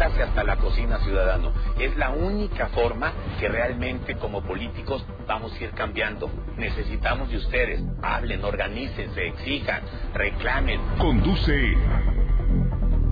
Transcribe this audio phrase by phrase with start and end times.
[0.00, 1.52] Métase hasta la cocina, ciudadano.
[1.78, 6.30] Es la única forma que realmente como políticos vamos a ir cambiando.
[6.56, 7.82] Necesitamos de ustedes.
[8.02, 9.82] Hablen, organícense, exijan,
[10.14, 10.80] reclamen.
[10.96, 11.76] Conduce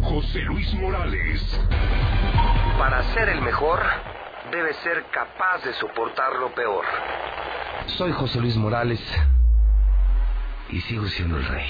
[0.00, 1.60] José Luis Morales.
[2.78, 3.82] Para ser el mejor,
[4.50, 6.86] debe ser capaz de soportar lo peor.
[7.98, 9.00] Soy José Luis Morales
[10.70, 11.68] y sigo siendo el rey.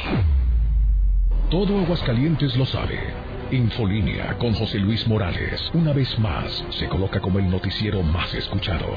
[1.50, 3.27] Todo Aguascalientes lo sabe.
[3.51, 8.95] Infolínea con José Luis Morales, una vez más, se coloca como el noticiero más escuchado.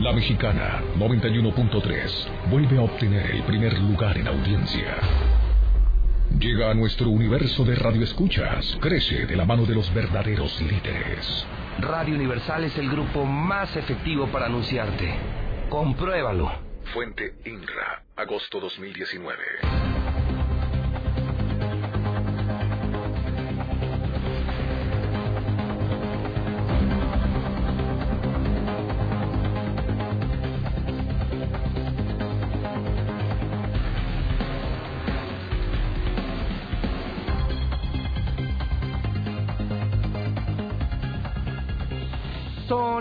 [0.00, 4.96] La Mexicana 91.3 vuelve a obtener el primer lugar en audiencia.
[6.36, 11.46] Llega a nuestro universo de radioescuchas, crece de la mano de los verdaderos líderes.
[11.78, 15.14] Radio Universal es el grupo más efectivo para anunciarte.
[15.68, 16.50] Compruébalo.
[16.92, 20.01] Fuente INRA, agosto 2019.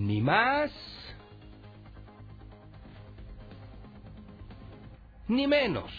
[0.00, 0.72] Ni más
[5.28, 5.90] ni menos.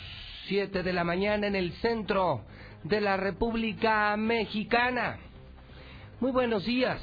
[0.48, 2.42] 7 de la mañana en el centro
[2.84, 5.20] de la República Mexicana.
[6.20, 7.00] Muy buenos días.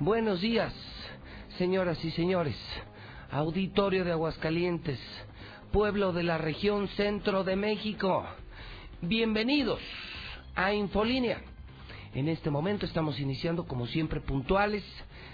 [0.00, 0.74] Buenos días,
[1.58, 2.56] señoras y señores.
[3.30, 4.98] Auditorio de Aguascalientes,
[5.70, 8.26] pueblo de la región centro de México.
[9.00, 9.80] Bienvenidos
[10.56, 11.40] a Infolínea.
[12.14, 14.82] En este momento estamos iniciando, como siempre, puntuales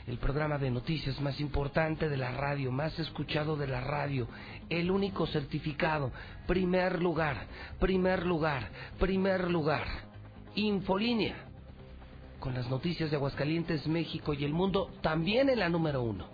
[0.06, 4.28] el programa de noticias más importante de la radio, más escuchado de la radio,
[4.69, 6.12] el único certificado,
[6.47, 7.47] primer lugar,
[7.81, 9.84] primer lugar, primer lugar,
[10.56, 11.34] Infolínea,
[12.38, 16.28] con las noticias de Aguascalientes, México y el mundo, también en la número uno.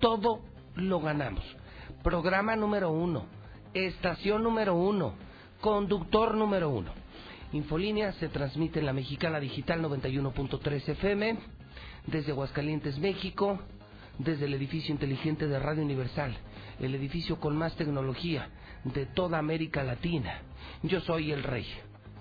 [0.00, 0.40] Todo
[0.74, 1.44] lo ganamos.
[2.02, 3.26] Programa número uno,
[3.72, 5.14] estación número uno,
[5.60, 6.92] conductor número uno.
[7.52, 11.38] Infolínea se transmite en la Mexicana Digital 91.3 FM
[12.06, 13.60] desde Aguascalientes, México,
[14.18, 16.36] desde el edificio inteligente de Radio Universal,
[16.80, 18.48] el edificio con más tecnología
[18.84, 20.42] de toda América Latina.
[20.82, 21.66] Yo soy el rey.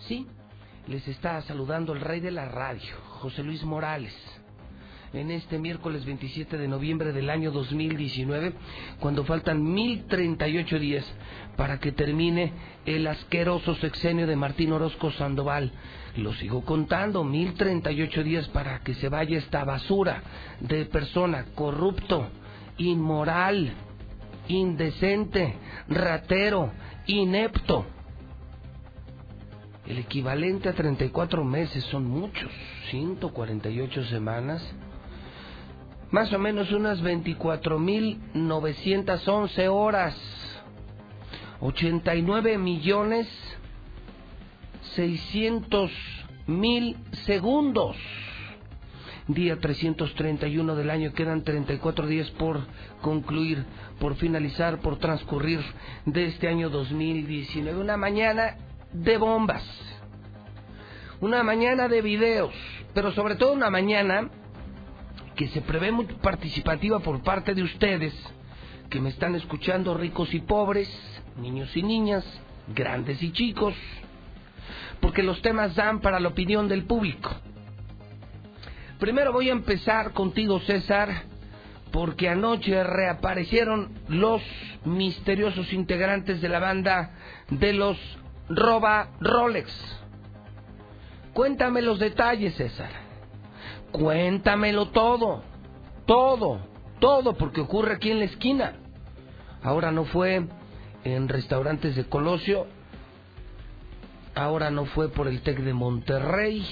[0.08, 0.28] ¿Sí?
[0.88, 4.14] Les está saludando el rey de la radio, José Luis Morales
[5.14, 8.54] en este miércoles 27 de noviembre del año 2019,
[9.00, 11.06] cuando faltan 1038 días
[11.56, 12.52] para que termine
[12.86, 15.72] el asqueroso sexenio de Martín Orozco Sandoval.
[16.18, 20.22] Lo sigo contando, 1038 días para que se vaya esta basura
[20.60, 22.28] de persona corrupto,
[22.78, 23.74] inmoral,
[24.48, 25.56] indecente,
[25.88, 26.72] ratero,
[27.08, 27.86] inepto.
[29.88, 32.52] El equivalente a 34 meses son muchos,
[32.90, 34.64] 148 semanas
[36.14, 40.16] más o menos unas 24.911 horas,
[41.60, 43.28] 89 millones
[44.96, 45.92] 600
[46.48, 47.96] mil segundos.
[49.28, 52.60] Día 331 del año, quedan 34 días por
[53.02, 53.66] concluir,
[54.00, 55.62] por finalizar, por transcurrir
[56.06, 57.80] de este año 2019.
[57.80, 58.58] Una mañana
[58.92, 59.64] de bombas,
[61.22, 62.54] una mañana de videos,
[62.94, 64.30] pero sobre todo una mañana
[65.36, 68.14] que se prevé muy participativa por parte de ustedes,
[68.90, 70.90] que me están escuchando ricos y pobres,
[71.38, 72.26] niños y niñas,
[72.76, 73.74] grandes y chicos,
[75.04, 77.30] porque los temas dan para la opinión del público.
[79.00, 81.24] Primero voy a empezar contigo, César,
[81.92, 84.42] porque anoche reaparecieron los
[84.86, 87.12] misteriosos integrantes de la banda
[87.50, 87.98] de los
[88.48, 89.70] Roba Rolex.
[91.34, 92.92] Cuéntame los detalles, César.
[93.92, 95.44] Cuéntamelo todo,
[96.06, 96.62] todo,
[97.02, 98.76] todo, porque ocurre aquí en la esquina.
[99.62, 100.48] Ahora no fue
[101.04, 102.68] en restaurantes de Colosio,
[104.36, 106.66] ahora no fue por el TEC de Monterrey,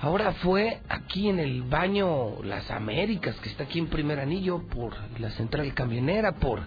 [0.00, 4.94] ahora fue aquí en el baño Las Américas, que está aquí en Primer Anillo, por
[5.18, 6.60] la central camionera, por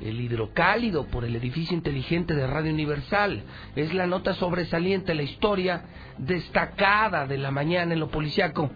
[0.00, 3.42] el hidrocálido por el edificio inteligente de Radio Universal.
[3.76, 5.84] Es la nota sobresaliente, la historia
[6.18, 8.70] destacada de la mañana en lo policiaco.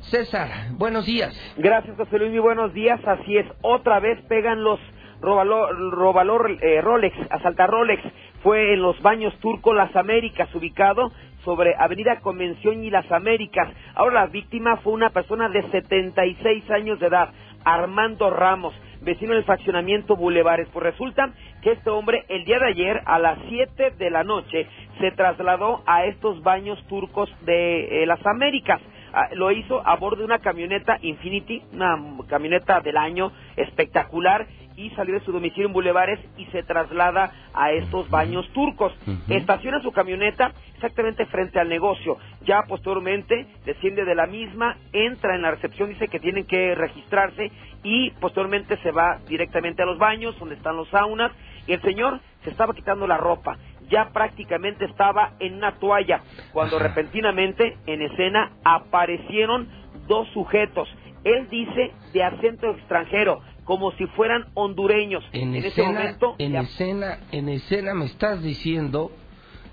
[0.00, 1.34] César, buenos días.
[1.56, 3.00] Gracias, José Luis, muy buenos días.
[3.06, 4.80] Así es, otra vez pegan los
[5.20, 8.02] robalor, eh, Rolex, asalta Rolex.
[8.42, 11.12] Fue en los baños turcos Las Américas, ubicado
[11.44, 13.68] sobre Avenida Convención y Las Américas.
[13.94, 17.30] Ahora la víctima fue una persona de 76 años de edad,
[17.64, 20.68] Armando Ramos vecino del fraccionamiento Bulevares.
[20.72, 21.30] Pues resulta
[21.62, 24.66] que este hombre el día de ayer a las 7 de la noche
[25.00, 28.80] se trasladó a estos baños turcos de eh, las Américas.
[29.12, 34.46] Ah, lo hizo a bordo de una camioneta Infinity, una camioneta del año espectacular
[34.76, 38.92] y salió de su domicilio en Bulevares y se traslada a estos baños turcos.
[39.28, 42.16] Estaciona su camioneta exactamente frente al negocio.
[42.44, 47.50] Ya posteriormente desciende de la misma, entra en la recepción, dice que tienen que registrarse
[47.82, 51.32] y posteriormente se va directamente a los baños donde están los saunas
[51.66, 53.58] y el señor se estaba quitando la ropa.
[53.88, 56.22] Ya prácticamente estaba en una toalla
[56.52, 59.68] cuando repentinamente en escena aparecieron
[60.06, 60.88] dos sujetos.
[61.24, 65.24] Él dice de acento extranjero, como si fueran hondureños.
[65.32, 69.12] En, escena, en escena, en escena me estás diciendo,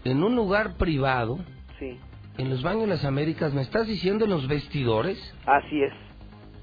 [0.03, 1.39] en un lugar privado,
[1.79, 1.97] sí.
[2.37, 5.17] en los baños de las Américas, me estás diciendo en los vestidores.
[5.45, 5.93] Así es.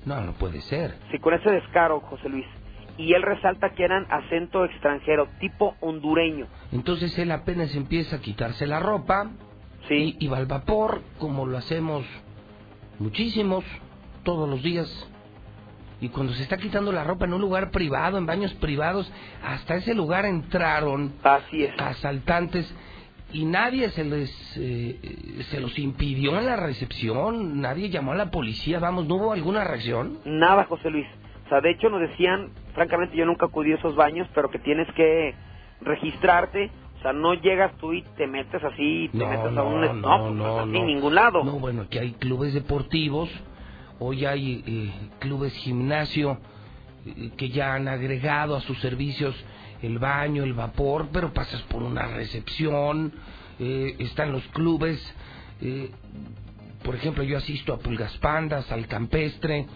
[0.05, 0.95] No, no puede ser.
[1.11, 2.47] Sí, con ese descaro, José Luis.
[2.97, 6.47] Y él resalta que eran acento extranjero, tipo hondureño.
[6.73, 9.31] Entonces él apenas empieza a quitarse la ropa
[9.89, 10.17] sí.
[10.19, 12.05] y, y va al vapor, como lo hacemos
[13.01, 13.65] muchísimos,
[14.23, 15.11] todos los días
[16.05, 19.11] y cuando se está quitando la ropa en un lugar privado, en baños privados,
[19.43, 21.15] hasta ese lugar entraron
[21.79, 22.73] asaltantes
[23.33, 28.31] y nadie se les eh, se los impidió en la recepción, nadie llamó a la
[28.31, 30.19] policía, vamos, ¿no hubo alguna reacción?
[30.27, 31.07] Nada, José Luis.
[31.47, 34.59] O sea, de hecho nos decían, francamente yo nunca acudí a esos baños, pero que
[34.59, 35.35] tienes que
[35.81, 39.81] registrarte, o sea, no llegas tú y te metes así, te metes a un...
[39.81, 41.43] No, no, no, no, ningún lado.
[41.43, 43.31] No, bueno, aquí hay clubes deportivos
[44.07, 46.39] Hoy hay eh, clubes gimnasio
[47.07, 49.35] eh, que ya han agregado a sus servicios
[49.81, 53.15] el baño, el vapor, pero pasas por una recepción,
[53.59, 55.01] eh, están los clubes,
[56.83, 59.67] por ejemplo, yo asisto a Pulgas Pandas, al Campestre,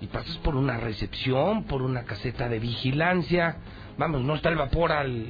[0.00, 3.58] y pasas por una recepción, por una caseta de vigilancia,
[3.98, 5.26] vamos, no está el vapor al,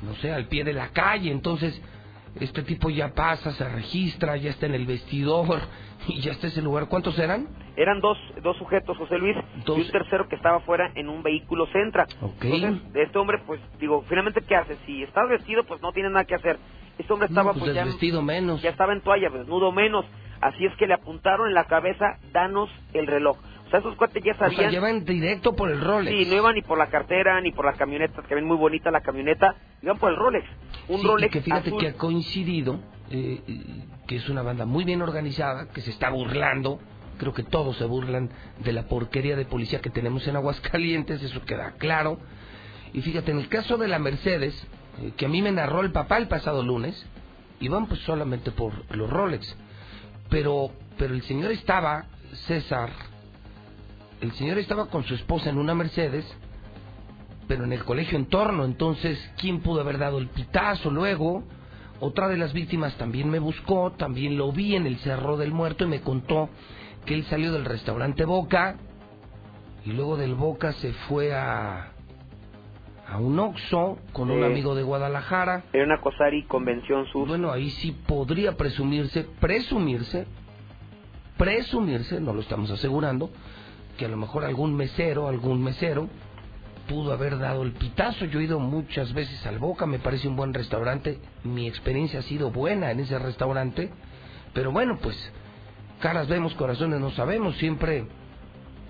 [0.00, 1.78] no sé, al pie de la calle, entonces
[2.40, 5.60] este tipo ya pasa, se registra, ya está en el vestidor
[6.08, 6.86] y ya está ese lugar.
[6.86, 7.61] ¿Cuántos eran?
[7.76, 9.36] Eran dos, dos sujetos, José Luis,
[9.66, 12.06] y un tercero que estaba fuera en un vehículo Centra.
[12.20, 14.76] Entonces, este hombre, pues, digo, finalmente, ¿qué hace?
[14.84, 16.58] Si estás vestido, pues no tiene nada que hacer.
[16.98, 18.60] Este hombre estaba, pues, pues ya, vestido menos.
[18.60, 20.04] Ya estaba en toalla, desnudo menos.
[20.42, 23.38] Así es que le apuntaron en la cabeza, danos el reloj.
[23.66, 24.58] O sea, esos cuates ya sabían...
[24.58, 26.14] O sea, llevan directo por el Rolex.
[26.14, 28.90] Sí, no iban ni por la cartera, ni por las camionetas, que ven muy bonita
[28.90, 30.46] la camioneta, iban por el Rolex.
[30.88, 32.80] Un Rolex que fíjate que ha coincidido,
[33.10, 33.40] eh,
[34.06, 36.80] que es una banda muy bien organizada, que se está burlando
[37.22, 38.30] creo que todos se burlan
[38.64, 42.18] de la porquería de policía que tenemos en Aguascalientes, eso queda claro.
[42.92, 44.52] Y fíjate, en el caso de la Mercedes,
[45.00, 47.00] eh, que a mí me narró el papá el pasado lunes,
[47.60, 49.56] iban pues solamente por los Rolex.
[50.30, 52.06] Pero, pero el señor estaba,
[52.48, 52.90] César,
[54.20, 56.26] el señor estaba con su esposa en una Mercedes,
[57.46, 61.44] pero en el colegio en torno, entonces, ¿quién pudo haber dado el pitazo luego?
[62.00, 65.84] Otra de las víctimas también me buscó, también lo vi en el Cerro del Muerto
[65.84, 66.50] y me contó
[67.04, 68.76] que él salió del restaurante Boca
[69.84, 71.92] y luego del Boca se fue a
[73.12, 75.64] a un Oxxo con un amigo de Guadalajara.
[75.72, 77.28] Era una Cosari Convención Sur.
[77.28, 80.26] Bueno, ahí sí podría presumirse, presumirse,
[81.36, 83.30] presumirse, no lo estamos asegurando,
[83.98, 86.08] que a lo mejor algún mesero, algún mesero
[86.88, 88.24] pudo haber dado el pitazo.
[88.24, 92.22] Yo he ido muchas veces al Boca, me parece un buen restaurante, mi experiencia ha
[92.22, 93.90] sido buena en ese restaurante,
[94.54, 95.32] pero bueno, pues
[96.02, 98.04] caras vemos, corazones no sabemos, siempre,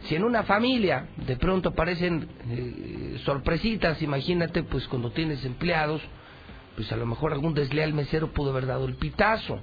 [0.04, 6.00] si en una familia de pronto aparecen eh, sorpresitas, imagínate, pues cuando tienes empleados,
[6.74, 9.60] pues a lo mejor algún desleal mesero pudo haber dado el pitazo,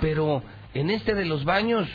[0.00, 0.42] pero
[0.74, 1.88] en este de los baños,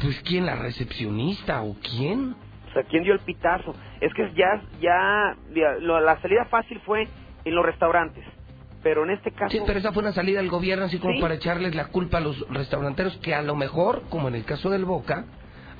[0.00, 2.36] pues quién, la recepcionista o quién?
[2.70, 3.74] O sea, ¿quién dio el pitazo?
[4.00, 5.36] Es que ya, ya,
[5.80, 7.08] la salida fácil fue
[7.44, 8.24] en los restaurantes
[8.82, 9.50] pero en este caso...
[9.50, 12.20] Sí, pero esa fue una salida del gobierno así como para echarles la culpa a
[12.20, 15.26] los restauranteros que a lo mejor, como en el caso del Boca,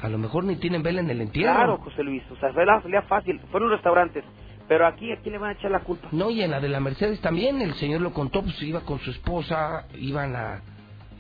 [0.00, 1.54] a lo mejor ni tienen vela en el entierro.
[1.54, 4.24] Claro, José Luis, o sea, fue la salida fácil, fueron restaurantes,
[4.68, 6.08] pero aquí, ¿a quién le van a echar la culpa?
[6.12, 8.98] No, y en la de la Mercedes también, el señor lo contó, pues iba con
[9.00, 10.62] su esposa, iban a,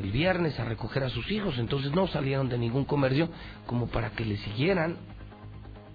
[0.00, 3.28] el viernes a recoger a sus hijos, entonces no salieron de ningún comercio
[3.66, 4.96] como para que le siguieran.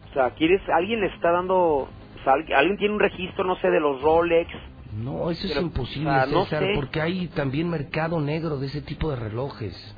[0.10, 1.89] O sea, ¿quieres, alguien le está dando
[2.56, 4.50] alguien tiene un registro, no sé, de los Rolex.
[4.94, 9.96] No, eso es imposible, César, porque hay también mercado negro de ese tipo de relojes.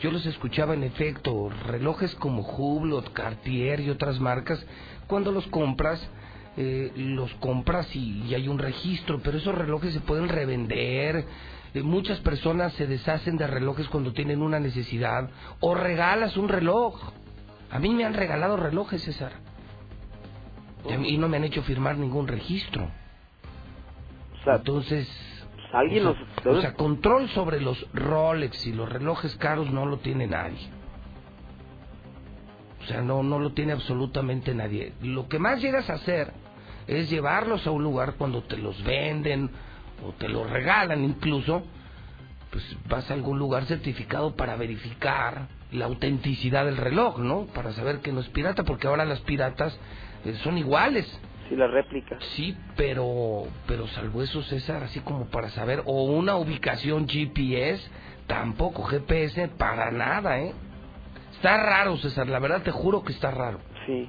[0.00, 4.64] Yo los escuchaba en efecto, relojes como Hublot, Cartier y otras marcas,
[5.06, 6.08] cuando los compras,
[6.56, 11.26] eh, los compras y, hay un registro, pero esos relojes se pueden revender.
[11.74, 15.28] Eh, muchas personas se deshacen de relojes cuando tienen una necesidad
[15.60, 16.98] o regalas un reloj.
[17.70, 19.32] A mí me han regalado relojes, César.
[21.06, 22.90] Y no me han hecho firmar ningún registro.
[24.46, 25.08] Entonces,
[25.72, 30.68] ¿alguien o sea, control sobre los Rolex y los relojes caros no lo tiene nadie.
[32.82, 34.94] O sea, no, no lo tiene absolutamente nadie.
[35.02, 36.32] Lo que más llegas a hacer
[36.86, 39.50] es llevarlos a un lugar cuando te los venden
[40.04, 41.62] o te los regalan incluso,
[42.50, 47.46] pues vas a algún lugar certificado para verificar la autenticidad del reloj, ¿no?
[47.46, 49.78] Para saber que no es pirata, porque ahora las piratas
[50.24, 51.06] eh, son iguales.
[51.50, 52.16] Sí, la réplica.
[52.36, 57.82] Sí, pero, pero salvo eso, César, así como para saber, o una ubicación GPS,
[58.28, 60.54] tampoco GPS, para nada, ¿eh?
[61.32, 63.58] Está raro, César, la verdad te juro que está raro.
[63.84, 64.08] Sí.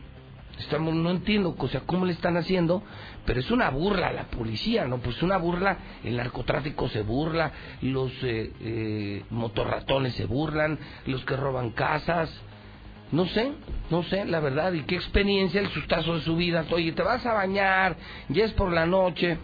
[0.59, 2.83] Estamos, no entiendo, o sea, cómo le están haciendo,
[3.25, 4.99] pero es una burla la policía, ¿no?
[4.99, 11.35] Pues una burla, el narcotráfico se burla, los eh, eh, motorratones se burlan, los que
[11.35, 12.29] roban casas,
[13.11, 13.51] no sé,
[13.89, 16.65] no sé, la verdad, y qué experiencia el sustazo de su vida.
[16.71, 17.97] Oye, te vas a bañar,
[18.29, 19.37] ya es por la noche.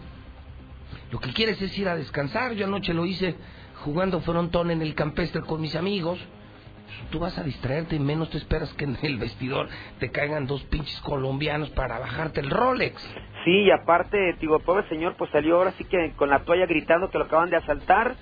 [1.10, 2.54] Lo que quieres es ir a descansar.
[2.54, 3.34] Yo anoche lo hice
[3.84, 6.18] jugando frontón en el campestre con mis amigos.
[7.10, 10.62] Tú vas a distraerte y menos te esperas que en el vestidor te caigan dos
[10.64, 13.02] pinches colombianos para bajarte el Rolex.
[13.44, 17.10] Sí, y aparte, digo, pobre señor, pues salió ahora sí que con la toalla gritando
[17.10, 18.16] que lo acaban de asaltar.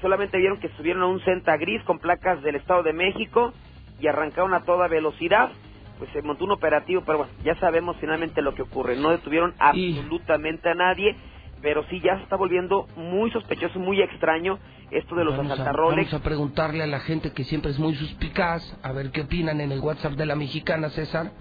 [0.00, 3.52] Solamente vieron que subieron a un Senta Gris con placas del Estado de México
[4.00, 5.50] y arrancaron a toda velocidad,
[5.98, 8.96] pues se montó un operativo, pero bueno, ya sabemos finalmente lo que ocurre.
[8.96, 11.16] No detuvieron absolutamente a nadie,
[11.60, 14.58] pero sí ya se está volviendo muy sospechoso, muy extraño
[14.90, 18.62] esto de los vamos Vamos a preguntarle a la gente que siempre es muy suspicaz,
[18.82, 21.32] a ver qué opinan en el WhatsApp de la mexicana, César,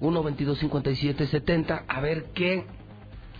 [0.00, 2.64] 1225770, a ver qué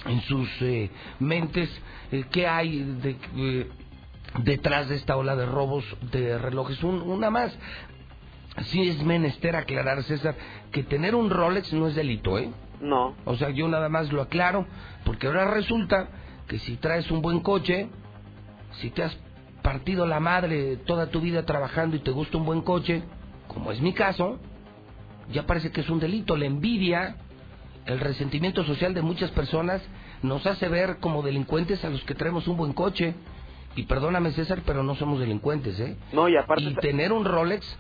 [0.07, 1.69] en sus eh, mentes,
[2.13, 3.69] eh, qué hay de, eh,
[4.45, 6.83] detrás de esta ola de robos de relojes.
[6.85, 7.57] una más,
[8.65, 10.35] sí es menester aclarar, César,
[10.73, 12.51] que tener un Rolex no es delito, ¿eh?
[12.81, 13.15] No.
[13.25, 14.67] O sea, yo nada más lo aclaro,
[15.05, 16.09] porque ahora resulta
[16.47, 17.89] que si traes un buen coche,
[18.81, 19.17] si te has
[19.63, 23.03] partido la madre toda tu vida trabajando y te gusta un buen coche,
[23.49, 24.39] como es mi caso,
[25.31, 26.37] ya parece que es un delito.
[26.37, 27.17] La envidia,
[27.87, 29.83] el resentimiento social de muchas personas
[30.23, 33.15] nos hace ver como delincuentes a los que traemos un buen coche.
[33.77, 35.97] Y perdóname César, pero no somos delincuentes, ¿eh?
[36.13, 36.65] No, y aparte...
[36.65, 37.79] Y tener un Rolex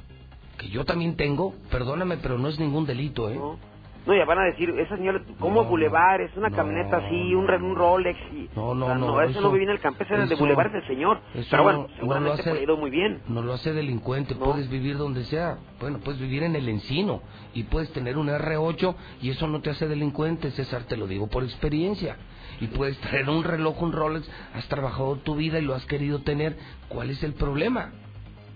[0.58, 3.36] que yo también tengo, perdóname, pero no es ningún delito, ¿eh?
[3.36, 4.14] No.
[4.14, 6.20] ya van a decir, esa señora, ¿cómo Boulevard?
[6.22, 8.18] Es una camioneta así, un, un Rolex.
[8.32, 9.20] Y, no, no, no.
[9.22, 11.20] Eso, no vive en el campestre, el de Boulevard es el señor.
[11.50, 13.22] Pero bueno, seguramente no lo hace, ido muy bien.
[13.28, 15.58] No lo hace delincuente, puedes vivir donde sea.
[15.80, 17.22] Bueno, puedes vivir en el encino
[17.54, 21.28] y puedes tener un R8 y eso no te hace delincuente, César, te lo digo
[21.28, 22.16] por experiencia.
[22.60, 26.20] Y puedes traer un reloj, un Rolex, has trabajado tu vida y lo has querido
[26.22, 26.56] tener.
[26.88, 27.92] ¿Cuál es el problema?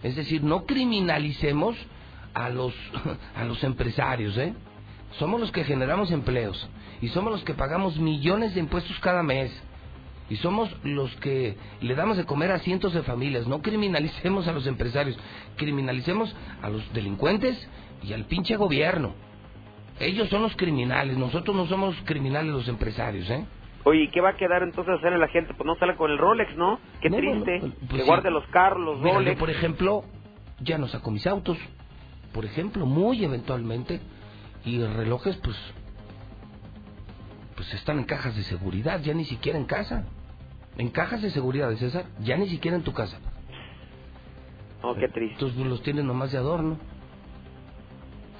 [0.03, 1.77] Es decir, no criminalicemos
[2.35, 2.75] a los,
[3.37, 4.55] a los empresarios, ¿eh?
[5.19, 6.69] Somos los que generamos empleos
[7.01, 9.53] y somos los que pagamos millones de impuestos cada mes
[10.31, 13.47] y somos los que le damos de comer a cientos de familias.
[13.47, 15.19] No criminalicemos a los empresarios,
[15.57, 17.69] criminalicemos a los delincuentes
[18.03, 19.15] y al pinche gobierno.
[20.01, 23.45] Ellos son los criminales, nosotros no somos criminales los empresarios, ¿eh?
[23.85, 25.55] Oye, ¿y qué va a quedar entonces hacer la gente?
[25.55, 26.79] Pues no sale con el Rolex, ¿no?
[27.01, 27.61] Qué triste.
[27.89, 29.39] Pues que guarde los carros, los Rolex.
[29.39, 30.05] por ejemplo,
[30.61, 31.59] ya no saco mis autos
[32.33, 34.01] por ejemplo, muy eventualmente,
[34.65, 35.57] y relojes, pues,
[37.55, 40.07] pues están en cajas de seguridad, ya ni siquiera en casa.
[40.79, 43.21] En cajas de seguridad, de César, ya ni siquiera en tu casa.
[44.81, 45.35] Oh, qué triste.
[45.35, 46.79] Entonces pues, los tienes nomás de adorno.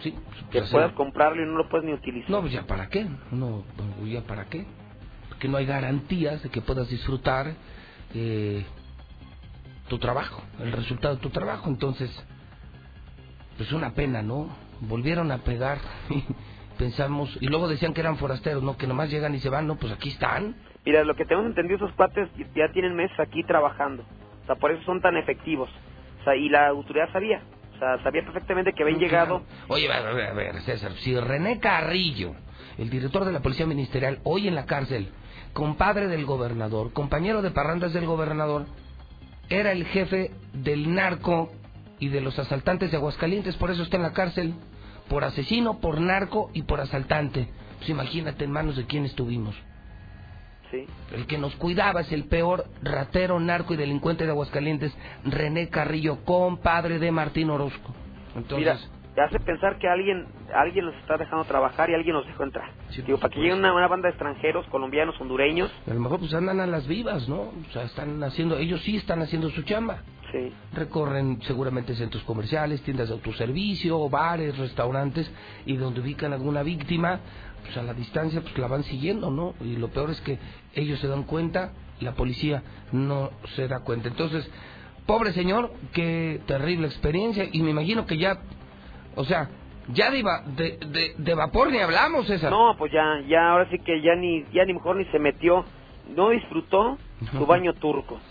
[0.01, 0.15] Sí.
[0.51, 2.31] Pues, que puedas comprarlo y no lo puedes ni utilizar.
[2.31, 3.07] No, pues ya para qué.
[3.31, 3.63] No,
[4.05, 4.67] ya para qué.
[5.43, 7.55] Porque no hay garantías de que puedas disfrutar
[8.15, 8.65] eh,
[9.89, 11.69] tu trabajo, el resultado de tu trabajo.
[11.69, 12.09] Entonces,
[13.57, 14.57] pues una pena, ¿no?
[14.83, 15.79] Volvieron a pegar,
[16.79, 18.77] pensamos, y luego decían que eran forasteros, ¿no?
[18.77, 19.75] Que nomás llegan y se van, ¿no?
[19.75, 20.55] Pues aquí están.
[20.85, 24.05] Mira, lo que tenemos entendido, esos cuates ya tienen meses aquí trabajando,
[24.45, 25.69] o sea, por eso son tan efectivos,
[26.21, 27.43] o sea, y la autoridad sabía,
[27.75, 29.43] o sea, sabía perfectamente que habían llegado.
[29.67, 32.37] Oye, a ver, a ver, César, si René Carrillo,
[32.79, 35.13] el director de la Policía Ministerial, hoy en la cárcel,
[35.53, 38.67] compadre del gobernador, compañero de parrandas del gobernador,
[39.49, 41.51] era el jefe del narco
[41.99, 44.55] y de los asaltantes de Aguascalientes, por eso está en la cárcel,
[45.09, 47.49] por asesino, por narco y por asaltante.
[47.79, 49.55] Pues imagínate en manos de quién estuvimos.
[50.71, 50.87] Sí.
[51.15, 54.93] El que nos cuidaba es el peor ratero, narco y delincuente de Aguascalientes,
[55.25, 57.95] René Carrillo, compadre de Martín Orozco.
[58.35, 62.27] Entonces, Mira, te hace pensar que alguien alguien los está dejando trabajar y alguien los
[62.27, 62.71] dejó entrar.
[62.91, 65.71] Sí, Digo, para que llegue una, una banda de extranjeros, colombianos, hondureños.
[65.87, 67.41] a lo mejor pues andan a las vivas, ¿no?
[67.41, 70.03] O sea, están haciendo, ellos sí están haciendo su chamba.
[70.31, 70.51] Sí.
[70.73, 75.31] Recorren seguramente centros comerciales, tiendas de autoservicio, bares, restaurantes,
[75.67, 77.21] y donde ubican alguna víctima,
[77.63, 79.55] pues a la distancia pues la van siguiendo, ¿no?
[79.61, 80.39] Y lo peor es que
[80.75, 84.09] ellos se dan cuenta, la policía no se da cuenta.
[84.09, 84.51] Entonces,
[85.05, 88.39] pobre señor, qué terrible experiencia, y me imagino que ya,
[89.17, 89.49] o sea,
[89.89, 90.23] ya de,
[90.57, 92.51] de, de, de vapor ni hablamos, César.
[92.51, 95.65] No, pues ya, ya ahora sí que ya ni, ya ni mejor ni se metió,
[96.15, 96.99] no disfrutó
[97.33, 98.19] su baño turco.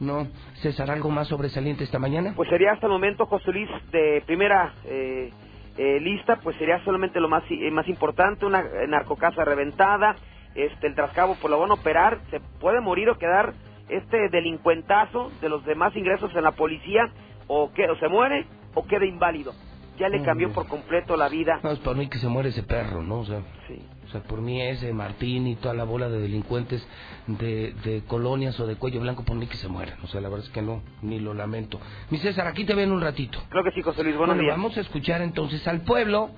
[0.00, 0.28] No, no.
[0.54, 2.32] César, ¿algo más sobresaliente esta mañana?
[2.34, 5.30] Pues sería hasta el momento, José Luis, de primera eh,
[5.78, 10.16] eh, lista, pues sería solamente lo más eh, más importante, una narcocasa reventada,
[10.56, 13.54] este el trascabo pues lo van a operar, se puede morir o quedar
[13.88, 17.08] este delincuentazo de los demás ingresos en la policía,
[17.46, 19.54] o que o se muere o queda inválido.
[19.98, 21.60] Ya le cambió por completo la vida.
[21.62, 23.20] No, es para mí que se muere ese perro, ¿no?
[23.20, 23.78] O sea, Sí.
[24.06, 26.84] o sea, por mí ese Martín y toda la bola de delincuentes
[27.28, 29.96] de, de colonias o de cuello blanco, por mí que se mueran.
[30.02, 31.78] O sea, la verdad es que no, ni lo lamento.
[32.10, 33.38] Mi César, aquí te ven un ratito.
[33.50, 34.56] Creo que sí, José Luis, buenos Bueno, días.
[34.56, 36.30] vamos a escuchar entonces al pueblo.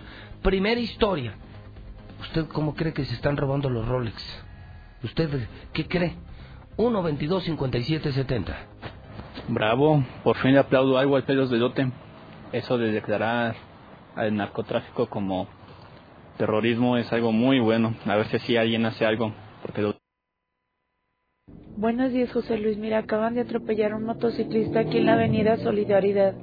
[0.43, 1.35] Primera historia.
[2.21, 4.45] ¿Usted cómo cree que se están robando los Rolex?
[5.03, 6.15] ¿Usted qué cree?
[6.77, 8.55] 1, 22, 57, 70.
[9.49, 11.91] Bravo, por fin le aplaudo algo al pelos de Dote.
[12.53, 13.55] Eso de declarar
[14.15, 15.47] al narcotráfico como
[16.39, 17.95] terrorismo es algo muy bueno.
[18.07, 19.33] A ver si así alguien hace algo.
[19.63, 19.97] Porque lo-
[21.77, 22.79] Buenos días, José Luis.
[22.79, 26.35] Mira, acaban de atropellar a un motociclista aquí en la avenida Solidaridad.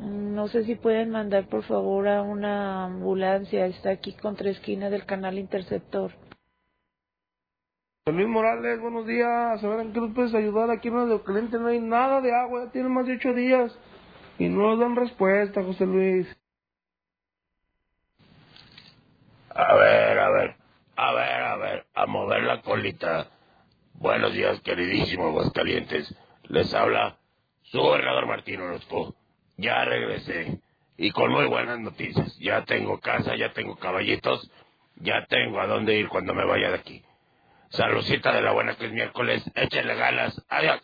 [0.00, 3.66] No sé si pueden mandar, por favor, a una ambulancia.
[3.66, 6.12] Está aquí contra esquina del canal Interceptor.
[8.06, 9.64] Luis Morales, buenos días.
[9.64, 10.70] A ver, ¿en qué nos puedes ayudar?
[10.70, 13.76] Aquí en el cliente no hay nada de agua, ya tiene más de ocho días.
[14.38, 16.26] Y no dan respuesta, José Luis.
[19.50, 20.56] A ver, a ver,
[20.96, 23.28] a ver, a ver, a mover la colita.
[23.94, 26.12] Buenos días, queridísimo Aguascalientes.
[26.44, 27.18] Les habla
[27.62, 29.14] su gobernador Martín Orozco.
[29.56, 30.58] Ya regresé.
[30.96, 32.36] Y con muy buenas noticias.
[32.40, 34.50] Ya tengo casa, ya tengo caballitos,
[34.96, 37.04] ya tengo a dónde ir cuando me vaya de aquí.
[37.70, 39.44] Saludcita de la buena que es miércoles.
[39.54, 40.44] Échenle ganas.
[40.48, 40.80] Adiós.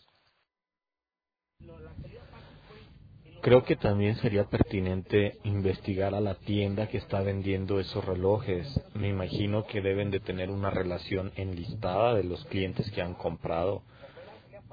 [3.43, 8.69] Creo que también sería pertinente investigar a la tienda que está vendiendo esos relojes.
[8.95, 13.83] Me imagino que deben de tener una relación enlistada de los clientes que han comprado.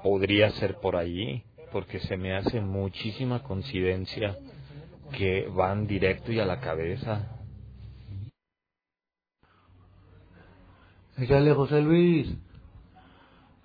[0.02, 4.36] Podría ser por ahí, porque se me hace muchísima coincidencia
[5.16, 7.38] que van directo y a la cabeza.
[11.16, 12.28] José Luis.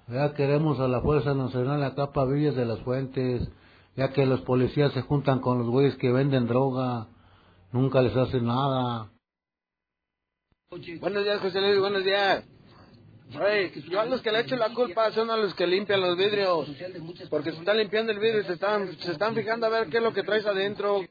[0.08, 3.50] Ya queremos a la Fuerza Nacional acá para Villas de las Fuentes,
[3.96, 7.08] ya que los policías se juntan con los güeyes que venden droga,
[7.72, 9.12] nunca les hacen nada.
[11.00, 12.46] Buenos días, José Luis, buenos días.
[13.40, 16.18] Oye, yo a los que le echo la culpa son a los que limpian los
[16.18, 16.70] vidrios,
[17.30, 19.98] porque se están limpiando el vidrio y se están, se están fijando a ver qué
[19.98, 21.02] es lo que traes adentro.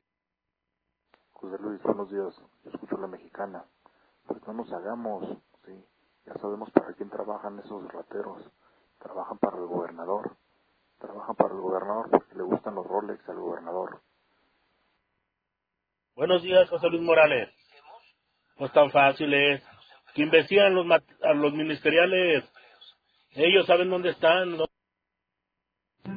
[1.32, 2.34] José Luis, buenos días.
[2.64, 3.64] Yo escucho la mexicana.
[4.26, 5.72] Pues no nos hagamos, sí.
[6.26, 8.50] Ya sabemos para quién trabajan esos rateros.
[9.00, 10.36] Trabajan para el gobernador.
[11.02, 14.00] Trabajan para el gobernador porque le gustan los Rolex al gobernador.
[16.14, 17.48] Buenos días, José Luis Morales.
[18.60, 19.60] No es tan fácil, es
[20.14, 22.44] que investigan los, a los ministeriales.
[23.32, 24.56] Ellos saben dónde están.
[24.56, 24.64] ¿no?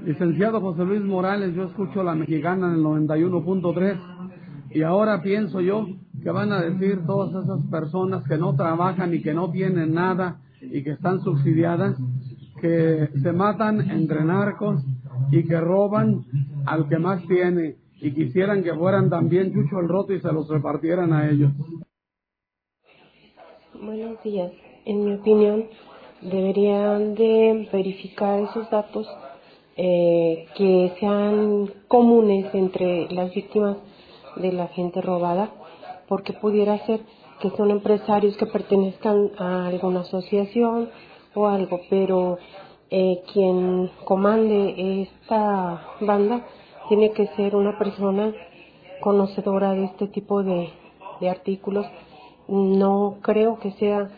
[0.04, 5.88] Licenciado José Luis Morales, yo escucho la mexicana en el 91.3 y ahora pienso yo
[6.22, 10.42] que van a decir todas esas personas que no trabajan y que no tienen nada
[10.62, 11.98] y que están subsidiadas,
[12.66, 14.82] que se matan entre narcos
[15.32, 16.26] y que roban
[16.66, 20.48] al que más tiene y quisieran que fueran también Chucho el Roto y se los
[20.50, 21.52] repartieran a ellos.
[23.80, 24.52] Buenos días.
[24.86, 25.66] En mi opinión,
[26.22, 29.08] deberían de verificar esos datos
[29.78, 33.78] eh, que sean comunes entre las víctimas
[34.38, 35.52] de la gente robada,
[36.08, 37.02] porque pudiera ser
[37.42, 40.90] que son empresarios que pertenezcan a alguna asociación
[41.36, 42.38] o algo, pero
[42.90, 46.46] eh, quien comande esta banda
[46.88, 48.34] tiene que ser una persona
[49.02, 50.70] conocedora de este tipo de,
[51.20, 51.86] de artículos.
[52.48, 54.10] No creo que sea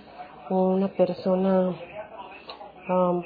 [0.49, 1.69] una persona,
[2.89, 3.23] um,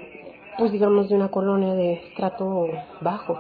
[0.57, 2.67] pues digamos, de una colonia de estrato
[3.01, 3.39] bajo.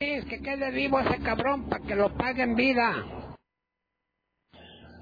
[0.00, 3.04] Es que quede vivo ese cabrón para que lo pague en vida.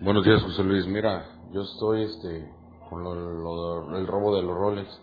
[0.00, 0.86] Buenos días, José Luis.
[0.86, 2.59] Mira, yo estoy este,
[2.90, 5.00] con lo, lo- el robo de los roles.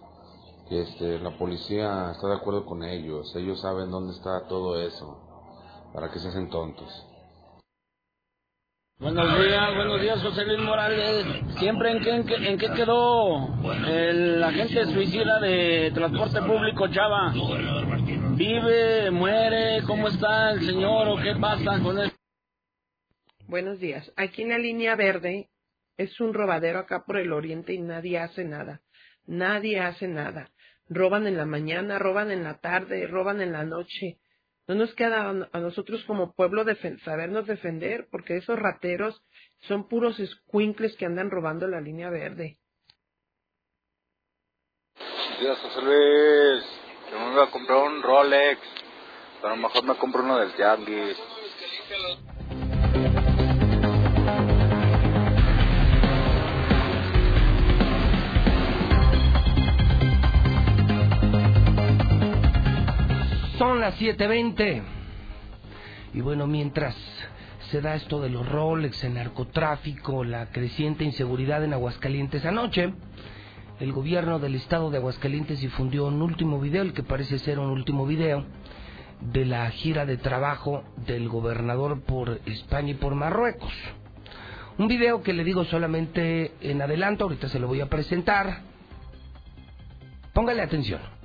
[0.69, 3.33] Que este, la policía está de acuerdo con ellos.
[3.37, 5.23] Ellos saben dónde está todo eso.
[5.93, 6.89] Para que se hacen tontos.
[8.99, 11.25] Buenos días, buenos días, José Luis Morales.
[11.59, 13.47] Siempre en qué, en qué, en qué quedó
[13.87, 17.31] el agente suicida de transporte público, Chava.
[18.35, 19.83] ¿Vive, muere?
[19.85, 22.11] ¿Cómo está el señor o qué pasa con él?
[23.47, 24.11] Buenos días.
[24.17, 25.47] Aquí en la línea verde
[25.97, 28.81] es un robadero acá por el oriente y nadie hace nada.
[29.25, 30.51] Nadie hace nada.
[30.89, 34.19] Roban en la mañana, roban en la tarde, roban en la noche.
[34.67, 36.65] No nos queda a nosotros como pueblo
[37.03, 39.21] sabernos defender porque esos rateros
[39.61, 42.57] son puros escuincles que andan robando la línea verde.
[45.39, 46.65] Días, José Luis.
[47.11, 48.59] Yo me iba a comprar un Rolex,
[49.43, 51.17] a lo mejor me compro uno del Tianguis.
[63.77, 64.81] Son las 7.20.
[66.15, 66.95] Y bueno, mientras
[67.69, 72.91] se da esto de los Rolex, el narcotráfico, la creciente inseguridad en Aguascalientes anoche,
[73.79, 77.69] el gobierno del estado de Aguascalientes difundió un último video, el que parece ser un
[77.69, 78.45] último video,
[79.21, 83.73] de la gira de trabajo del gobernador por España y por Marruecos.
[84.79, 88.61] Un video que le digo solamente en adelanto, ahorita se lo voy a presentar.
[90.33, 91.16] Póngale atención.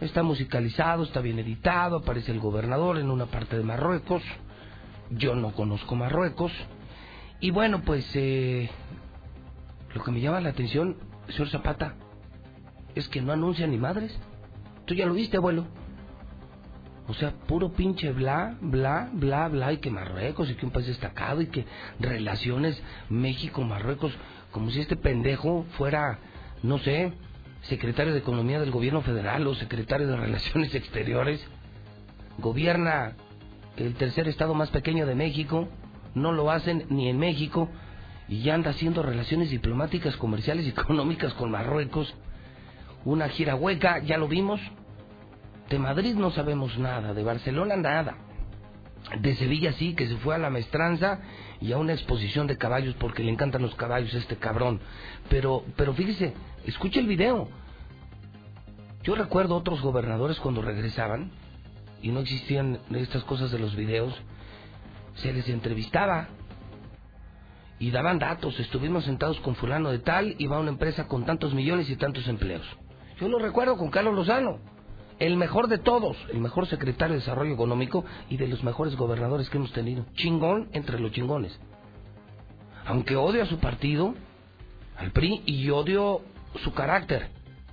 [0.00, 4.22] Está musicalizado, está bien editado, aparece el gobernador en una parte de Marruecos.
[5.10, 6.52] Yo no conozco Marruecos.
[7.40, 8.70] Y bueno, pues eh,
[9.94, 10.96] lo que me llama la atención,
[11.28, 11.96] señor Zapata,
[12.94, 14.18] es que no anuncia ni madres.
[14.86, 15.66] Tú ya lo viste, abuelo.
[17.06, 20.86] O sea, puro pinche bla, bla, bla, bla, y que Marruecos, y que un país
[20.86, 21.66] destacado, y que
[21.98, 24.12] relaciones México-Marruecos,
[24.50, 26.20] como si este pendejo fuera,
[26.62, 27.12] no sé,
[27.62, 31.44] secretario de Economía del gobierno federal o secretario de Relaciones Exteriores.
[32.38, 33.16] Gobierna
[33.76, 35.68] el tercer estado más pequeño de México,
[36.14, 37.68] no lo hacen ni en México,
[38.28, 42.14] y ya anda haciendo relaciones diplomáticas, comerciales y económicas con Marruecos.
[43.04, 44.60] Una gira hueca, ya lo vimos.
[45.68, 48.16] De Madrid no sabemos nada, de Barcelona nada.
[49.20, 51.20] De Sevilla sí, que se fue a la maestranza
[51.60, 54.80] y a una exposición de caballos porque le encantan los caballos a este cabrón.
[55.28, 56.34] Pero, pero fíjese,
[56.70, 57.48] escuche el video.
[59.02, 61.30] Yo recuerdo otros gobernadores cuando regresaban
[62.02, 64.14] y no existían estas cosas de los videos,
[65.14, 66.28] se les entrevistaba
[67.78, 68.58] y daban datos.
[68.58, 71.96] Estuvimos sentados con fulano de tal y va a una empresa con tantos millones y
[71.96, 72.66] tantos empleos.
[73.20, 74.58] Yo lo recuerdo con Carlos Lozano
[75.20, 79.50] el mejor de todos, el mejor secretario de Desarrollo Económico y de los mejores gobernadores
[79.50, 80.06] que hemos tenido.
[80.14, 81.60] Chingón entre los chingones.
[82.86, 84.14] Aunque odio a su partido,
[84.96, 86.22] al PRI, y odio
[86.56, 87.28] su carácter,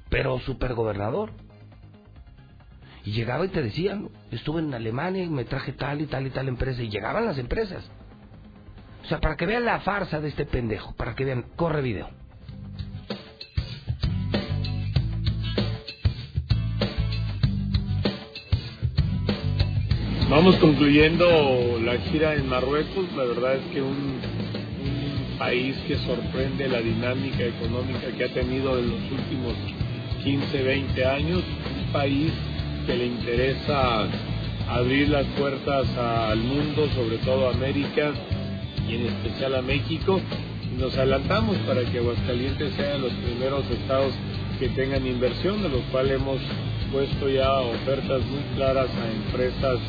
[0.10, 1.32] pero supergobernador.
[3.04, 6.30] Y llegaba y te decían, estuve en Alemania y me traje tal y tal y
[6.30, 7.90] tal empresa, y llegaban las empresas.
[9.04, 12.10] O sea, para que vean la farsa de este pendejo, para que vean, corre video.
[20.30, 23.10] Vamos concluyendo la gira en Marruecos.
[23.16, 24.20] La verdad es que un,
[25.38, 29.54] país que sorprende la dinámica económica que ha tenido en los últimos
[30.24, 31.44] 15, 20 años.
[31.86, 32.32] Un país
[32.86, 34.08] que le interesa
[34.70, 38.12] abrir las puertas al mundo, sobre todo a América
[38.88, 40.20] y en especial a México.
[40.78, 44.14] Nos adelantamos para que Aguascalientes sea los primeros estados
[44.60, 46.40] que tengan inversión, de los cuales hemos
[46.92, 49.80] puesto ya ofertas muy claras a empresas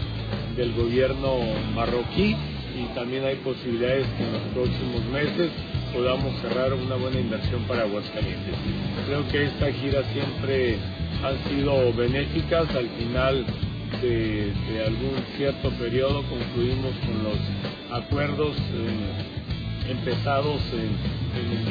[0.57, 1.37] del gobierno
[1.75, 2.37] marroquí
[2.79, 5.51] y también hay posibilidades que en los próximos meses
[5.93, 8.55] podamos cerrar una buena inversión para Aguascalientes.
[9.07, 10.77] Creo que esta gira siempre
[11.25, 12.69] han sido benéficas.
[12.75, 13.45] Al final
[14.03, 14.53] de,
[14.87, 21.19] algún cierto periodo concluimos con los acuerdos eh, empezados en-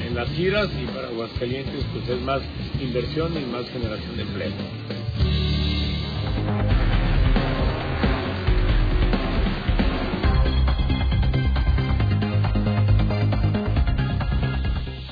[0.07, 2.41] en las giras y para Aguascalientes pues es más
[2.81, 4.51] inversión y más generación de empleo.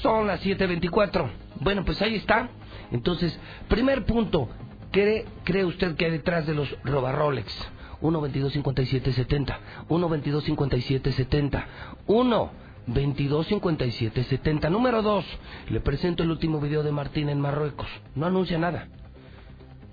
[0.05, 1.27] Son las 7.24.
[1.61, 2.47] Bueno, pues ahí está.
[2.91, 4.47] Entonces, primer punto.
[4.91, 7.51] ¿Cree, cree usted que hay detrás de los robarrolex?
[8.01, 11.67] 1 22 57 70 1 22 57 70
[12.05, 12.51] 1
[12.85, 15.25] 22 57 70 Número 2
[15.69, 18.87] Le presento el último video de Martín en Marruecos No anuncia nada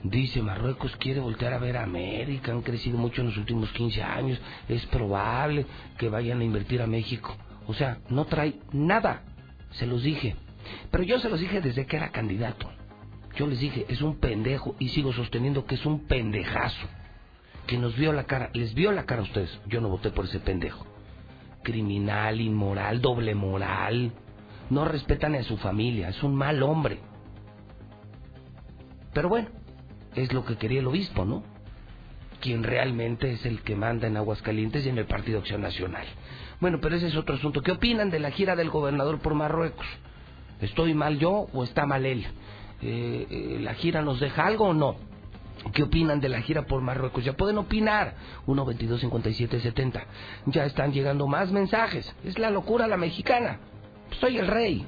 [0.02, 4.02] Dice, Marruecos quiere voltear a ver a América, han crecido mucho en los últimos 15
[4.02, 5.64] años, es probable
[5.96, 7.36] que vayan a invertir a México.
[7.68, 9.22] O sea, no trae nada,
[9.72, 10.36] se los dije.
[10.90, 12.70] Pero yo se los dije desde que era candidato.
[13.36, 16.86] Yo les dije, es un pendejo y sigo sosteniendo que es un pendejazo.
[17.66, 19.58] Que nos vio la cara, les vio la cara a ustedes.
[19.66, 20.86] Yo no voté por ese pendejo.
[21.62, 24.12] Criminal, inmoral, doble moral.
[24.68, 26.98] No respetan a su familia, es un mal hombre.
[29.12, 29.48] Pero bueno,
[30.14, 31.42] es lo que quería el obispo, ¿no?
[32.40, 36.06] Quien realmente es el que manda en Aguascalientes y en el Partido Acción Nacional.
[36.62, 37.60] Bueno, pero ese es otro asunto.
[37.60, 39.84] ¿Qué opinan de la gira del gobernador por Marruecos?
[40.60, 42.24] ¿Estoy mal yo o está mal él?
[42.80, 44.94] Eh, eh, ¿La gira nos deja algo o no?
[45.74, 47.24] ¿Qué opinan de la gira por Marruecos?
[47.24, 48.14] Ya pueden opinar.
[48.46, 50.06] 1 22 57 70.
[50.46, 52.14] Ya están llegando más mensajes.
[52.22, 53.58] Es la locura la mexicana.
[54.20, 54.86] Soy el rey.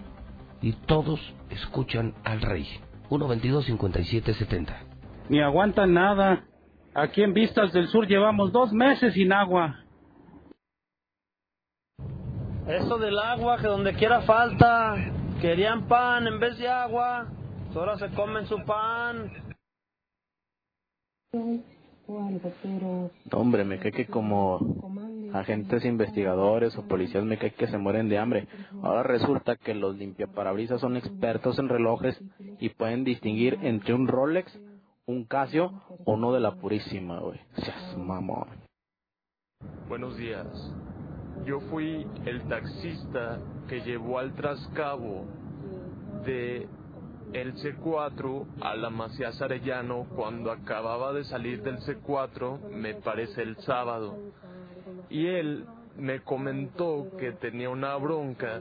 [0.62, 1.18] Y todos
[1.50, 2.68] escuchan al rey.
[3.10, 4.78] 1 22 57 70.
[5.28, 6.44] Ni aguantan nada.
[6.94, 9.83] Aquí en Vistas del Sur llevamos dos meses sin agua.
[12.68, 14.96] Eso del agua, que donde quiera falta.
[15.40, 17.26] Querían pan en vez de agua.
[17.74, 19.30] Ahora se comen su pan.
[21.32, 24.58] No, hombre, me cae que como
[25.34, 28.48] agentes investigadores o policías me cae que se mueren de hambre.
[28.82, 32.18] Ahora resulta que los limpiaparabrisas son expertos en relojes
[32.60, 34.58] y pueden distinguir entre un Rolex,
[35.06, 37.40] un Casio o uno de la Purísima, güey.
[37.56, 38.48] Seas mamón.
[39.88, 40.46] Buenos días.
[41.44, 45.26] Yo fui el taxista que llevó al trascabo
[46.24, 46.66] de
[47.34, 53.56] el C4 a la Macías Arellano cuando acababa de salir del C4, me parece el
[53.58, 54.16] sábado.
[55.10, 58.60] Y él me comentó que tenía una bronca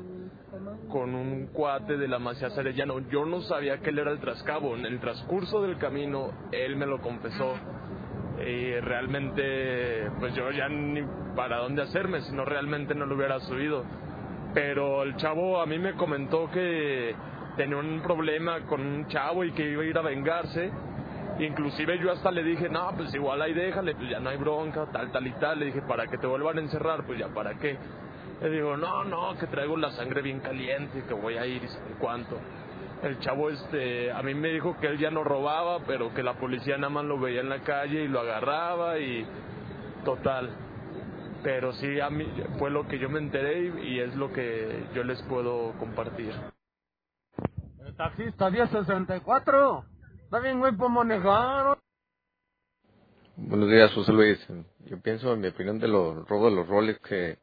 [0.89, 3.00] con un cuate de la Macías Arellano.
[3.10, 4.76] Yo no sabía que él era el trascabo.
[4.76, 7.54] En el transcurso del camino, él me lo confesó.
[8.39, 11.02] Y realmente, pues yo ya ni
[11.36, 13.84] para dónde hacerme, si no realmente no lo hubiera subido.
[14.54, 17.15] Pero el chavo a mí me comentó que
[17.56, 20.72] tenía un problema con un chavo y que iba a ir a vengarse.
[21.39, 24.86] Inclusive yo hasta le dije, no, pues igual ahí déjale, pues ya no hay bronca,
[24.91, 25.60] tal, tal y tal.
[25.60, 27.78] Le dije, para que te vuelvan a encerrar, pues ya para qué.
[28.41, 31.93] Le digo, no, no, que traigo la sangre bien caliente, que voy a ir y
[32.00, 32.38] cuánto.
[33.04, 36.36] El chavo, este, a mí me dijo que él ya no robaba, pero que la
[36.36, 39.28] policía nada más lo veía en la calle y lo agarraba y
[40.06, 40.50] total.
[41.44, 42.26] Pero sí, a mí
[42.58, 46.32] fue lo que yo me enteré y es lo que yo les puedo compartir.
[47.86, 49.86] El taxista 1064.
[50.24, 51.78] Está bien, güey, por manejar.
[53.36, 54.48] Buenos días, José Luis.
[54.86, 57.38] Yo pienso, en mi opinión, de los robos de los roles que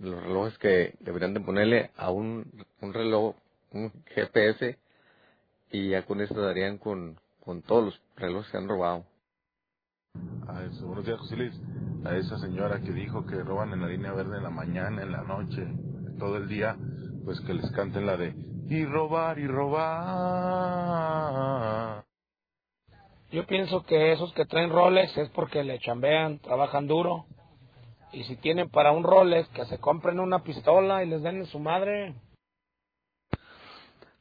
[0.00, 3.36] los relojes que deberían de ponerle a un, un reloj,
[3.74, 4.78] un GPS,
[5.70, 9.04] y ya con eso darían con, con todos los relojes que han robado.
[10.48, 11.60] A eso, buenos días, José Luis.
[12.04, 15.12] A esa señora que dijo que roban en la línea verde en la mañana, en
[15.12, 15.66] la noche,
[16.18, 16.76] todo el día,
[17.24, 18.34] pues que les canten la de
[18.68, 20.84] y robar y robar.
[23.30, 27.26] Yo pienso que esos que traen Rolex es porque le chambean, trabajan duro.
[28.12, 31.58] Y si tienen para un Rolex, que se compren una pistola y les den su
[31.58, 32.14] madre.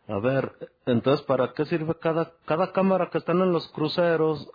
[0.08, 0.52] A ver,
[0.86, 4.50] entonces, ¿para qué sirve cada, cada cámara que están en los cruceros?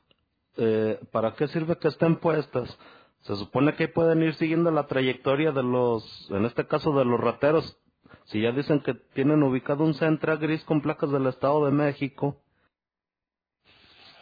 [0.57, 2.79] Eh, ¿Para qué sirve que estén puestas?
[3.23, 7.19] Se supone que pueden ir siguiendo la trayectoria de los, en este caso de los
[7.19, 7.79] rateros.
[8.27, 12.37] Si ya dicen que tienen ubicado un Centra gris con placas del Estado de México.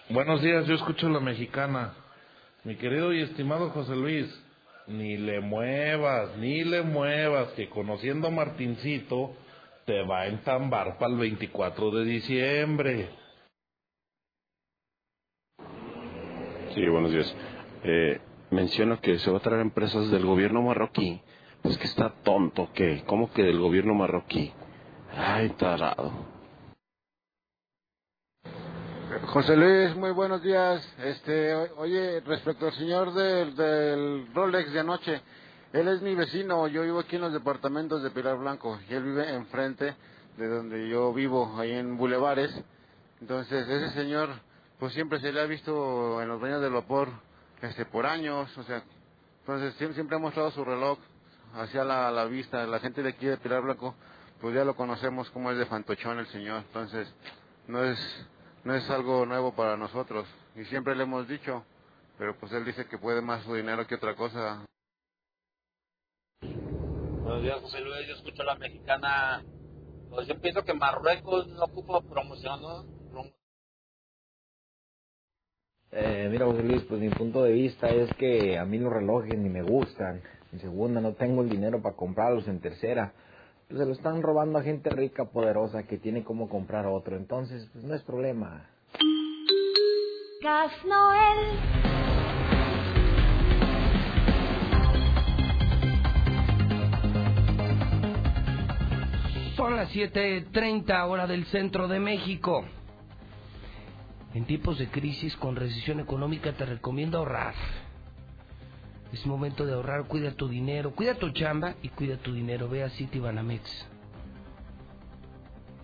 [0.09, 1.95] Buenos días, yo escucho la mexicana.
[2.63, 4.27] Mi querido y estimado José Luis,
[4.87, 9.35] ni le muevas, ni le muevas, que conociendo a Martincito
[9.87, 13.09] te va a entambar para el 24 de diciembre.
[16.75, 17.35] Sí, buenos días.
[17.85, 18.21] Eh,
[18.51, 21.23] menciona que se va a traer empresas del gobierno marroquí.
[21.63, 23.05] Pues que está tonto, ¿qué?
[23.07, 24.53] ¿Cómo que del gobierno marroquí?
[25.17, 26.13] Ay, tarado.
[29.29, 30.85] José Luis, muy buenos días.
[30.99, 35.23] Este, oye, respecto al señor del, del Rolex de anoche,
[35.77, 39.03] él es mi vecino, yo vivo aquí en los departamentos de Pilar Blanco y él
[39.05, 39.95] vive enfrente
[40.39, 42.51] de donde yo vivo, ahí en Bulevares.
[43.21, 44.31] Entonces, ese señor,
[44.79, 47.11] pues siempre se le ha visto en los baños del vapor,
[47.61, 48.83] este, por años, o sea,
[49.41, 50.99] entonces siempre, siempre ha mostrado su reloj
[51.55, 53.95] hacia la, la vista, la gente de aquí de Pilar Blanco,
[54.41, 57.13] pues ya lo conocemos como es de fantochón el señor, entonces
[57.69, 57.99] no es
[58.65, 61.65] no es algo nuevo para nosotros y siempre le hemos dicho,
[62.19, 64.67] pero pues él dice que puede más su dinero que otra cosa.
[67.27, 68.07] Buenos días, José Luis.
[68.07, 69.45] Yo escucho a la mexicana.
[70.11, 72.85] Pues yo pienso que Marruecos no ocupa promoción, ¿no?
[75.91, 79.37] Eh, mira, José Luis, pues mi punto de vista es que a mí los relojes
[79.37, 80.23] ni me gustan.
[80.53, 82.47] En segunda, no tengo el dinero para comprarlos.
[82.47, 83.13] En tercera,
[83.67, 87.17] pues se lo están robando a gente rica, poderosa, que tiene como comprar otro.
[87.17, 88.71] Entonces, pues no es problema.
[90.43, 91.96] Gas Noel.
[99.67, 102.65] Son las 7.30 hora del centro de México.
[104.33, 107.53] En tiempos de crisis con recesión económica te recomiendo ahorrar.
[109.13, 112.69] Es momento de ahorrar, cuida tu dinero, cuida tu chamba y cuida tu dinero.
[112.69, 113.89] Ve a Citibanamex.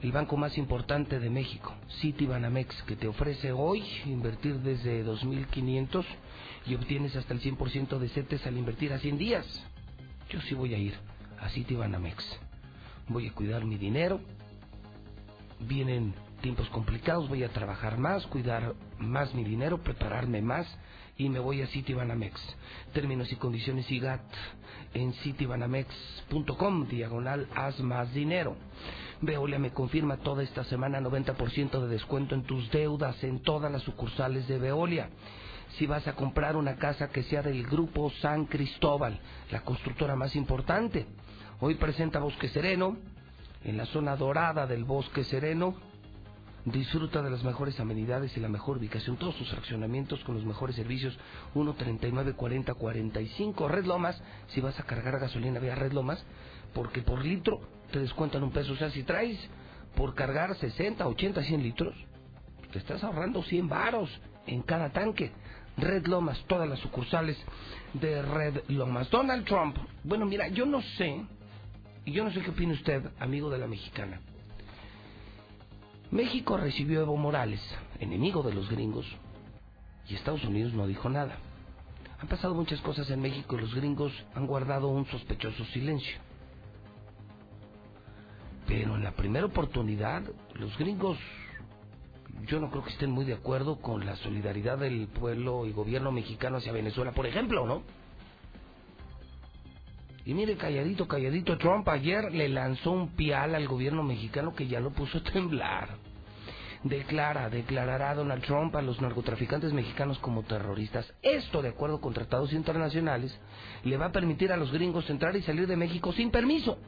[0.01, 6.05] El banco más importante de México, Citibanamex, que te ofrece hoy invertir desde 2.500
[6.67, 9.67] y obtienes hasta el 100% de CETES al invertir a 100 días.
[10.31, 10.95] Yo sí voy a ir
[11.41, 12.52] a Citibanamex.
[13.09, 14.21] Voy a cuidar mi dinero.
[15.61, 20.67] Vienen tiempos complicados, voy a trabajar más, cuidar más mi dinero, prepararme más
[21.17, 22.41] y me voy a Citibanamex.
[22.93, 24.23] Términos y condiciones IGAT
[24.95, 28.57] en citibanamex.com, diagonal, haz más dinero.
[29.21, 33.83] Veolia me confirma toda esta semana 90% de descuento en tus deudas en todas las
[33.83, 35.11] sucursales de Veolia.
[35.79, 39.19] Si vas a comprar una casa que sea del grupo San Cristóbal,
[39.51, 41.07] la constructora más importante.
[41.65, 42.97] Hoy presenta Bosque Sereno,
[43.63, 45.77] en la zona dorada del Bosque Sereno,
[46.65, 49.17] Disfruta de las mejores amenidades y la mejor ubicación.
[49.17, 51.17] Todos sus fraccionamientos con los mejores servicios.
[51.53, 53.69] 139 40 45.
[53.69, 54.21] Red Lomas.
[54.49, 56.25] Si vas a cargar gasolina, ve a Red Lomas.
[56.73, 58.73] Porque por litro te descuentan un peso.
[58.73, 59.39] O sea, si traes
[59.97, 61.95] por cargar 60, 80, 100 litros,
[62.73, 64.11] te estás ahorrando 100 varos
[64.47, 65.33] en cada tanque.
[65.77, 67.37] Red Lomas, todas las sucursales
[67.95, 69.11] de Red Lomas.
[69.11, 69.77] Donald Trump.
[70.05, 71.25] Bueno, mira, yo no sé.
[72.05, 74.21] Y yo no sé qué opina usted, amigo de la mexicana.
[76.11, 77.61] México recibió a Evo Morales,
[78.01, 79.07] enemigo de los gringos,
[80.09, 81.39] y Estados Unidos no dijo nada.
[82.21, 86.19] Han pasado muchas cosas en México y los gringos han guardado un sospechoso silencio.
[88.67, 90.23] Pero en la primera oportunidad,
[90.55, 91.19] los gringos,
[92.47, 96.13] yo no creo que estén muy de acuerdo con la solidaridad del pueblo y gobierno
[96.13, 97.83] mexicano hacia Venezuela, por ejemplo, ¿no?
[100.25, 104.79] Y mire, calladito, calladito, Trump ayer le lanzó un pial al gobierno mexicano que ya
[104.79, 105.97] lo puso a temblar.
[106.85, 111.13] Declara, declarará Donald Trump a los narcotraficantes mexicanos como terroristas.
[111.23, 113.37] Esto, de acuerdo con tratados internacionales,
[113.85, 116.79] le va a permitir a los gringos entrar y salir de México sin permiso.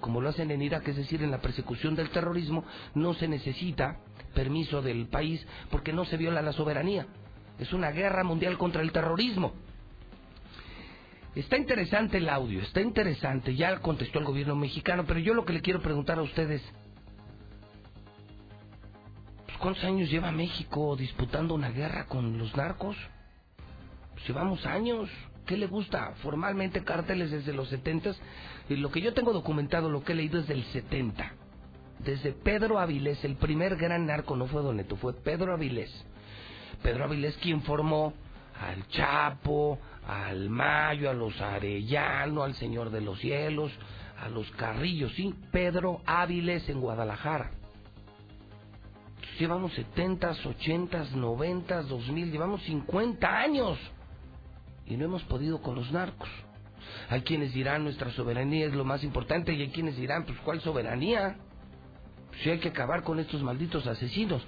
[0.00, 3.98] Como lo hacen en Irak, es decir, en la persecución del terrorismo, no se necesita
[4.34, 7.06] permiso del país porque no se viola la soberanía.
[7.58, 9.54] Es una guerra mundial contra el terrorismo.
[11.34, 15.52] Está interesante el audio, está interesante, ya contestó el gobierno mexicano, pero yo lo que
[15.52, 16.62] le quiero preguntar a ustedes,
[19.46, 22.96] pues, ¿cuántos años lleva México disputando una guerra con los narcos?
[24.14, 25.08] Pues, llevamos años.
[25.46, 26.12] ¿Qué le gusta?
[26.22, 28.14] Formalmente cárteles desde los 70
[28.68, 31.32] y lo que yo tengo documentado, lo que he leído es del 70.
[32.00, 35.90] Desde Pedro Avilés, el primer gran narco no fue Don Neto, fue Pedro Avilés.
[36.82, 38.12] Pedro Avilés quien formó
[38.60, 43.70] al Chapo, al Mayo, a los Arellano, al Señor de los Cielos,
[44.18, 47.50] a los Carrillos, sí, Pedro Áviles en Guadalajara.
[49.38, 53.78] Llevamos 70, 80, 90, 2000, llevamos 50 años
[54.86, 56.30] y no hemos podido con los narcos.
[57.10, 60.60] Hay quienes dirán nuestra soberanía es lo más importante y hay quienes dirán, pues ¿cuál
[60.62, 61.36] soberanía?
[62.42, 64.42] Si hay que acabar con estos malditos asesinos.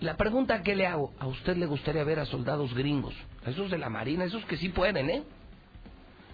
[0.00, 3.14] La pregunta que le hago, ¿a usted le gustaría ver a soldados gringos?
[3.46, 5.22] Esos de la Marina, esos que sí pueden, ¿eh?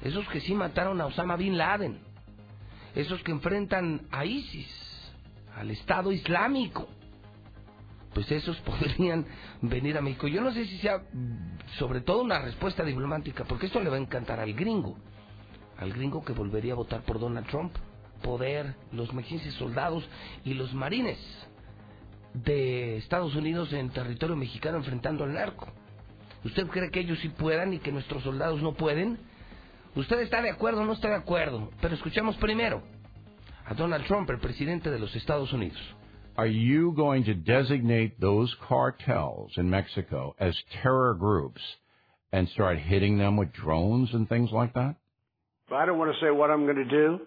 [0.03, 1.99] Esos que sí mataron a Osama Bin Laden.
[2.95, 4.69] Esos que enfrentan a ISIS,
[5.57, 6.89] al Estado Islámico.
[8.15, 9.27] Pues esos podrían
[9.61, 10.27] venir a México.
[10.27, 11.03] Yo no sé si sea
[11.79, 14.97] sobre todo una respuesta diplomática, porque esto le va a encantar al gringo.
[15.79, 17.73] Al gringo que volvería a votar por Donald Trump
[18.23, 20.09] poder, los mexicanos soldados
[20.45, 21.19] y los marines
[22.35, 25.69] de Estados Unidos en territorio mexicano enfrentando al narco.
[26.45, 29.19] ¿Usted cree que ellos sí puedan y que nuestros soldados no pueden?
[29.95, 31.71] ¿Usted está de acuerdo o no está de acuerdo?
[31.81, 32.83] Pero escuchamos primero
[33.67, 35.79] a Donald Trump, el presidente de los Estados Unidos.
[36.37, 41.61] Are you going to designate those cartels in Mexico as terror groups
[42.33, 44.97] and start hitting them with drones and things like that?
[45.71, 47.21] I don't want to say what I'm going to do.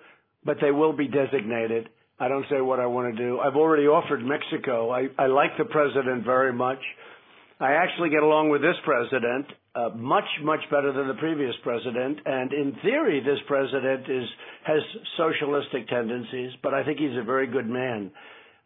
[0.46, 1.90] but they will be designated.
[2.20, 3.40] I don't say what I want to do.
[3.40, 4.92] I've already offered Mexico.
[4.92, 6.80] I, I like the president very much.
[7.60, 9.46] I actually get along with this president
[9.76, 12.20] uh, much, much better than the previous president.
[12.26, 14.28] And in theory, this president is
[14.66, 14.82] has
[15.18, 18.12] socialistic tendencies, but I think he's a very good man.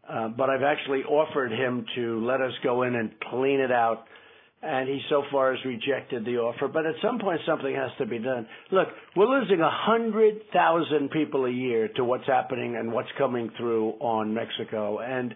[0.09, 4.05] Uh, but I've actually offered him to let us go in and clean it out
[4.61, 6.67] and he so far has rejected the offer.
[6.67, 8.47] But at some point, something has to be done.
[8.71, 13.49] Look, we're losing a hundred thousand people a year to what's happening and what's coming
[13.57, 15.33] through on Mexico, and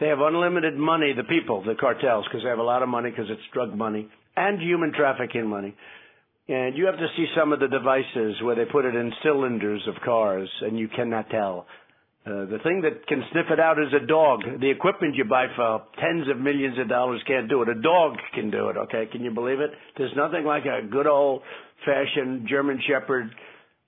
[0.00, 1.12] they have unlimited money.
[1.16, 4.08] The people, the cartels, because they have a lot of money because it's drug money
[4.36, 5.74] and human trafficking money.
[6.48, 9.82] And you have to see some of the devices where they put it in cylinders
[9.88, 11.66] of cars, and you cannot tell.
[12.24, 14.40] Uh, the thing that can sniff it out is a dog.
[14.60, 17.68] The equipment you buy for tens of millions of dollars can't do it.
[17.68, 19.06] A dog can do it, okay?
[19.10, 19.70] Can you believe it?
[19.96, 21.42] There's nothing like a good old
[21.84, 23.30] fashioned German Shepherd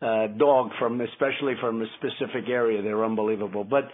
[0.01, 2.81] uh, dog from, especially from a specific area.
[2.81, 3.65] They're unbelievable.
[3.65, 3.85] But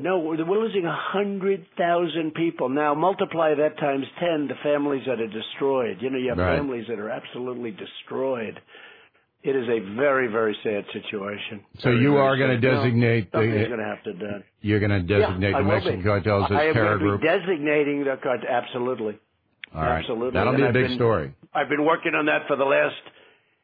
[0.00, 2.68] no, we're losing a hundred thousand people.
[2.68, 5.98] Now multiply that times ten, the families that are destroyed.
[6.00, 6.56] You know, you have Right.
[6.56, 8.60] families that are absolutely destroyed.
[9.42, 11.64] It is a very, very sad situation.
[11.78, 14.12] So Very, you very are going to No, designate something's the, going to have to
[14.12, 14.44] done.
[14.60, 16.04] you're going to designate Yeah, the Mexican be.
[16.04, 17.20] cartels as I terror going to group.
[17.22, 18.40] be designating the cart.
[18.46, 19.18] Absolutely.
[19.74, 19.98] All right.
[20.00, 20.32] Absolutely.
[20.32, 21.32] That'll be And a I've big been- story.
[21.54, 23.00] I've been working on that for the last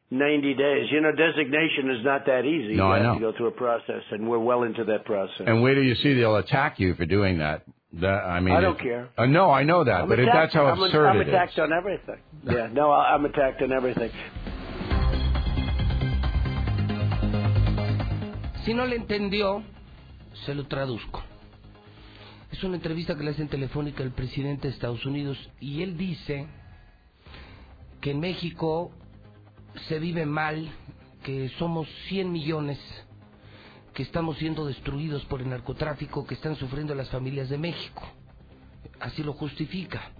[0.09, 0.87] 90 days.
[0.91, 2.75] You know, designation is not that easy.
[2.75, 3.13] No, you I have know.
[3.15, 5.41] to go through a process, and we're well into that process.
[5.45, 7.63] And wait till you see they'll attack you for doing that.
[7.93, 9.09] That I mean, I don't it- care.
[9.17, 10.37] Uh, no, I know that, I'm but it, attacked.
[10.37, 11.33] that's how I'm, absurd I'm it is.
[11.33, 12.19] attacked on everything.
[12.43, 14.11] Yeah, no, I- I'm attacked on everything.
[18.65, 19.63] Si no le entendió,
[20.45, 21.23] se lo traduzco.
[22.51, 25.97] Es una entrevista que le hacen en telefónica el presidente de Estados Unidos y él
[25.97, 26.47] dice
[28.01, 28.91] que en México
[29.87, 30.69] se vive mal,
[31.23, 32.79] que somos 100 millones,
[33.93, 38.03] que estamos siendo destruidos por el narcotráfico, que están sufriendo las familias de México.
[38.99, 40.11] Así lo justifica.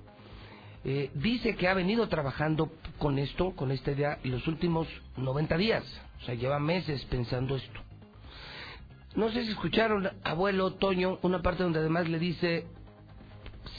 [0.83, 4.87] Eh, dice que ha venido trabajando con esto, con esta idea, los últimos
[5.17, 5.83] 90 días.
[6.21, 7.81] O sea, lleva meses pensando esto.
[9.15, 12.67] No sé si escucharon, abuelo Toño, una parte donde además le dice,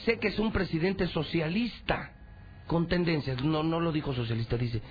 [0.04, 2.12] sé que es un presidente socialista
[2.66, 4.82] con tendencias, no, no lo dijo socialista, dice,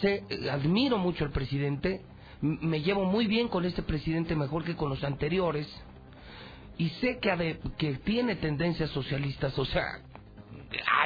[0.00, 2.02] sé, eh, admiro mucho al presidente,
[2.40, 5.66] me llevo muy bien con este presidente mejor que con los anteriores,
[6.78, 9.84] y sé que, tiene tendencias socialistas, o sea,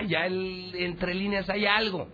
[0.07, 2.09] ya el- entre líneas hay algo.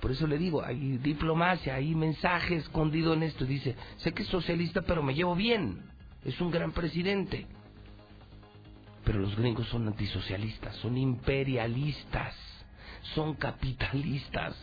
[0.00, 3.46] Por eso le digo, hay diplomacia, hay mensaje escondido en esto.
[3.46, 5.82] Dice, sé que es socialista, pero me llevo bien.
[6.24, 7.46] Es un gran presidente.
[9.04, 12.34] Pero los gringos son antisocialistas, son imperialistas,
[13.14, 14.54] son capitalistas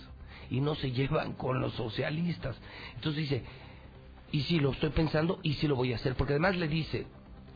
[0.52, 2.58] y no se llevan con los socialistas.
[2.96, 3.44] Entonces dice,
[4.32, 7.08] y si lo estoy pensando, y si lo voy a hacer, porque además le dice,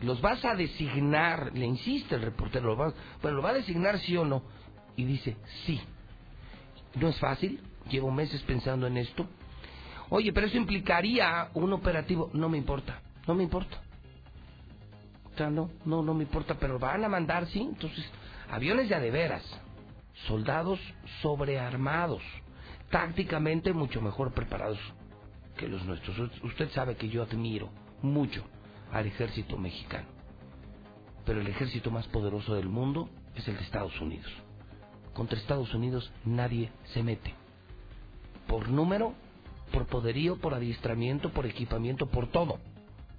[0.02, 4.00] los vas a designar, le insiste el reportero, lo va, bueno, lo va a designar
[4.00, 4.44] sí o no,
[4.96, 5.36] y dice,
[5.66, 5.80] sí.
[6.96, 9.28] No es fácil, llevo meses pensando en esto.
[10.10, 13.82] Oye, pero eso implicaría un operativo, no me importa, no me importa.
[15.34, 18.10] O sea, no, no, no me importa, pero van a mandar, sí, entonces,
[18.50, 19.44] aviones de a de veras,
[20.28, 20.80] soldados
[21.22, 22.22] sobrearmados,
[22.90, 24.80] tácticamente mucho mejor preparados
[25.58, 26.18] que los nuestros.
[26.44, 27.70] Usted sabe que yo admiro
[28.02, 28.44] mucho
[28.92, 30.08] al ejército mexicano,
[31.26, 34.32] pero el ejército más poderoso del mundo es el de Estados Unidos.
[35.14, 37.34] Contra Estados Unidos nadie se mete.
[38.48, 39.14] Por número,
[39.72, 42.60] por poderío, por adiestramiento, por equipamiento, por todo.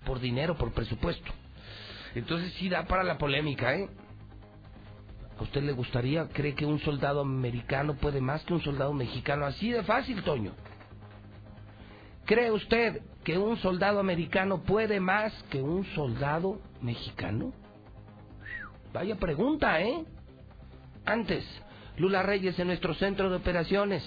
[0.04, 1.32] Por dinero, por presupuesto.
[2.14, 3.88] Entonces sí da para la polémica, ¿eh?
[5.38, 9.44] ¿A usted le gustaría, cree que un soldado americano puede más que un soldado mexicano?
[9.44, 10.52] Así de fácil, Toño.
[12.24, 17.52] ¿Cree usted que un soldado americano puede más que un soldado mexicano?
[18.92, 20.04] Vaya pregunta, ¿eh?
[21.04, 21.44] Antes,
[21.98, 24.02] Lula Reyes en nuestro centro de operaciones,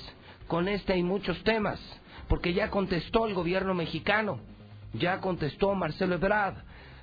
[0.47, 1.79] con este y muchos temas,
[2.27, 4.39] porque ya contestó el gobierno mexicano,
[4.93, 6.55] ya contestó Marcelo Ebrard.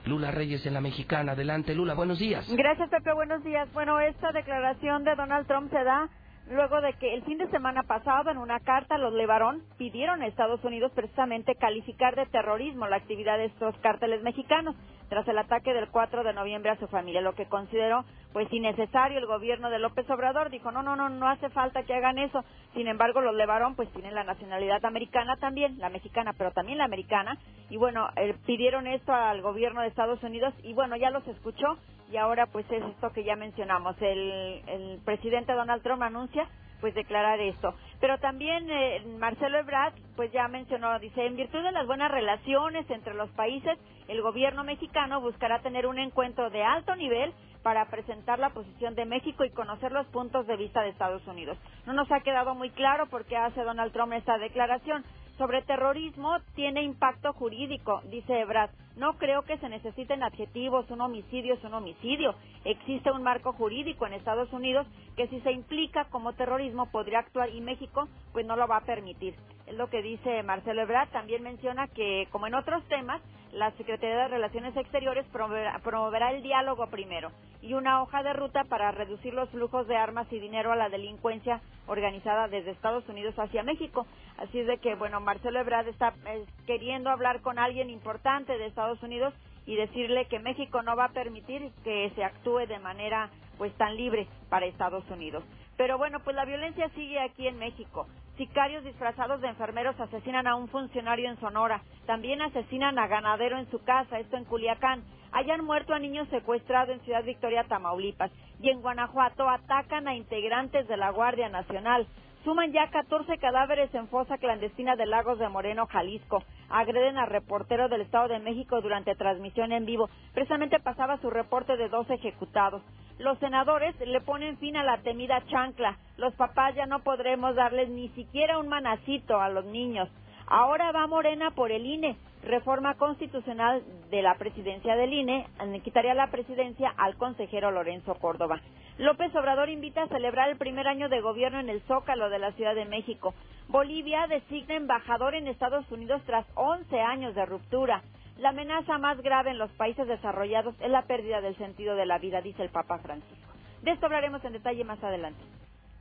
[0.06, 1.32] Lula Reyes en la mexicana.
[1.32, 2.46] Adelante, Lula, buenos días.
[2.48, 3.12] Gracias, Pepe.
[3.12, 3.72] Buenos días.
[3.72, 6.08] Bueno, esta declaración de Donald Trump se da
[6.50, 10.26] luego de que el fin de semana pasado, en una carta, los Levarón pidieron a
[10.26, 14.76] Estados Unidos precisamente calificar de terrorismo la actividad de estos cárteles mexicanos
[15.08, 19.18] tras el ataque del 4 de noviembre a su familia, lo que consideró pues innecesario
[19.18, 20.50] el gobierno de López Obrador.
[20.50, 22.44] Dijo, no, no, no, no hace falta que hagan eso.
[22.74, 26.84] Sin embargo, los Levarón pues tienen la nacionalidad americana también, la mexicana, pero también la
[26.84, 27.38] americana.
[27.70, 31.78] Y bueno, eh, pidieron esto al gobierno de Estados Unidos y bueno, ya los escuchó
[32.12, 33.96] y ahora pues es esto que ya mencionamos.
[34.00, 36.35] El, el presidente Donald Trump anuncia
[36.80, 37.74] pues declarar esto.
[38.00, 42.88] Pero también eh, Marcelo Ebrard pues ya mencionó, dice, en virtud de las buenas relaciones
[42.90, 43.78] entre los países,
[44.08, 47.32] el gobierno mexicano buscará tener un encuentro de alto nivel
[47.62, 51.58] para presentar la posición de México y conocer los puntos de vista de Estados Unidos.
[51.86, 55.04] No nos ha quedado muy claro por qué hace Donald Trump esta declaración.
[55.38, 58.70] Sobre terrorismo tiene impacto jurídico, dice Ebrard.
[58.96, 62.34] No creo que se necesiten adjetivos, un homicidio es un homicidio.
[62.64, 67.50] Existe un marco jurídico en Estados Unidos que si se implica como terrorismo podría actuar
[67.50, 69.34] y México pues no lo va a permitir.
[69.66, 71.08] Es lo que dice Marcelo Ebrard.
[71.10, 73.20] También menciona que como en otros temas,
[73.52, 77.30] la Secretaría de Relaciones Exteriores promoverá, promoverá, el diálogo primero
[77.62, 80.88] y una hoja de ruta para reducir los flujos de armas y dinero a la
[80.88, 84.06] delincuencia organizada desde Estados Unidos hacia México.
[84.38, 88.66] Así es de que, bueno, Marcelo Ebrard está eh, queriendo hablar con alguien importante de
[88.66, 89.32] Estados Unidos
[89.66, 93.96] y decirle que México no va a permitir que se actúe de manera pues tan
[93.96, 95.42] libre para Estados Unidos.
[95.76, 98.06] Pero bueno, pues la violencia sigue aquí en México.
[98.36, 101.82] Sicarios disfrazados de enfermeros asesinan a un funcionario en Sonora.
[102.06, 105.02] También asesinan a ganadero en su casa, esto en Culiacán.
[105.32, 108.30] Hayan muerto a niños secuestrados en Ciudad Victoria, Tamaulipas.
[108.60, 112.06] Y en Guanajuato atacan a integrantes de la Guardia Nacional.
[112.46, 116.44] Suman ya 14 cadáveres en fosa clandestina de Lagos de Moreno, Jalisco.
[116.70, 120.08] Agreden a reportero del Estado de México durante transmisión en vivo.
[120.32, 122.82] Precisamente pasaba su reporte de dos ejecutados.
[123.18, 125.98] Los senadores le ponen fin a la temida chancla.
[126.18, 130.08] Los papás ya no podremos darles ni siquiera un manacito a los niños.
[130.48, 132.16] Ahora va Morena por el INE.
[132.44, 135.46] Reforma constitucional de la presidencia del INE
[135.82, 138.60] quitaría la presidencia al consejero Lorenzo Córdoba.
[138.98, 142.52] López Obrador invita a celebrar el primer año de gobierno en el Zócalo de la
[142.52, 143.34] Ciudad de México.
[143.66, 148.02] Bolivia designa embajador en Estados Unidos tras 11 años de ruptura.
[148.38, 152.18] La amenaza más grave en los países desarrollados es la pérdida del sentido de la
[152.18, 153.52] vida, dice el Papa Francisco.
[153.82, 155.40] De esto hablaremos en detalle más adelante.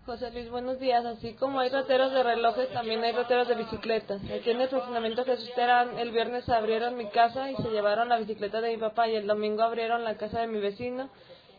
[0.06, 1.03] José Luis, buenos días.
[1.03, 4.22] Así como hay rateros de relojes, también hay rateros de bicicletas.
[4.26, 8.20] Aquí en el fraccionamiento Jesús Terán, el viernes abrieron mi casa y se llevaron la
[8.20, 11.10] bicicleta de mi papá y el domingo abrieron la casa de mi vecino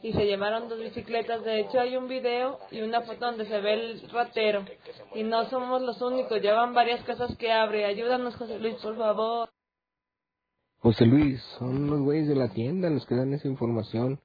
[0.00, 1.42] y se llevaron dos bicicletas.
[1.42, 4.64] De hecho, hay un video y una foto donde se ve el ratero.
[5.12, 7.84] Y no somos los únicos, llevan varias casas que abre.
[7.84, 9.48] Ayúdanos, José Luis, por favor.
[10.78, 14.20] José Luis, son los güeyes de la tienda los que dan esa información.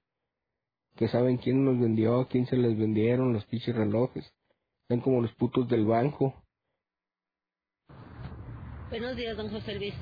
[1.01, 4.31] Que saben quién nos vendió, quién se les vendieron los pinches relojes.
[4.87, 6.35] Son como los putos del banco.
[8.91, 9.95] Buenos días, don José Luis.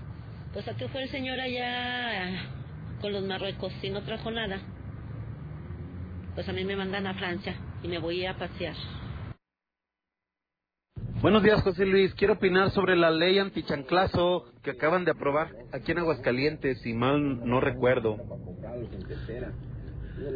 [0.51, 2.51] Pues a qué fue el señor allá
[2.99, 4.59] con los marruecos y no trajo nada.
[6.35, 8.75] Pues a mí me mandan a Francia y me voy a pasear.
[11.21, 12.13] Buenos días, José Luis.
[12.15, 17.47] Quiero opinar sobre la ley antichanclazo que acaban de aprobar aquí en Aguascalientes, si mal
[17.47, 18.17] no recuerdo.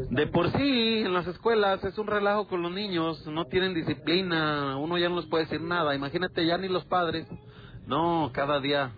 [0.09, 4.77] De por sí, en las escuelas es un relajo con los niños, no tienen disciplina,
[4.77, 5.93] uno ya no les puede decir nada.
[5.93, 7.27] Imagínate, ya ni los padres.
[7.85, 8.91] No, cada día.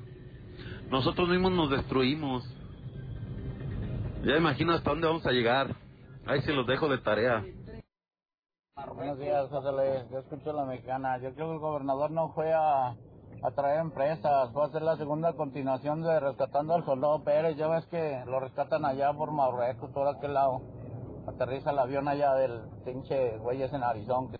[0.91, 2.43] Nosotros mismos nos destruimos.
[4.23, 5.75] Ya imagino hasta dónde vamos a llegar.
[6.27, 7.43] Ahí se los dejo de tarea.
[8.95, 10.11] Buenos días, José Luis.
[10.11, 11.17] Yo escucho la mexicana.
[11.17, 14.97] Yo creo que el gobernador no fue a, a traer empresas, fue a hacer la
[14.97, 17.57] segunda continuación de rescatando al soldado Pérez.
[17.57, 20.74] Ya ves que lo rescatan allá por Marruecos, por aquel lado.
[21.27, 24.37] Aterriza el avión allá del pinche güeyes en Arizona.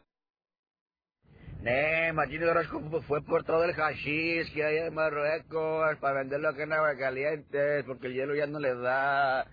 [1.62, 6.62] Nee, Martín Orozco fue por todo el hashish que hay en Marruecos para venderlo aquí
[6.62, 9.48] en Aguascalientes, porque el hielo ya no le da.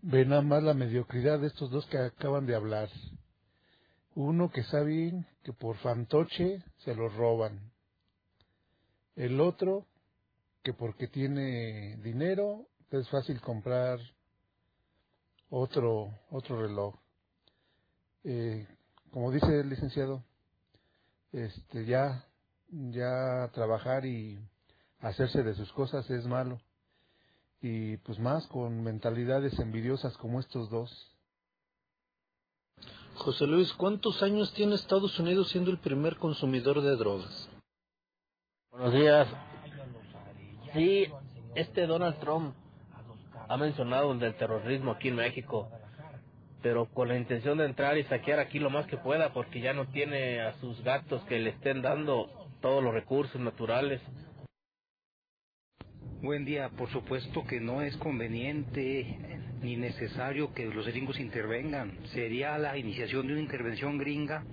[0.00, 2.88] Ve nada más la mediocridad de estos dos que acaban de hablar.
[4.14, 7.70] Uno que sabe que por fantoche se los roban.
[9.14, 9.86] El otro
[10.62, 13.98] que porque tiene dinero es fácil comprar
[15.52, 16.94] otro otro reloj.
[18.24, 18.66] Eh,
[19.10, 20.24] como dice el licenciado,
[21.30, 22.26] este ya
[22.70, 24.38] ya trabajar y
[25.00, 26.58] hacerse de sus cosas es malo
[27.60, 30.90] y pues más con mentalidades envidiosas como estos dos.
[33.16, 37.48] José Luis, ¿cuántos años tiene Estados Unidos siendo el primer consumidor de drogas?
[38.70, 39.28] Buenos días.
[40.72, 41.06] Sí,
[41.54, 42.54] este Donald Trump
[43.52, 45.68] ha mencionado el terrorismo aquí en México,
[46.62, 49.74] pero con la intención de entrar y saquear aquí lo más que pueda, porque ya
[49.74, 52.30] no tiene a sus gatos que le estén dando
[52.62, 54.00] todos los recursos naturales.
[56.22, 56.70] Buen día.
[56.70, 59.18] Por supuesto que no es conveniente
[59.60, 61.98] ni necesario que los gringos intervengan.
[62.14, 64.44] Sería la iniciación de una intervención gringa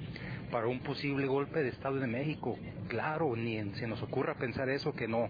[0.51, 2.57] para un posible golpe de Estado de México.
[2.89, 5.29] Claro, ni se nos ocurra pensar eso que no.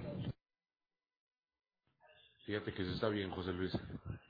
[2.49, 3.71] Fíjate que se está bien, José Luis,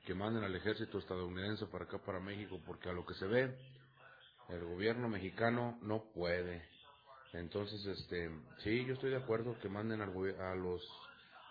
[0.06, 3.58] que manden al ejército estadounidense para acá, para México, porque a lo que se ve,
[4.50, 6.68] el gobierno mexicano no puede.
[7.32, 10.10] Entonces, este, sí, yo estoy de acuerdo que manden al,
[10.42, 10.86] a los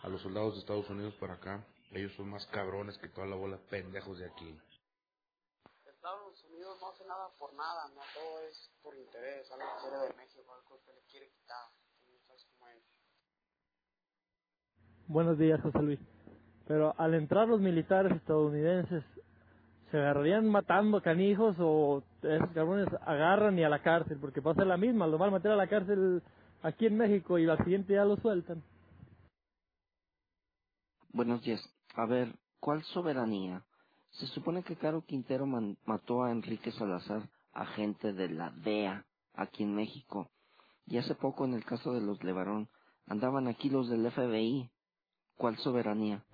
[0.03, 1.64] a los soldados de Estados Unidos para acá.
[1.91, 4.55] Ellos son más cabrones que toda la bola de pendejos de aquí.
[5.87, 10.07] Estados Unidos no hace nada por nada, no todo es por interés, algo que quiere
[10.07, 11.71] de México, algo que le quiere quitar.
[15.07, 16.18] Buenos días, José Luis.
[16.69, 19.03] Pero al entrar los militares estadounidenses,
[19.91, 24.19] ¿se agarrarían matando canijos o esos cabrones agarran y a la cárcel?
[24.21, 26.23] Porque pasa la misma, lo van a meter a la cárcel
[26.62, 28.62] aquí en México y al siguiente ya lo sueltan.
[31.11, 31.61] Buenos días.
[31.95, 33.64] A ver, ¿cuál soberanía?
[34.11, 37.23] Se supone que Caro Quintero mató a Enrique Salazar,
[37.55, 40.31] agente de la DEA, aquí en México.
[40.85, 42.69] Y hace poco, en el caso de los Levarón,
[43.07, 44.71] andaban aquí los del FBI.
[45.39, 46.25] ¿Cuál soberanía?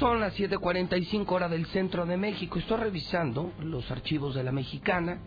[0.00, 2.58] Son las 7:45 hora del centro de México.
[2.58, 5.18] Estoy revisando los archivos de la mexicana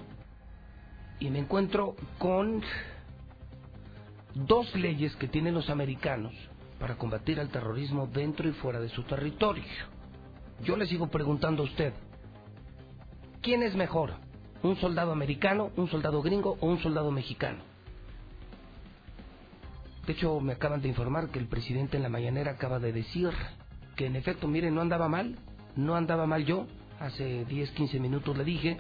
[1.20, 2.60] y me encuentro con
[4.34, 6.34] dos leyes que tienen los americanos
[6.80, 9.64] para combatir al terrorismo dentro y fuera de su territorio.
[10.64, 11.94] Yo le sigo preguntando a usted,
[13.44, 14.16] ¿quién es mejor?
[14.64, 17.60] ¿Un soldado americano, un soldado gringo o un soldado mexicano?
[20.08, 23.30] De hecho, me acaban de informar que el presidente en la mañanera acaba de decir
[23.96, 25.38] que en efecto, miren, no andaba mal,
[25.76, 26.68] no andaba mal yo.
[27.00, 28.78] Hace 10, 15 minutos le dije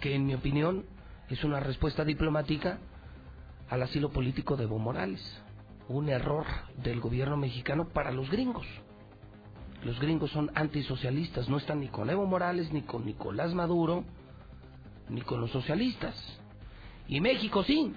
[0.00, 0.84] que en mi opinión
[1.28, 2.78] es una respuesta diplomática
[3.70, 5.20] al asilo político de Evo Morales.
[5.88, 6.44] Un error
[6.82, 8.66] del gobierno mexicano para los gringos.
[9.84, 14.04] Los gringos son antisocialistas, no están ni con Evo Morales, ni con Nicolás Maduro,
[15.08, 16.14] ni con los socialistas.
[17.08, 17.92] Y México sí.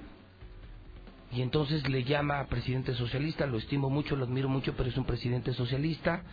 [1.32, 5.06] Y entonces le llama presidente socialista, lo estimo mucho, lo admiro mucho, pero es un
[5.06, 6.24] presidente socialista.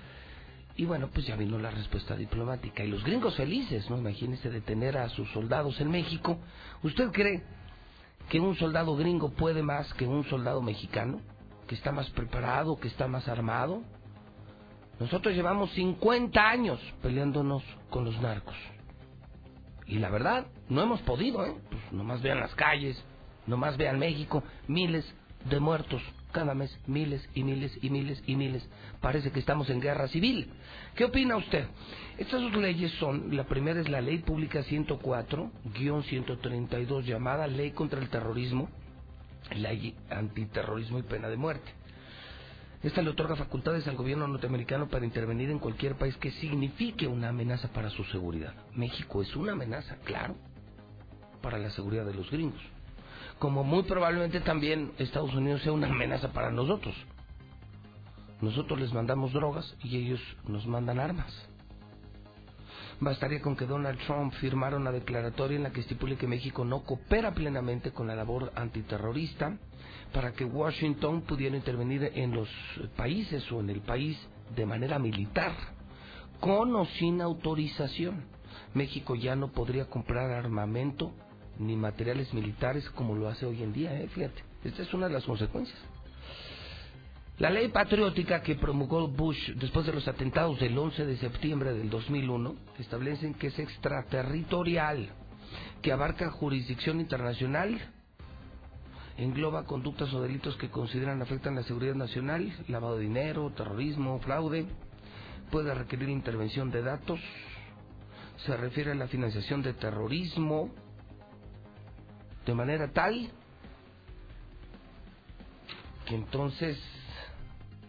[0.77, 2.85] Y bueno, pues ya vino la respuesta diplomática.
[2.85, 3.99] Y los gringos felices, ¿no?
[3.99, 6.39] Imagínense detener a sus soldados en México.
[6.83, 7.43] ¿Usted cree
[8.29, 11.21] que un soldado gringo puede más que un soldado mexicano?
[11.67, 13.83] ¿Que está más preparado, que está más armado?
[14.99, 18.57] Nosotros llevamos 50 años peleándonos con los narcos.
[19.87, 21.55] Y la verdad, no hemos podido, ¿eh?
[21.69, 23.03] Pues nomás vean las calles,
[23.47, 25.05] nomás vean México, miles
[25.49, 28.67] de muertos cada mes, miles y miles y miles y miles.
[29.01, 30.51] Parece que estamos en guerra civil.
[30.97, 31.67] ¿Qué opina usted?
[32.19, 38.09] Estas dos leyes son, la primera es la Ley Pública 104-132 llamada Ley contra el
[38.09, 38.69] Terrorismo,
[39.55, 41.71] Ley Antiterrorismo y Pena de Muerte.
[42.83, 47.29] Esta le otorga facultades al gobierno norteamericano para intervenir en cualquier país que signifique una
[47.29, 48.55] amenaza para su seguridad.
[48.75, 50.35] México es una amenaza, claro,
[51.41, 52.61] para la seguridad de los gringos.
[53.39, 56.95] Como muy probablemente también Estados Unidos sea una amenaza para nosotros.
[58.41, 61.33] Nosotros les mandamos drogas y ellos nos mandan armas.
[63.01, 66.85] Bastaría con que Donald Trump firmara una declaratoria en la que estipule que México no
[66.85, 69.59] coopera plenamente con la labor antiterrorista
[70.13, 72.49] para que Washington pudiera intervenir en los
[72.97, 74.17] países o en el país
[74.55, 75.53] de manera militar,
[76.39, 78.25] con o sin autorización.
[78.75, 81.13] México ya no podría comprar armamento
[81.59, 84.09] ni materiales militares como lo hace hoy en día, ¿eh?
[84.09, 84.43] fíjate.
[84.65, 85.79] Esta es una de las consecuencias.
[87.39, 91.91] La ley patriótica que promulgó Bush después de los atentados del 11 de septiembre del
[91.91, 95.09] 2001 establecen que es extraterritorial,
[95.81, 97.81] que abarca jurisdicción internacional,
[99.17, 104.67] engloba conductas o delitos que consideran afectan la seguridad nacional, lavado de dinero, terrorismo, fraude,
[105.51, 107.21] puede requerir intervención de datos,
[108.47, 110.71] se refiere a la financiación de terrorismo,
[112.47, 113.31] de manera tal
[116.07, 116.79] que entonces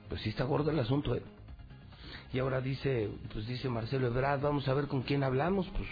[0.09, 1.23] pues sí está gordo el asunto ¿eh?
[2.31, 5.87] y ahora dice pues dice Marcelo Ebrard vamos a ver con quién hablamos pues,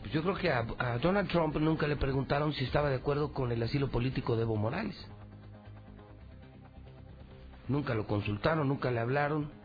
[0.00, 3.32] pues yo creo que a, a, Donald Trump nunca le preguntaron si estaba de acuerdo
[3.32, 4.96] con el asilo político de Evo Morales.
[7.68, 9.59] Nunca lo consultaron nunca le hablaron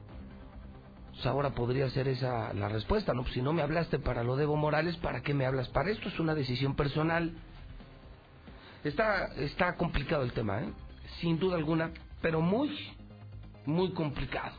[1.16, 3.24] pues ahora podría ser esa la respuesta, ¿no?
[3.24, 5.70] Pues si no me hablaste para lo de Evo Morales, ¿para qué me hablas?
[5.70, 7.34] Para esto es una decisión personal.
[8.84, 10.70] Está, está complicado el tema, ¿eh?
[11.22, 11.91] Sin duda alguna,
[12.22, 12.70] pero muy,
[13.66, 14.57] muy complicado.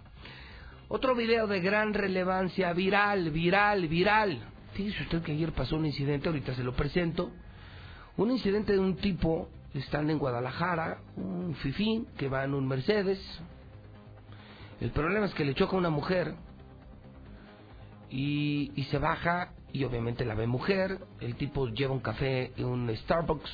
[0.89, 4.41] Otro video de gran relevancia, viral, viral, viral.
[4.73, 7.31] Fíjese usted que ayer pasó un incidente, ahorita se lo presento.
[8.17, 13.21] Un incidente de un tipo, están en Guadalajara, un fifín que va en un Mercedes,
[14.81, 16.35] el problema es que le choca a una mujer
[18.11, 20.99] y, y, se baja y obviamente la ve mujer.
[21.21, 23.51] El tipo lleva un café, un Starbucks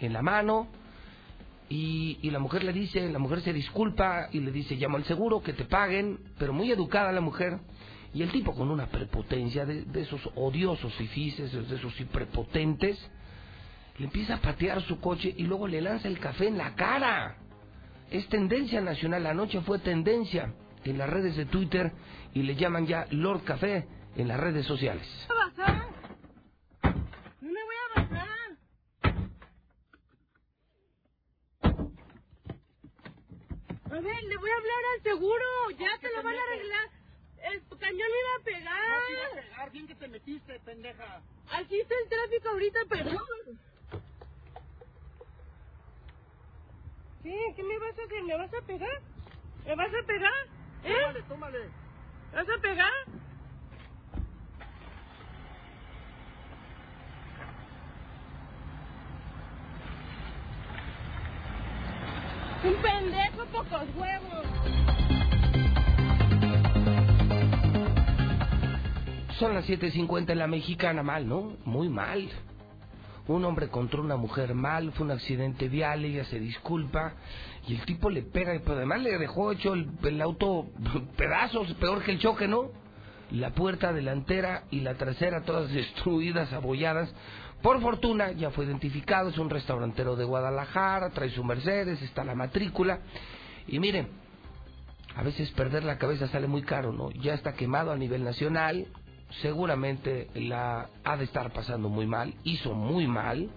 [0.00, 0.68] en la mano
[1.68, 5.04] y, y, la mujer le dice, la mujer se disculpa y le dice llamo al
[5.04, 7.58] seguro que te paguen, pero muy educada la mujer.
[8.14, 12.98] Y el tipo con una prepotencia de, de esos odiosos fifices, de esos prepotentes,
[13.98, 17.38] le empieza a patear su coche y luego le lanza el café en la cara
[18.12, 19.26] es tendencia nacional.
[19.26, 20.52] Anoche fue tendencia
[20.84, 21.92] en las redes de Twitter
[22.34, 25.06] y le llaman ya Lord Café en las redes sociales.
[25.28, 26.92] ¿Me voy a
[27.40, 28.56] ¡No me voy a bajar!
[33.90, 35.44] A ver, le voy a hablar al seguro.
[35.78, 36.90] Ya te lo van a arreglar.
[37.42, 38.88] El cañón iba a pegar.
[38.88, 39.70] No iba a pegar.
[39.72, 41.20] Bien que te metiste, pendeja.
[41.50, 43.60] Aquí está el tráfico ahorita, perdón.
[47.22, 47.52] ¿Qué?
[47.54, 48.22] ¿Qué me vas a hacer?
[48.22, 49.00] ¿Me vas a pegar?
[49.66, 50.46] ¿Me vas a pegar?
[50.84, 50.94] ¿Eh?
[51.00, 51.81] Tómale, tómale.
[52.32, 52.88] ¿Me vas a pegar?
[62.64, 64.46] Un pendejo, pocos huevos.
[69.38, 71.56] Son las 7.50 en la mexicana, mal, ¿no?
[71.64, 72.30] Muy mal.
[73.28, 77.14] Un hombre contra una mujer mal, fue un accidente vial, ella se disculpa
[77.68, 80.66] y el tipo le pega, pero además le dejó hecho el, el auto
[81.16, 82.70] pedazos, peor que el choque, ¿no?
[83.30, 87.14] La puerta delantera y la trasera todas destruidas, abolladas.
[87.62, 92.34] Por fortuna ya fue identificado, es un restaurantero de Guadalajara, trae su Mercedes, está la
[92.34, 92.98] matrícula.
[93.68, 94.08] Y miren,
[95.14, 97.12] a veces perder la cabeza sale muy caro, ¿no?
[97.12, 98.88] Ya está quemado a nivel nacional,
[99.40, 103.48] seguramente la ha de estar pasando muy mal, hizo muy mal,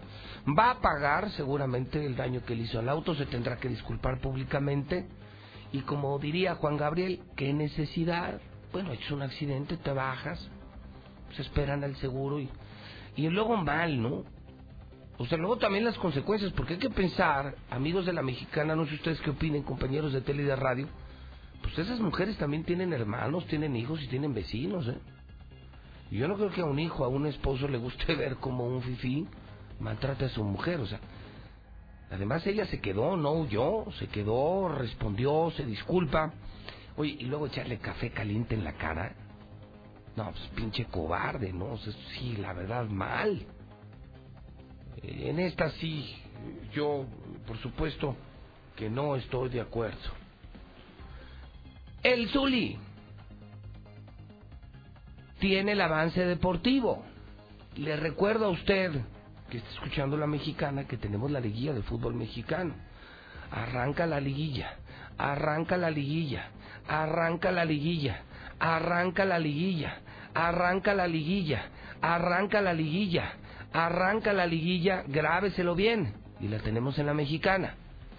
[0.58, 4.20] va a pagar seguramente el daño que le hizo al auto, se tendrá que disculpar
[4.20, 5.08] públicamente
[5.72, 8.40] y como diría Juan Gabriel, qué necesidad,
[8.72, 10.40] bueno, es un accidente, te bajas,
[11.36, 12.50] se esperan al seguro y,
[13.16, 14.24] y luego mal, ¿no?
[15.18, 18.86] O sea, luego también las consecuencias, porque hay que pensar, amigos de la mexicana, no
[18.86, 20.88] sé ustedes qué opinen, compañeros de tele y de radio,
[21.62, 24.98] pues esas mujeres también tienen hermanos, tienen hijos y tienen vecinos, ¿eh?
[26.16, 28.82] Yo no creo que a un hijo, a un esposo le guste ver como un
[28.82, 29.28] fifí
[29.80, 31.00] maltrata a su mujer, o sea.
[32.12, 36.34] Además ella se quedó, no huyó, se quedó, respondió, se disculpa.
[36.98, 39.14] Oye, y luego echarle café caliente en la cara.
[40.16, 41.78] No, pues pinche cobarde, ¿no?
[41.78, 43.46] Sí, la verdad, mal.
[45.02, 46.16] En esta sí,
[46.74, 47.06] yo,
[47.46, 48.16] por supuesto,
[48.76, 49.98] que no estoy de acuerdo.
[52.04, 52.78] El Zuli
[55.46, 57.06] tiene el avance deportivo.
[57.76, 58.92] Le recuerdo a usted
[59.48, 62.74] que está escuchando la mexicana que tenemos la liguilla de fútbol mexicano.
[63.52, 64.74] Arranca la liguilla,
[65.20, 66.50] arranca la liguilla,
[66.88, 68.24] arranca la liguilla,
[68.58, 70.00] arranca la liguilla,
[70.34, 71.70] arranca la liguilla,
[72.02, 73.34] arranca la liguilla,
[73.72, 76.16] arranca la liguilla, grábeselo bien.
[76.40, 77.76] Y la tenemos en la mexicana.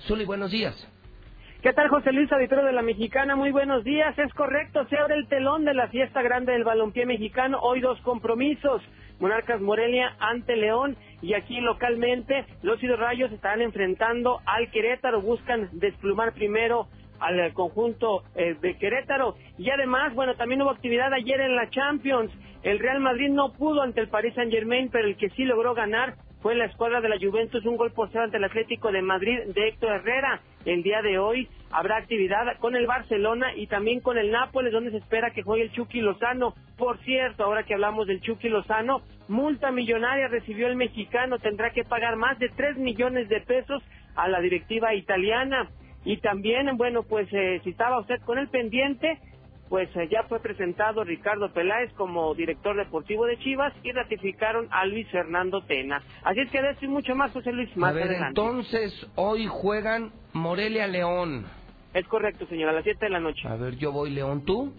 [0.07, 0.77] Zuli, buenos días.
[1.63, 3.35] ¿Qué tal, José Luis, auditorio de la Mexicana?
[3.35, 4.17] Muy buenos días.
[4.19, 7.59] Es correcto, se abre el telón de la fiesta grande del balompié mexicano.
[7.61, 8.83] Hoy dos compromisos.
[9.19, 15.23] Monarcas Morelia ante León y aquí localmente los Rayos estarán enfrentando al Querétaro.
[15.23, 16.89] Buscan desplumar primero
[17.19, 19.37] al conjunto eh, de Querétaro.
[19.57, 22.31] Y además, bueno, también hubo actividad ayer en la Champions.
[22.63, 25.75] El Real Madrid no pudo ante el Paris Saint Germain, pero el que sí logró
[25.75, 29.03] ganar fue la escuadra de la Juventus, un gol por cero ante el Atlético de
[29.03, 30.41] Madrid de Héctor Herrera.
[30.65, 34.93] El día de hoy habrá actividad con el Barcelona y también con el Nápoles, donde
[34.93, 36.55] se espera que juegue el Chucky Lozano.
[36.79, 41.83] Por cierto, ahora que hablamos del Chucky Lozano, multa millonaria recibió el mexicano, tendrá que
[41.83, 43.83] pagar más de 3 millones de pesos
[44.15, 45.69] a la directiva italiana.
[46.05, 49.19] Y también, bueno, pues eh, si estaba usted con el pendiente,
[49.69, 54.87] pues eh, ya fue presentado Ricardo Peláez como director deportivo de Chivas y ratificaron a
[54.87, 56.03] Luis Fernando Tena.
[56.23, 58.41] Así es que de esto y mucho más, José Luis, más a ver, adelante.
[58.41, 61.47] entonces hoy juegan Morelia León.
[61.95, 63.49] Es correcto, señor, a las 7 de la noche.
[63.49, 64.73] A ver, yo voy León, ¿tú?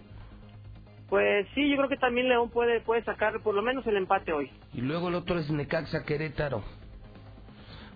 [1.09, 4.33] Pues sí, yo creo que también León puede, puede sacar por lo menos el empate
[4.33, 4.51] hoy.
[4.73, 6.63] Y luego el otro es Necaxa Querétaro.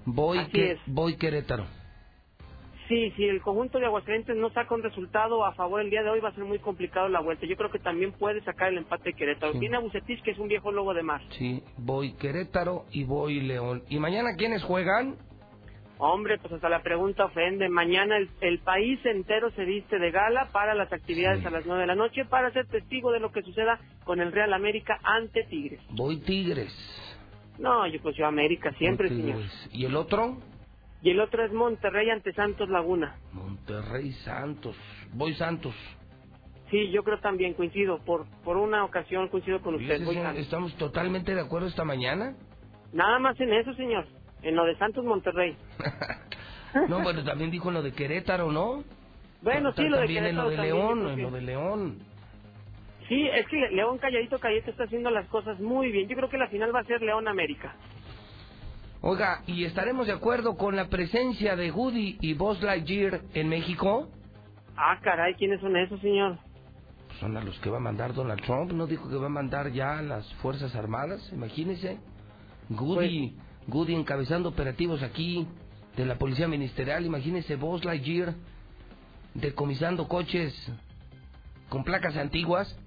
[0.05, 0.79] Voy, Así que, es.
[0.87, 1.65] voy Querétaro.
[2.91, 6.09] Sí, si el conjunto de Aguascalientes no saca un resultado a favor el día de
[6.09, 7.45] hoy, va a ser muy complicado la vuelta.
[7.45, 9.53] Yo creo que también puede sacar el empate de Querétaro.
[9.53, 9.59] Sí.
[9.59, 11.21] Tiene a Bucetich, que es un viejo lobo de mar.
[11.37, 13.83] Sí, voy Querétaro y voy León.
[13.87, 15.15] ¿Y mañana quiénes juegan?
[15.99, 17.69] Hombre, pues hasta la pregunta ofende.
[17.69, 21.79] Mañana el, el país entero se viste de gala para las actividades a las 9
[21.79, 25.45] de la noche para ser testigo de lo que suceda con el Real América ante
[25.45, 25.79] Tigres.
[25.91, 26.75] Voy Tigres.
[27.57, 29.39] No, yo pues yo América siempre, señor.
[29.71, 30.39] ¿Y el otro?
[31.01, 33.15] Y el otro es Monterrey ante Santos Laguna.
[33.33, 34.75] Monterrey Santos.
[35.13, 35.73] Voy Santos.
[36.69, 37.99] Sí, yo creo también, coincido.
[38.05, 40.03] Por, por una ocasión coincido con usted.
[40.05, 40.43] Voy Santos.
[40.43, 42.35] Estamos totalmente de acuerdo esta mañana.
[42.93, 44.05] Nada más en eso, señor.
[44.43, 45.55] En lo de Santos Monterrey.
[46.87, 48.85] No, bueno, también dijo lo de Querétaro, ¿no?
[49.41, 51.99] Bueno, sí, lo de También en lo de Querétaro también, León, en lo de León.
[53.09, 56.07] Sí, es que León calladito, calladito está haciendo las cosas muy bien.
[56.07, 57.75] Yo creo que la final va a ser León América.
[59.01, 64.09] Oiga, ¿y estaremos de acuerdo con la presencia de Woody y Buzz Lightyear en México?
[64.77, 66.37] Ah, caray, ¿quiénes son esos, señor?
[67.19, 69.71] Son a los que va a mandar Donald Trump, ¿no dijo que va a mandar
[69.71, 71.29] ya a las Fuerzas Armadas?
[71.33, 71.99] Imagínese.
[72.69, 73.35] Goody,
[73.67, 75.47] Goody encabezando operativos aquí
[75.97, 78.35] de la Policía Ministerial, imagínese Buzz Lightyear.
[79.33, 80.53] decomisando coches
[81.69, 82.77] con placas antiguas.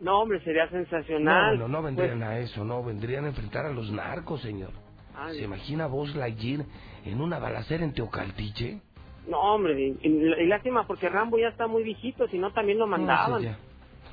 [0.00, 1.58] No, hombre, sería sensacional.
[1.58, 4.70] No, no, no vendrían Pues, a eso, no, vendrían a enfrentar a los narcos, señor.
[5.22, 5.36] Ay.
[5.38, 6.64] ¿Se imagina vos Lightyear
[7.04, 8.80] en una balacera en Teocaltiche?
[9.28, 12.86] no, hombre, y, y- lástima porque Rambo ya está muy viejito, si no también lo
[12.86, 13.42] mandaban.
[13.44, 13.56] No, sí.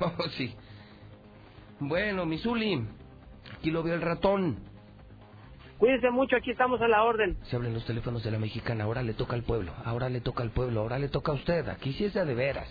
[0.00, 0.54] Oh, sí.
[1.80, 2.84] Bueno, Misuli,
[3.56, 4.58] aquí lo veo el ratón.
[5.78, 7.36] Cuídense mucho, aquí estamos a la orden.
[7.44, 10.42] Se hablan los teléfonos de la mexicana, ahora le toca al pueblo, ahora le toca
[10.42, 11.68] al pueblo, ahora le toca a usted.
[11.68, 12.68] Aquí sí es de veras.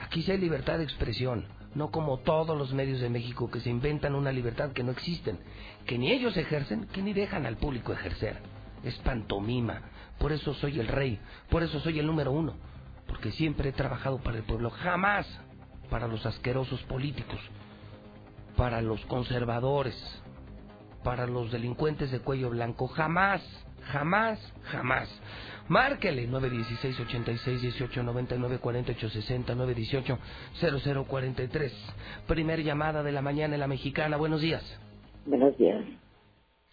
[0.00, 3.70] Aquí sí hay libertad de expresión, no como todos los medios de México que se
[3.70, 5.38] inventan una libertad que no existen,
[5.86, 8.40] que ni ellos ejercen, que ni dejan al público ejercer.
[8.84, 9.82] Es pantomima.
[10.18, 12.54] Por eso soy el rey, por eso soy el número uno,
[13.06, 15.26] porque siempre he trabajado para el pueblo, jamás
[15.90, 17.40] para los asquerosos políticos,
[18.56, 19.94] para los conservadores,
[21.04, 22.88] para los delincuentes de cuello blanco.
[22.88, 23.42] Jamás,
[23.92, 25.08] jamás, jamás.
[25.68, 30.18] Márquele 916 86 18 99 48 60 918
[31.04, 31.72] 0043.
[32.26, 34.16] Primer llamada de la mañana en la mexicana.
[34.16, 34.62] Buenos días.
[35.26, 35.84] Buenos días.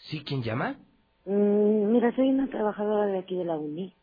[0.09, 0.77] ¿Sí quién llama?
[1.25, 3.93] Mm, mira, soy una trabajadora de aquí de la UNI.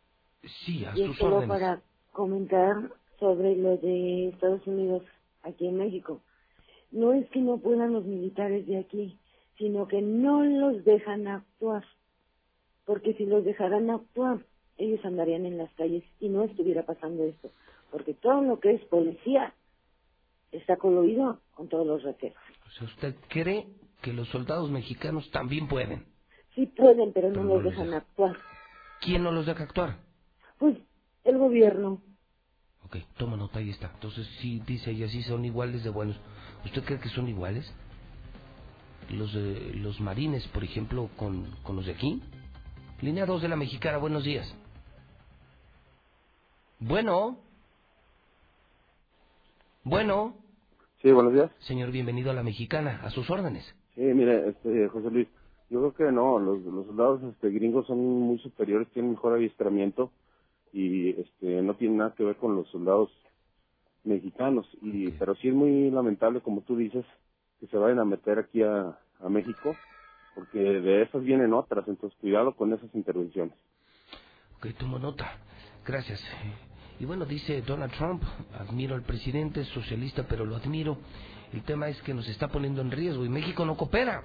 [0.65, 1.49] Sí, a Y sus solo órdenes.
[1.49, 2.75] para comentar
[3.19, 5.03] sobre lo de Estados Unidos
[5.43, 6.21] aquí en México.
[6.91, 9.19] No es que no puedan los militares de aquí,
[9.57, 11.85] sino que no los dejan actuar.
[12.85, 14.45] Porque si los dejaran actuar,
[14.77, 17.51] ellos andarían en las calles y no estuviera pasando esto.
[17.91, 19.55] Porque todo lo que es policía
[20.51, 22.39] está coludido con todos los rateros.
[22.67, 23.69] O sea, ¿usted cree
[24.03, 26.07] que los soldados mexicanos también pueden?
[26.55, 28.37] Sí pueden, pero no Pero no los dejan actuar.
[29.01, 29.99] ¿Quién no los deja actuar?
[30.59, 30.77] Pues
[31.25, 32.03] el gobierno.
[32.85, 33.91] Ok, toma nota, ahí está.
[33.95, 36.17] Entonces, sí, dice ella, sí son iguales de buenos.
[36.65, 37.73] ¿Usted cree que son iguales?
[39.11, 42.23] Los, de- los marines, por ejemplo, con, con los de aquí.
[43.03, 44.47] Línea 2 de la mexicana, buenos días.
[46.79, 47.37] Bueno.
[49.83, 50.37] Bueno.
[51.03, 51.51] Sí, buenos días.
[51.67, 53.65] Señor, bienvenido a la mexicana, a sus órdenes.
[53.97, 55.27] Sí, mire, este, José Luis,
[55.69, 60.13] yo creo que no, los, los soldados este, gringos son muy superiores, tienen mejor adiestramiento
[60.73, 63.11] y este, no tienen nada que ver con los soldados
[64.05, 64.69] mexicanos.
[64.81, 67.05] y Pero sí es muy lamentable, como tú dices,
[67.59, 69.75] que se vayan a meter aquí a, a México,
[70.35, 73.55] porque de esas vienen otras, entonces cuidado con esas intervenciones.
[74.57, 75.39] Ok, tomo nota.
[75.85, 76.23] Gracias.
[77.01, 78.23] Y bueno, dice Donald Trump,
[78.59, 80.99] admiro al presidente, es socialista, pero lo admiro.
[81.53, 84.23] El tema es que nos está poniendo en riesgo y México no coopera.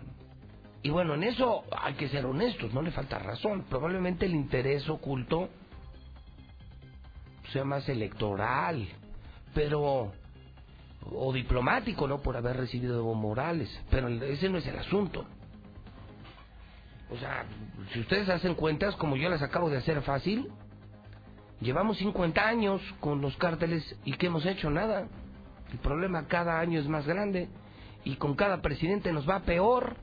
[0.83, 3.65] Y bueno, en eso hay que ser honestos, no le falta razón.
[3.69, 5.49] Probablemente el interés oculto
[7.51, 8.87] sea más electoral,
[9.53, 10.11] pero
[11.11, 12.21] o diplomático, ¿no?
[12.21, 15.25] Por haber recibido Evo Morales, pero ese no es el asunto.
[17.09, 17.45] O sea,
[17.91, 20.47] si ustedes hacen cuentas, como yo las acabo de hacer fácil,
[21.61, 24.69] llevamos 50 años con los cárteles y ¿qué hemos hecho?
[24.69, 25.07] Nada.
[25.71, 27.49] El problema cada año es más grande
[28.03, 29.95] y con cada presidente nos va peor.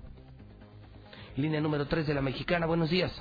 [1.36, 3.12] Línea número 3 de la Mexicana, buenos días.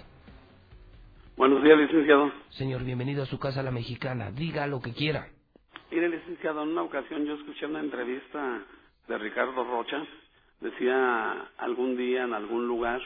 [1.36, 2.32] Buenos días, licenciado.
[2.52, 4.30] Señor, bienvenido a su casa La Mexicana.
[4.32, 5.28] Diga lo que quiera.
[5.90, 8.64] Mire, licenciado, en una ocasión yo escuché una entrevista
[9.08, 9.98] de Ricardo Rocha.
[10.62, 13.02] Decía algún día en algún lugar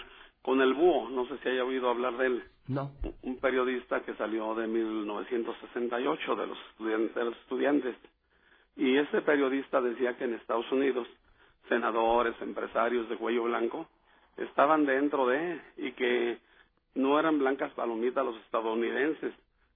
[0.48, 2.90] con el búho, no sé si haya oído hablar de él, No.
[3.22, 7.98] un periodista que salió de 1968 de los, estudien- de los estudiantes.
[8.78, 11.06] Y ese periodista decía que en Estados Unidos
[11.68, 13.90] senadores, empresarios de cuello blanco
[14.38, 16.38] estaban dentro de y que
[16.96, 19.34] no eran blancas palomitas los estadounidenses,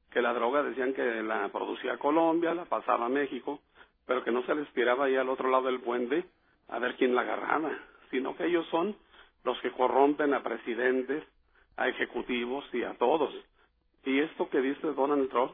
[0.09, 3.59] que la droga decían que la producía Colombia, la pasaba a México,
[4.07, 6.23] pero que no se les tiraba ahí al otro lado del puente
[6.69, 7.71] a ver quién la agarraba,
[8.09, 8.95] sino que ellos son
[9.43, 11.23] los que corrompen a presidentes,
[11.77, 13.33] a ejecutivos y a todos.
[14.05, 15.53] Y esto que dice Donald Trump,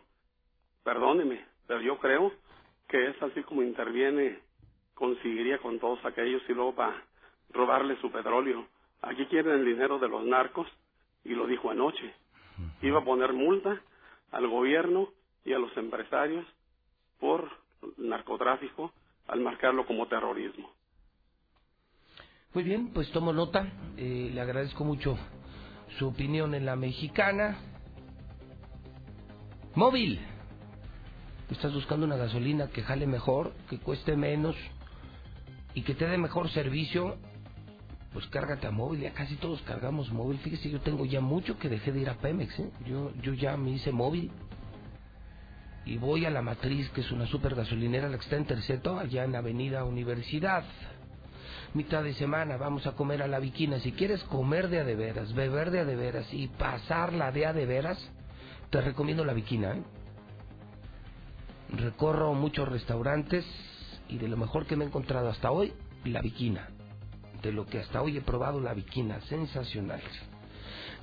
[0.83, 2.31] perdóneme, pero yo creo
[2.87, 4.39] que es así como interviene,
[4.93, 7.03] conseguiría con todos aquellos y luego para
[7.49, 8.67] robarle su petróleo.
[9.01, 10.67] Aquí quieren el dinero de los narcos
[11.23, 12.13] y lo dijo anoche.
[12.81, 13.81] Iba a poner multa
[14.31, 15.09] al gobierno
[15.45, 16.45] y a los empresarios
[17.19, 17.49] por
[17.97, 18.91] narcotráfico
[19.27, 20.71] al marcarlo como terrorismo.
[22.57, 23.67] Muy bien, pues tomo nota.
[23.97, 25.15] Eh, le agradezco mucho
[25.99, 27.55] su opinión en la mexicana.
[29.75, 30.19] Móvil.
[31.51, 34.55] Estás buscando una gasolina que jale mejor, que cueste menos
[35.75, 37.19] y que te dé mejor servicio.
[38.11, 40.39] Pues cárgate a móvil, ya casi todos cargamos móvil.
[40.39, 42.71] Fíjese, yo tengo ya mucho que dejé de ir a Pemex, ¿eh?
[42.87, 44.31] Yo, yo ya me hice móvil.
[45.85, 48.97] Y voy a la matriz, que es una super gasolinera, la que está en Terceto,
[48.97, 50.65] allá en Avenida Universidad
[51.73, 53.79] mitad de semana vamos a comer a la viquina.
[53.79, 57.45] Si quieres comer de a de veras, beber de a de veras y pasarla de
[57.45, 57.97] a de veras,
[58.69, 59.75] te recomiendo la viquina.
[59.75, 59.83] ¿eh?
[61.69, 63.45] recorro muchos restaurantes
[64.07, 65.73] y de lo mejor que me he encontrado hasta hoy,
[66.05, 66.69] la viquina.
[67.41, 70.01] De lo que hasta hoy he probado, la viquina, sensacional.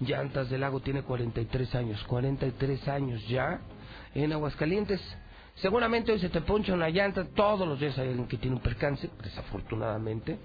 [0.01, 3.61] Llantas del Lago tiene 43 años, 43 años ya
[4.15, 5.01] en Aguascalientes.
[5.57, 8.62] Seguramente hoy se te poncha una llanta, todos los días hay alguien que tiene un
[8.62, 10.39] percance, desafortunadamente.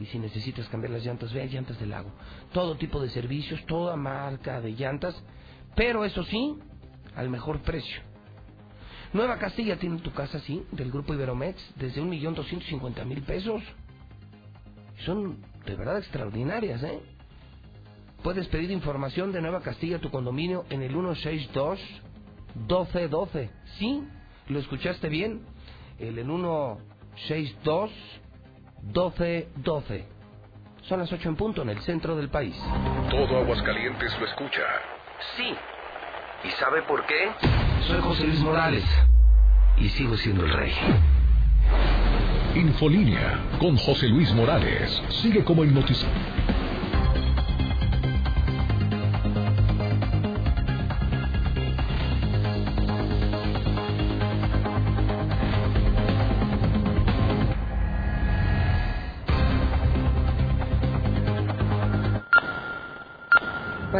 [0.00, 2.10] Y si necesitas cambiar las llantas, ve a Llantas del Lago.
[2.52, 5.14] Todo tipo de servicios, toda marca de llantas,
[5.76, 6.56] pero eso sí,
[7.14, 8.02] al mejor precio.
[9.12, 13.22] Nueva Castilla tiene tu casa, sí, del grupo Iberomex, desde un millón doscientos cincuenta mil
[13.22, 13.62] pesos.
[15.04, 17.00] Son de verdad extraordinarias, ¿eh?
[18.24, 21.78] Puedes pedir información de Nueva Castilla, tu condominio, en el 162
[22.54, 23.50] 1212.
[23.78, 24.02] ¿Sí?
[24.48, 25.42] ¿Lo escuchaste bien?
[25.98, 27.90] El, el 162
[28.86, 30.04] 1212.
[30.82, 32.54] Son las 8 en punto en el centro del país.
[33.10, 34.62] Todo Aguascalientes lo escucha.
[35.36, 35.54] Sí.
[36.44, 37.30] ¿Y sabe por qué?
[37.86, 38.84] Soy José Luis Morales
[39.78, 40.72] y sigo siendo el rey.
[42.54, 45.02] Infolínea con José Luis Morales.
[45.22, 46.12] Sigue como hipnotizado.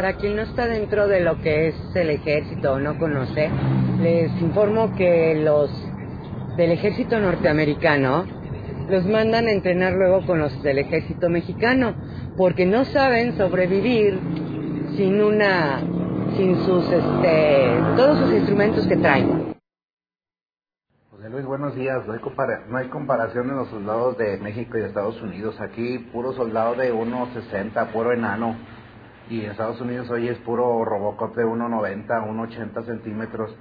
[0.05, 3.49] Para quien no está dentro de lo que es el ejército o no conoce,
[3.99, 5.71] les informo que los
[6.57, 8.23] del ejército norteamericano
[8.87, 11.95] los mandan a entrenar luego con los del ejército mexicano,
[12.37, 14.19] porque no saben sobrevivir
[14.95, 15.79] sin una,
[16.37, 19.55] sin sus, este, todos sus instrumentos que traen.
[21.09, 22.03] José Luis, buenos días.
[22.05, 25.59] No hay, comparación en los soldados de México y Estados Unidos.
[25.59, 28.55] Aquí puro soldado de 1,60, puro enano.
[29.29, 33.55] Y en Estados Unidos hoy es puro Robocop de 1,90, 1,80 centímetros.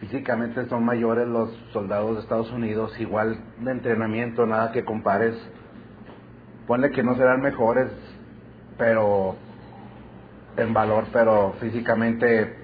[0.00, 5.36] Físicamente son mayores los soldados de Estados Unidos, igual de entrenamiento, nada que compares.
[6.66, 7.90] Ponle que no serán mejores,
[8.78, 9.36] pero
[10.56, 12.56] en valor, pero físicamente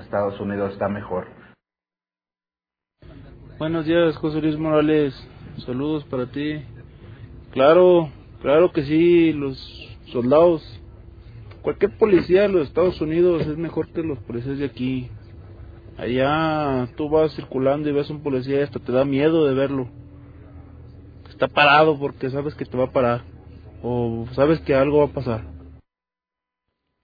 [0.00, 1.26] Estados Unidos está mejor.
[3.58, 5.14] Buenos días, José Luis Morales.
[5.66, 6.62] Saludos para ti.
[7.52, 8.10] Claro,
[8.42, 9.58] claro que sí, los
[10.06, 10.79] soldados,
[11.62, 15.10] cualquier policía de los Estados Unidos es mejor que los policías de aquí.
[15.96, 19.88] Allá tú vas circulando y ves un policía y hasta te da miedo de verlo.
[21.28, 23.22] Está parado porque sabes que te va a parar
[23.82, 25.44] o sabes que algo va a pasar.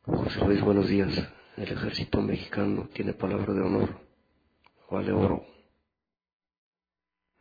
[0.05, 1.11] José Luis, buenos días.
[1.57, 3.89] El ejército mexicano tiene palabra de honor.
[4.91, 5.43] Vale oro.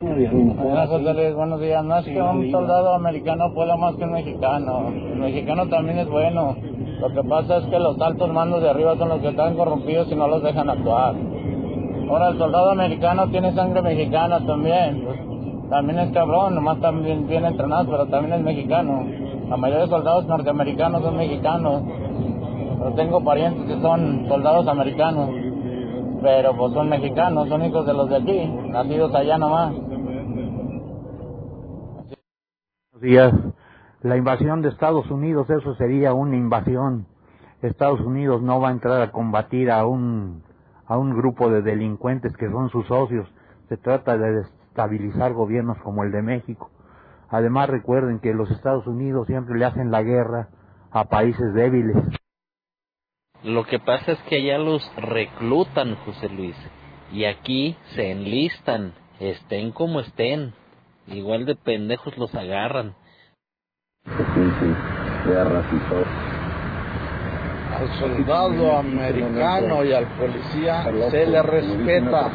[0.00, 1.84] José Luis, buenos días.
[1.84, 4.88] No es que un soldado americano pueda más que un mexicano.
[4.88, 6.56] El mexicano también es bueno.
[7.00, 10.10] Lo que pasa es que los altos mandos de arriba son los que están corrompidos
[10.10, 11.14] y no los dejan actuar.
[12.08, 15.04] Ahora, el soldado americano tiene sangre mexicana también.
[15.04, 19.04] Pues, también es cabrón, nomás también bien entrenado, pero también es mexicano.
[19.48, 21.82] La mayoría de soldados norteamericanos son mexicanos.
[22.94, 25.30] Tengo parientes que son soldados americanos.
[26.22, 29.74] Pero pues son mexicanos, son hijos de los de aquí, nacidos allá nomás.
[32.92, 33.34] Buenos días.
[34.02, 37.06] La invasión de Estados Unidos, eso sería una invasión.
[37.62, 40.42] Estados Unidos no va a entrar a combatir a un,
[40.86, 43.26] a un grupo de delincuentes que son sus socios.
[43.68, 46.70] Se trata de destabilizar gobiernos como el de México.
[47.30, 50.48] Además recuerden que los Estados Unidos siempre le hacen la guerra
[50.90, 51.96] a países débiles.
[53.42, 56.56] Lo que pasa es que allá los reclutan, José Luis,
[57.12, 60.52] y aquí se enlistan, estén como estén.
[61.06, 62.94] Igual de pendejos los agarran.
[67.74, 72.30] Al soldado americano y al policía se le respeta.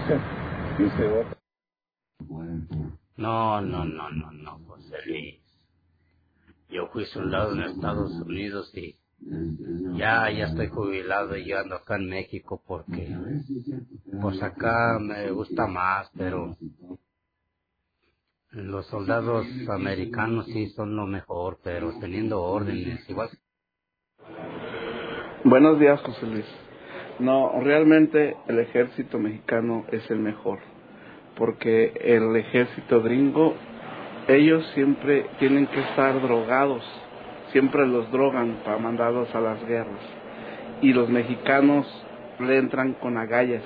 [3.18, 5.40] No, no, no, no, no, José Luis.
[6.70, 8.96] Yo fui soldado en Estados Unidos y
[9.98, 13.16] ya, ya estoy jubilado y yo ando acá en México porque,
[14.22, 16.56] pues acá me gusta más, pero
[18.52, 23.30] los soldados americanos sí son lo mejor, pero teniendo órdenes, igual.
[25.46, 26.46] Buenos días, José Luis.
[27.20, 30.60] No, realmente el ejército mexicano es el mejor,
[31.38, 33.56] porque el ejército gringo,
[34.28, 36.84] ellos siempre tienen que estar drogados,
[37.52, 40.02] siempre los drogan para mandarlos a las guerras,
[40.82, 41.88] y los mexicanos
[42.40, 43.64] le entran con agallas,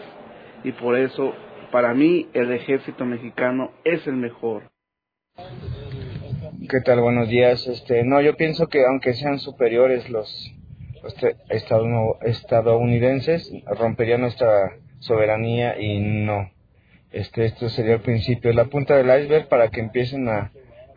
[0.64, 1.34] y por eso,
[1.72, 4.75] para mí, el ejército mexicano es el mejor.
[5.38, 7.02] ¿Qué tal?
[7.02, 7.68] Buenos días.
[7.68, 10.52] Este, no, yo pienso que aunque sean superiores los,
[11.04, 11.16] los
[12.22, 16.50] estadounidenses, rompería nuestra soberanía y no.
[17.12, 20.52] este, esto sería el principio, la punta del iceberg para que empiecen a,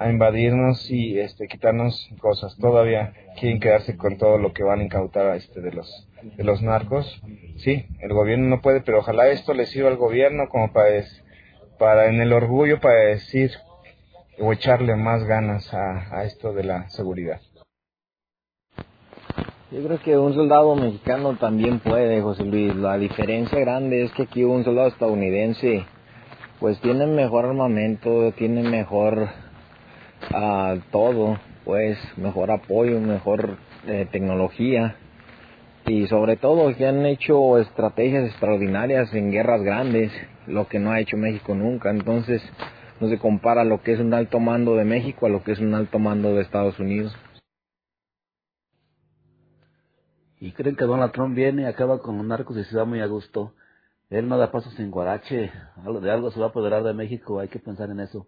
[0.09, 2.57] invadirnos y este, quitarnos cosas.
[2.59, 6.63] Todavía quieren quedarse con todo lo que van a incautar este, de, los, de los
[6.63, 7.21] narcos.
[7.57, 11.05] Sí, el gobierno no puede, pero ojalá esto le sirva al gobierno como para,
[11.79, 13.51] para en el orgullo, para decir
[14.41, 17.41] o echarle más ganas a, a esto de la seguridad.
[19.71, 22.75] Yo creo que un soldado mexicano también puede, José Luis.
[22.75, 25.85] La diferencia grande es que aquí un soldado estadounidense
[26.59, 29.29] pues tiene mejor armamento, tiene mejor
[30.33, 34.97] uh, todo, pues mejor apoyo, mejor eh, tecnología
[35.87, 40.11] y sobre todo que han hecho estrategias extraordinarias en guerras grandes,
[40.47, 41.91] lo que no ha hecho México nunca.
[41.91, 42.43] Entonces
[43.01, 45.61] no se compara lo que es un alto mando de México a lo que es
[45.61, 47.17] un alto mando de Estados Unidos.
[50.41, 53.01] y creen que Donald Trump viene y acaba con los narcos y se va muy
[53.01, 53.55] a gusto.
[54.11, 55.53] Él no da pasos sin guarache,
[56.01, 58.27] de algo se va a apoderar de México, hay que pensar en eso.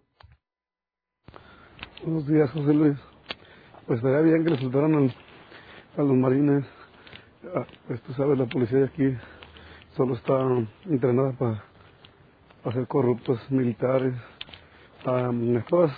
[2.03, 2.97] Buenos días, José Luis.
[3.87, 5.11] Pues estaría bien que le soltaran
[5.97, 6.65] a los marines.
[7.55, 9.17] Ah, pues tú sabes, la policía de aquí
[9.95, 10.39] solo está
[10.85, 11.63] entrenada para,
[12.65, 14.13] hacer corruptos militares.
[15.03, 15.91] Um, todas,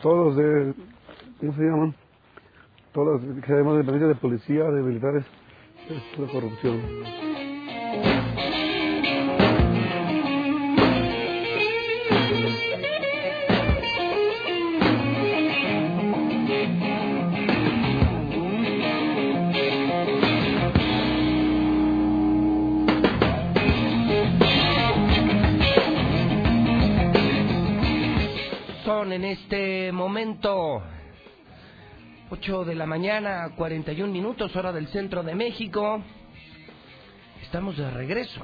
[0.00, 0.74] todos los de,
[1.40, 1.94] ¿cómo se llaman?
[2.92, 5.24] todas las que además de de policía, de militares,
[5.88, 7.33] es la corrupción.
[29.34, 30.80] Este momento
[32.30, 36.00] 8 de la mañana, 41 minutos, hora del centro de México.
[37.42, 38.40] Estamos de regreso.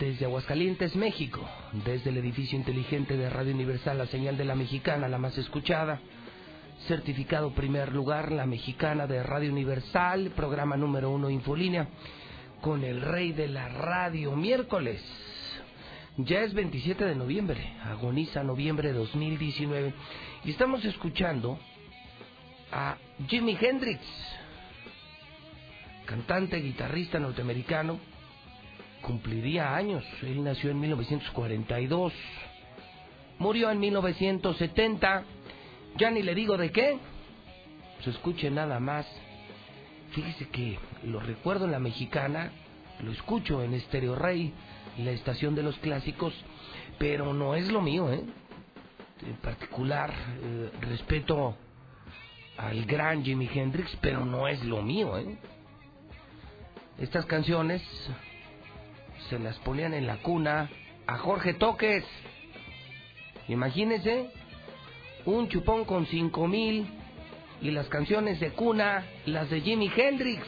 [0.00, 1.40] Desde Aguascalientes, México.
[1.84, 6.00] Desde el edificio inteligente de Radio Universal, la señal de la mexicana, la más escuchada.
[6.88, 11.86] Certificado primer lugar, la mexicana de Radio Universal, programa número uno Infolínea,
[12.60, 15.00] con el rey de la radio, miércoles.
[16.16, 19.92] Ya es 27 de noviembre, agoniza noviembre 2019.
[20.44, 21.58] Y estamos escuchando
[22.70, 22.96] a
[23.26, 24.00] Jimi Hendrix,
[26.06, 27.98] cantante, guitarrista norteamericano,
[29.02, 30.04] cumpliría años.
[30.22, 32.12] Él nació en 1942,
[33.40, 35.24] murió en 1970.
[35.96, 36.96] Ya ni le digo de qué.
[38.04, 39.04] Se escuche nada más.
[40.12, 42.52] Fíjese que lo recuerdo en la mexicana,
[43.02, 44.52] lo escucho en Estéreo Rey,
[44.98, 46.34] la estación de los clásicos,
[46.98, 48.22] pero no es lo mío, ¿eh?
[49.26, 51.56] En particular, eh, respeto
[52.56, 55.36] al gran Jimi Hendrix, pero no es lo mío, ¿eh?
[56.98, 57.82] Estas canciones
[59.28, 60.70] se las ponían en la cuna
[61.06, 62.04] a Jorge Toques.
[63.48, 64.30] Imagínense,
[65.24, 66.86] un chupón con cinco mil
[67.60, 70.42] y las canciones de cuna, las de Jimi Hendrix.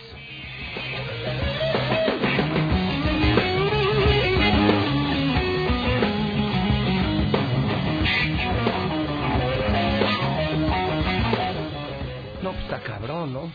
[12.81, 13.53] Cabrón, ¿no?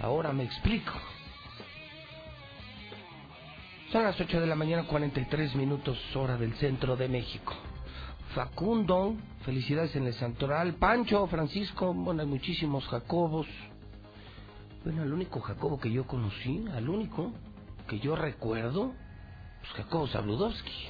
[0.00, 0.92] Ahora me explico.
[3.92, 7.54] Son las 8 de la mañana, 43 minutos, hora del centro de México.
[8.34, 9.14] Facundo,
[9.44, 10.74] felicidades en el santoral.
[10.74, 13.46] Pancho, Francisco, bueno, hay muchísimos Jacobos.
[14.84, 17.32] Bueno, el único Jacobo que yo conocí, al único
[17.88, 18.92] que yo recuerdo,
[19.60, 20.88] pues Jacobo Zabludowski.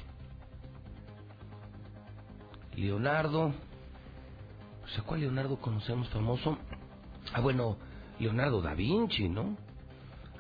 [2.75, 3.55] Leonardo,
[4.85, 6.59] o sea, ¿cuál Leonardo conocemos famoso?
[7.37, 7.77] Ah, bueno,
[8.19, 9.59] Leonardo da Vinci, ¿no?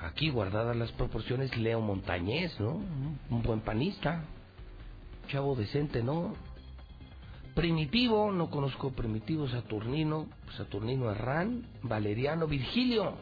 [0.00, 2.80] Aquí guardadas las proporciones, Leo Montañés, ¿no?
[3.28, 4.24] Un buen panista,
[5.28, 6.32] chavo decente, ¿no?
[7.54, 13.12] Primitivo, no conozco Primitivo, Saturnino, Saturnino Herrán, Valeriano, Virgilio,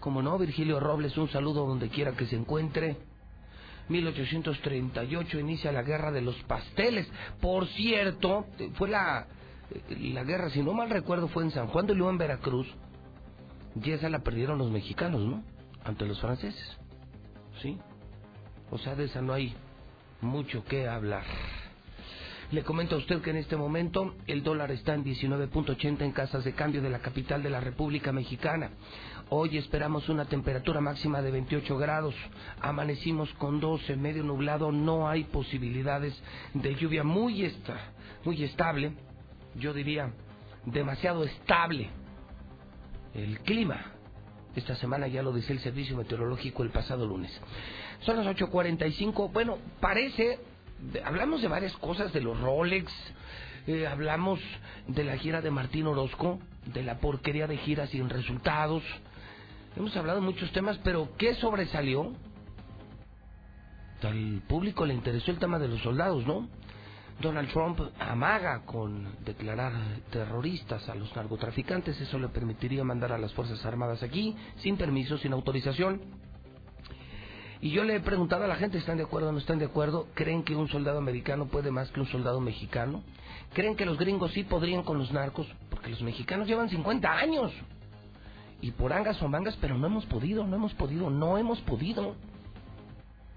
[0.00, 2.96] como no, Virgilio Robles, un saludo donde quiera que se encuentre.
[3.90, 7.06] 1838 inicia la guerra de los pasteles.
[7.42, 9.26] Por cierto, fue la
[9.88, 12.66] la guerra, si no mal recuerdo, fue en San Juan de León, Veracruz,
[13.82, 15.42] y esa la perdieron los mexicanos, ¿no?
[15.84, 16.78] Ante los franceses.
[17.60, 17.78] ¿Sí?
[18.70, 19.54] O sea, de esa no hay
[20.20, 21.24] mucho que hablar.
[22.50, 26.44] Le comento a usted que en este momento el dólar está en 19.80 en casas
[26.44, 28.70] de cambio de la capital de la República Mexicana.
[29.30, 32.14] Hoy esperamos una temperatura máxima de 28 grados.
[32.60, 34.70] Amanecimos con 12, medio nublado.
[34.70, 36.14] No hay posibilidades
[36.52, 37.92] de lluvia muy, esta,
[38.24, 38.92] muy estable
[39.56, 40.12] yo diría,
[40.66, 41.90] demasiado estable
[43.14, 43.92] el clima
[44.56, 47.32] esta semana, ya lo decía el Servicio Meteorológico el pasado lunes.
[48.00, 49.32] Son las 8.45.
[49.32, 50.38] Bueno, parece,
[51.04, 52.92] hablamos de varias cosas, de los Rolex,
[53.66, 54.40] eh, hablamos
[54.86, 58.82] de la gira de Martín Orozco, de la porquería de gira sin resultados.
[59.76, 62.12] Hemos hablado de muchos temas, pero ¿qué sobresalió?
[64.02, 66.46] Al público le interesó el tema de los soldados, ¿no?
[67.20, 69.72] Donald Trump amaga con declarar
[70.10, 72.00] terroristas a los narcotraficantes.
[72.00, 76.00] Eso le permitiría mandar a las Fuerzas Armadas aquí, sin permiso, sin autorización.
[77.60, 79.64] Y yo le he preguntado a la gente, ¿están de acuerdo o no están de
[79.64, 80.08] acuerdo?
[80.14, 83.02] ¿Creen que un soldado americano puede más que un soldado mexicano?
[83.54, 85.46] ¿Creen que los gringos sí podrían con los narcos?
[85.70, 87.52] Porque los mexicanos llevan 50 años.
[88.60, 92.16] Y por angas o mangas, pero no hemos podido, no hemos podido, no hemos podido.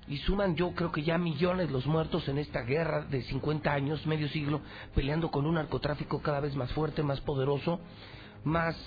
[0.07, 4.05] Y suman yo creo que ya millones los muertos en esta guerra de 50 años,
[4.05, 4.61] medio siglo,
[4.95, 7.81] peleando con un narcotráfico cada vez más fuerte, más poderoso,
[8.45, 8.77] más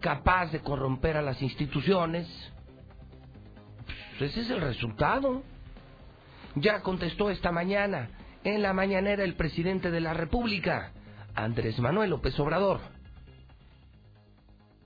[0.00, 2.28] capaz de corromper a las instituciones.
[4.18, 5.42] Pues ese es el resultado.
[6.54, 8.08] Ya contestó esta mañana
[8.44, 10.92] en la mañanera el presidente de la República,
[11.34, 12.80] Andrés Manuel López Obrador.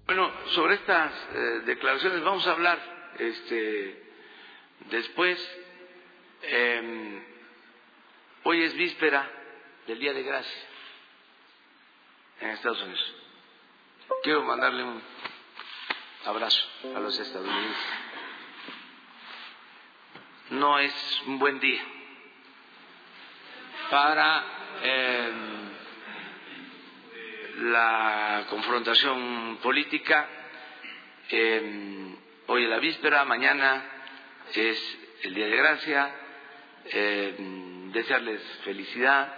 [0.06, 2.78] Bueno, sobre estas eh, declaraciones vamos a hablar
[3.18, 4.09] este,
[4.88, 5.38] después.
[6.42, 7.22] Eh,
[8.44, 9.30] hoy es víspera
[9.86, 10.62] del Día de Gracia
[12.40, 13.14] en Estados Unidos.
[14.22, 15.02] Quiero mandarle un
[16.24, 16.62] abrazo
[16.96, 17.86] a los estadounidenses.
[20.50, 21.82] No es un buen día
[23.90, 24.44] para
[24.82, 25.32] eh,
[27.58, 30.28] la confrontación política.
[31.28, 32.16] Eh,
[32.46, 33.99] hoy es la víspera, mañana
[34.54, 36.14] es el Día de Gracia,
[36.86, 37.34] eh,
[37.92, 39.34] desearles felicidad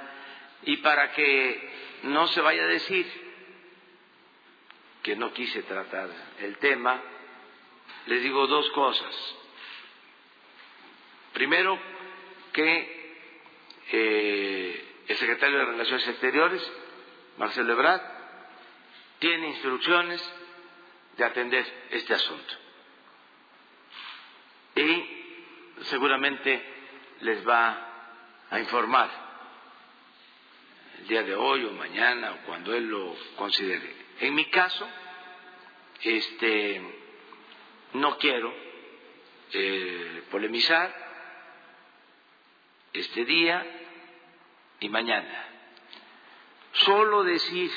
[0.65, 1.71] y para que
[2.05, 3.07] no se vaya a decir
[5.03, 6.09] que no quise tratar
[6.41, 7.03] el tema,
[8.07, 9.37] les digo dos cosas.
[11.33, 11.79] Primero,
[12.53, 13.03] que
[15.09, 16.73] el secretario de Relaciones Exteriores,
[17.39, 18.03] Marcelo Ebrard,
[19.19, 20.23] tiene instrucciones
[21.17, 22.62] de atender este asunto.
[24.75, 26.63] Y seguramente
[27.21, 27.89] les va
[28.51, 29.11] a informar
[30.99, 33.95] el día de hoy o mañana o cuando él lo considere.
[34.21, 34.89] En mi caso,
[36.01, 36.81] este,
[37.95, 38.53] no quiero
[39.53, 40.95] eh, polemizar
[42.93, 43.65] este día
[44.81, 45.47] y mañana.
[46.73, 47.71] Solo decir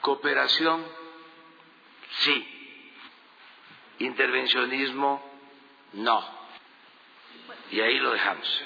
[0.00, 0.84] cooperación,
[2.20, 2.48] sí.
[4.00, 5.31] Intervencionismo,
[5.94, 6.20] no.
[7.70, 8.62] Y ahí lo dejamos.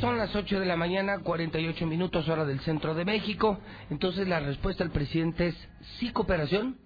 [0.00, 3.58] Son las 8 de la mañana, 48 minutos hora del centro de México.
[3.90, 5.68] Entonces la respuesta del presidente es
[5.98, 6.78] sí cooperación,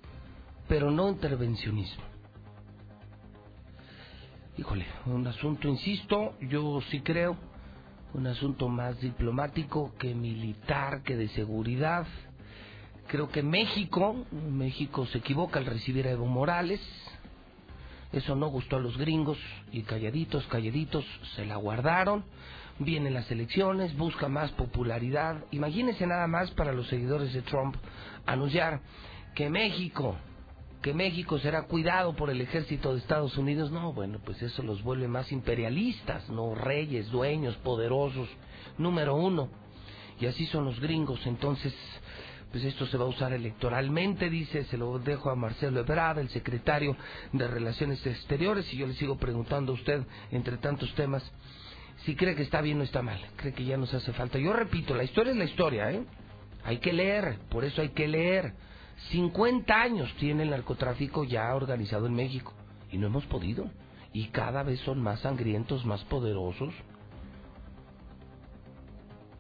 [0.69, 2.05] pero no intervencionismo.
[4.59, 7.37] Híjole, un asunto, insisto, yo sí creo,
[8.15, 12.07] un asunto más diplomático que militar, que de seguridad.
[13.09, 16.81] Creo que México, México se equivoca al recibir a Evo Morales.
[18.13, 19.39] Eso no gustó a los gringos
[19.73, 22.25] y calladitos, calladitos se la guardaron
[22.79, 25.45] vienen las elecciones, busca más popularidad.
[25.51, 27.77] Imagínense nada más para los seguidores de Trump
[28.27, 28.81] anunciar
[29.35, 30.17] que México,
[30.83, 33.71] que México será cuidado por el ejército de Estados Unidos.
[33.71, 38.29] No, bueno, pues eso los vuelve más imperialistas, no reyes, dueños, poderosos,
[38.79, 39.49] número uno.
[40.21, 41.25] Y así son los gringos.
[41.27, 41.73] Entonces,
[42.51, 46.29] pues esto se va a usar electoralmente, dice, se lo dejo a Marcelo Ebrard, el
[46.29, 46.97] secretario
[47.33, 51.23] de Relaciones Exteriores, y yo le sigo preguntando a usted, entre tantos temas,
[52.05, 54.39] si cree que está bien o está mal, cree que ya nos hace falta.
[54.39, 56.05] Yo repito, la historia es la historia, ¿eh?
[56.65, 58.53] Hay que leer, por eso hay que leer.
[59.11, 62.55] 50 años tiene el narcotráfico ya organizado en México
[62.91, 63.71] y no hemos podido.
[64.13, 66.73] Y cada vez son más sangrientos, más poderosos.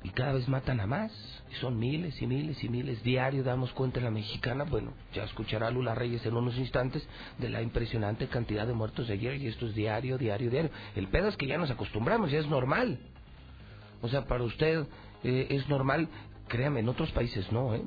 [0.02, 1.12] Y cada vez matan a más.
[1.50, 3.02] Y son miles y miles y miles.
[3.02, 4.64] Diario damos cuenta en la mexicana.
[4.64, 7.06] Bueno, ya escuchará Lula Reyes en unos instantes
[7.38, 9.36] de la impresionante cantidad de muertos de ayer.
[9.36, 10.70] Y esto es diario, diario, diario.
[10.96, 12.98] El pedo es que ya nos acostumbramos, ya es normal.
[14.00, 14.86] O sea, para usted
[15.22, 16.08] eh, es normal.
[16.48, 17.82] Créame, en otros países no, ¿eh?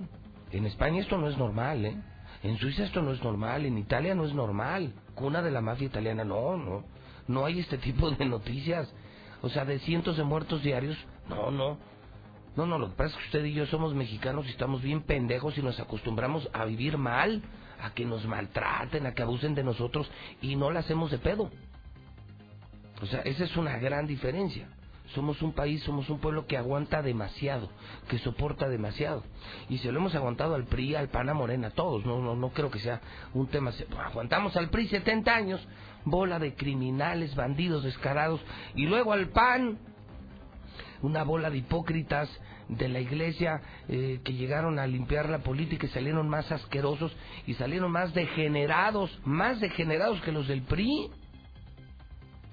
[0.51, 1.97] En España esto no es normal, ¿eh?
[2.43, 4.93] En Suiza esto no es normal, en Italia no es normal.
[5.15, 6.83] Cuna de la mafia italiana, no, no.
[7.27, 8.93] No hay este tipo de noticias.
[9.41, 10.97] O sea, de cientos de muertos diarios,
[11.29, 11.77] no, no.
[12.55, 15.01] No, no, lo que pasa es que usted y yo somos mexicanos y estamos bien
[15.01, 17.41] pendejos y nos acostumbramos a vivir mal,
[17.81, 20.09] a que nos maltraten, a que abusen de nosotros
[20.41, 21.51] y no la hacemos de pedo.
[23.01, 24.69] O sea, esa es una gran diferencia.
[25.13, 27.69] Somos un país, somos un pueblo que aguanta demasiado,
[28.09, 29.23] que soporta demasiado.
[29.69, 32.05] Y se lo hemos aguantado al PRI, al PAN, a Morena, todos.
[32.05, 33.01] No, no, no creo que sea
[33.33, 33.71] un tema.
[34.03, 35.67] Aguantamos al PRI 70 años,
[36.05, 38.41] bola de criminales, bandidos descarados.
[38.73, 39.77] Y luego al PAN,
[41.01, 42.29] una bola de hipócritas
[42.67, 47.15] de la iglesia eh, que llegaron a limpiar la política y salieron más asquerosos
[47.45, 51.11] y salieron más degenerados, más degenerados que los del PRI.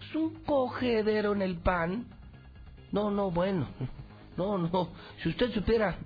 [0.03, 2.07] Es un cogedero en el PAN
[2.93, 3.67] no, no, bueno.
[4.37, 4.89] No, no.
[5.23, 5.97] Si usted supiera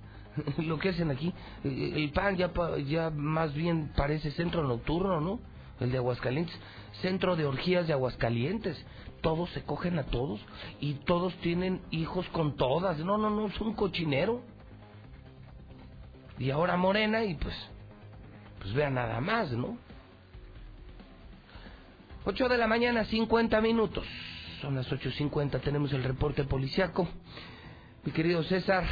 [0.57, 1.33] lo que hacen aquí,
[1.63, 2.51] eh, el PAN ya,
[2.85, 5.39] ya más bien parece centro nocturno, ¿no?
[5.79, 6.55] El de Aguascalientes.
[7.01, 8.83] Centro de orgías de Aguascalientes.
[9.21, 10.39] Todos se cogen a todos
[10.79, 12.97] y todos tienen hijos con todas.
[12.99, 14.41] No, no, no, es un cochinero.
[16.39, 17.55] Y ahora Morena y pues,
[18.59, 19.77] pues vea nada más, ¿no?
[22.25, 24.05] 8 de la mañana, 50 minutos
[24.61, 27.07] son las 8.50, tenemos el reporte policiaco.
[28.03, 28.85] Mi querido César,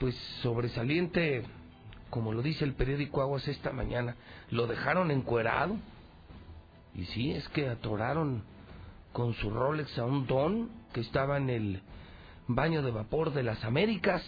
[0.00, 1.44] pues sobresaliente,
[2.10, 4.16] como lo dice el periódico Aguas esta mañana,
[4.50, 5.76] lo dejaron encuerado.
[6.94, 8.42] Y sí, es que atoraron
[9.12, 11.82] con su Rolex a un don que estaba en el
[12.48, 14.22] baño de vapor de las Américas.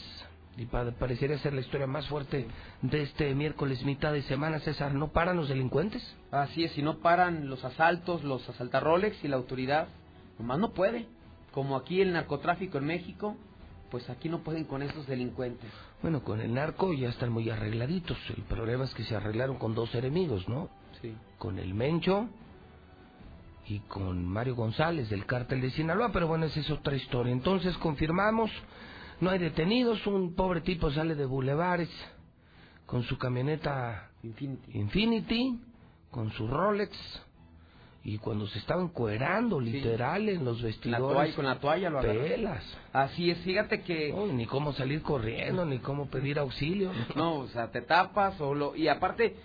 [0.57, 2.47] Y parecería ser la historia más fuerte
[2.81, 4.95] de este miércoles mitad de semana, César.
[4.95, 6.16] ¿No paran los delincuentes?
[6.31, 9.89] Así es, si no paran los asaltos, los asaltarolex y la autoridad
[10.39, 11.06] Nomás no puede.
[11.52, 13.36] Como aquí el narcotráfico en México,
[13.90, 15.70] pues aquí no pueden con esos delincuentes.
[16.02, 18.19] Bueno, con el narco ya están muy arregladitos.
[18.36, 20.69] El problema es que se arreglaron con dos enemigos, ¿no?
[21.01, 21.15] Sí.
[21.39, 22.28] Con el Mencho
[23.66, 27.32] y con Mario González del cártel de Sinaloa, pero bueno, esa es otra historia.
[27.32, 28.51] Entonces confirmamos,
[29.20, 31.90] no hay detenidos, un pobre tipo sale de Boulevares
[32.86, 35.61] con su camioneta Infinity, Infinity
[36.11, 36.97] con su Rolex,
[38.06, 41.35] y cuando se estaban cuerando, literal, en los vestidores.
[41.35, 42.62] con la toalla lo Pelas.
[42.93, 44.14] Así es, fíjate que...
[44.31, 46.93] ni cómo salir corriendo, ni cómo pedir auxilio.
[47.16, 48.76] No, o sea, te tapas o lo...
[48.76, 49.36] Y aparte,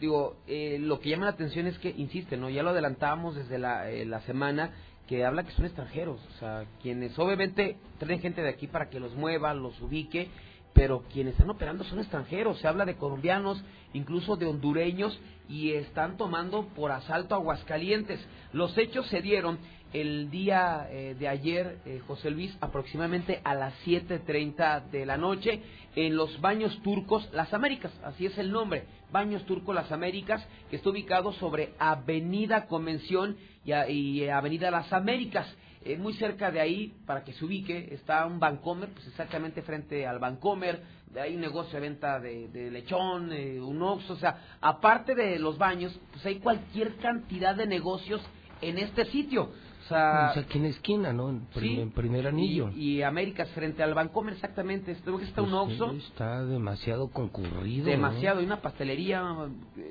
[0.00, 2.48] digo, eh, lo que llama la atención es que, insiste, ¿no?
[2.50, 4.70] Ya lo adelantábamos desde la, eh, la semana,
[5.08, 9.00] que habla que son extranjeros, o sea, quienes obviamente traen gente de aquí para que
[9.00, 10.28] los mueva, los ubique,
[10.74, 15.18] pero quienes están operando son extranjeros, se habla de colombianos, incluso de hondureños,
[15.48, 18.20] y están tomando por asalto Aguascalientes.
[18.52, 19.58] Los hechos se dieron
[19.92, 25.62] el día eh, de ayer, eh, José Luis, aproximadamente a las 7.30 de la noche,
[25.94, 30.76] en los Baños Turcos Las Américas, así es el nombre, Baños Turcos Las Américas, que
[30.76, 35.46] está ubicado sobre Avenida Convención y, y Avenida Las Américas.
[35.86, 40.06] Eh, muy cerca de ahí, para que se ubique, está un Bancomer, pues exactamente frente
[40.06, 40.82] al Bancomer,
[41.20, 45.58] hay un negocio de venta de, lechón, eh, un Oxxo, o sea, aparte de los
[45.58, 48.22] baños, pues hay cualquier cantidad de negocios
[48.62, 49.50] en este sitio.
[49.84, 51.28] O sea, aquí en la esquina, ¿no?
[51.28, 52.70] En, primer anillo.
[52.70, 54.96] Y, Américas frente al Bancomer, exactamente.
[55.04, 55.92] Creo que está un pues Oxxo.
[56.08, 57.84] está demasiado concurrido.
[57.84, 58.40] Demasiado.
[58.40, 59.22] Hay una pastelería,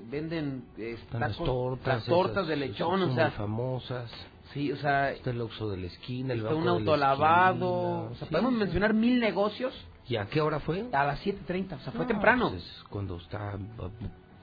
[0.10, 3.30] venden eh, las tortas, las tortas de lechón, o sea.
[3.32, 4.12] famosas.
[4.54, 5.12] Sí, o sea...
[5.12, 9.20] Está el Oxxo de la esquina, el Está un autolavado, o sea, podemos mencionar mil
[9.20, 9.74] negocios.
[10.08, 10.86] ¿Y a qué hora fue?
[10.92, 12.50] A las 7.30, o sea, fue temprano.
[12.50, 13.60] Pues es cuando está a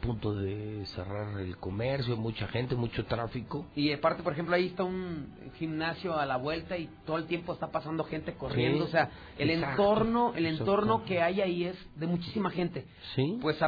[0.01, 3.67] punto de cerrar el comercio, mucha gente, mucho tráfico.
[3.77, 5.29] Y aparte, por ejemplo, ahí está un
[5.59, 9.51] gimnasio a la vuelta y todo el tiempo está pasando gente corriendo, o sea, el
[9.51, 12.87] entorno, el entorno que hay ahí es de muchísima gente.
[13.15, 13.39] Sí.
[13.41, 13.59] Pues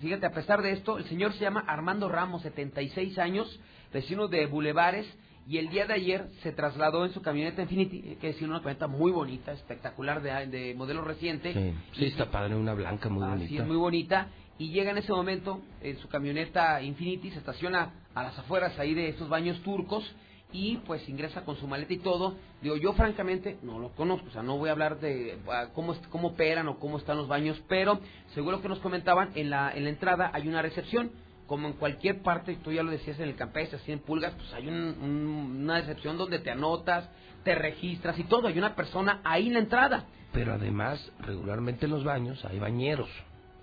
[0.00, 3.60] fíjate, a pesar de esto, el señor se llama Armando Ramos, 76 años,
[3.92, 5.06] vecino de Bulevares
[5.48, 8.86] y el día de ayer se trasladó en su camioneta Infinity, que es una camioneta
[8.86, 11.74] muy bonita, espectacular, de, modelo reciente.
[11.92, 13.48] Sí, está padre, una blanca muy bonita.
[13.48, 14.28] Sí, es muy bonita.
[14.58, 18.92] Y llega en ese momento en su camioneta Infinity, se estaciona a las afueras ahí
[18.92, 20.04] de estos baños turcos
[20.52, 22.34] y pues ingresa con su maleta y todo.
[22.60, 25.96] Digo, yo francamente no lo conozco, o sea, no voy a hablar de ah, cómo,
[26.10, 28.00] cómo operan o cómo están los baños, pero
[28.34, 31.10] seguro que nos comentaban, en la, en la entrada hay una recepción
[31.48, 34.52] como en cualquier parte, tú ya lo decías en el campestre, así en pulgas, pues
[34.52, 37.08] hay una recepción donde te anotas,
[37.42, 40.04] te registras y todo, hay una persona ahí en la entrada.
[40.32, 43.08] Pero además, regularmente en los baños hay bañeros.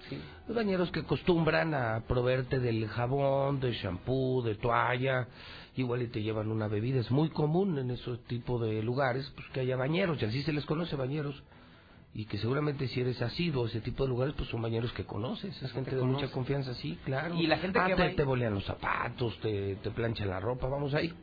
[0.10, 0.20] Sí.
[0.48, 5.28] Los bañeros que acostumbran a proveerte del jabón, del shampoo, de toalla,
[5.76, 7.00] igual y te llevan una bebida.
[7.00, 10.54] Es muy común en esos tipos de lugares pues, que haya bañeros, y así se
[10.54, 11.44] les conoce bañeros
[12.16, 15.04] y que seguramente si eres asiduo a ese tipo de lugares, pues son bañeros que
[15.04, 17.36] conoces, es gente de mucha confianza, sí, claro.
[17.36, 20.70] Y la gente ah, que te, te bolean los zapatos, te, te planchan la ropa,
[20.70, 21.14] vamos ahí.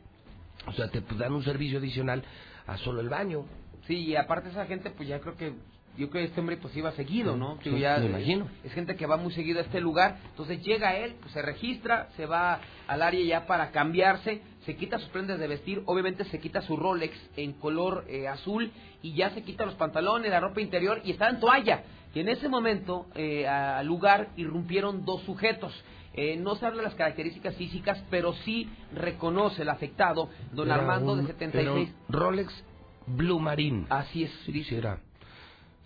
[0.67, 2.23] O sea, te dan un servicio adicional
[2.67, 3.43] a solo el baño.
[3.87, 5.53] Sí, y aparte esa gente, pues ya creo que
[5.97, 7.57] yo creo que este hombre pues iba seguido, ¿no?
[7.61, 8.47] Sí, Digo, ya, me imagino.
[8.63, 12.09] Es gente que va muy seguido a este lugar, entonces llega él, pues se registra,
[12.15, 16.39] se va al área ya para cambiarse, se quita sus prendas de vestir, obviamente se
[16.39, 18.71] quita su Rolex en color eh, azul
[19.01, 21.83] y ya se quita los pantalones, la ropa interior y está en toalla.
[22.15, 25.73] Y en ese momento eh, al lugar irrumpieron dos sujetos.
[26.15, 30.75] Eh, no se habla de las características físicas, pero sí reconoce el afectado, don Era
[30.75, 31.63] Armando un- de 76.
[31.63, 32.63] era un Rolex
[33.07, 33.85] Blue Marine.
[33.89, 34.31] Así es.
[34.45, 34.99] Sí, sí, era.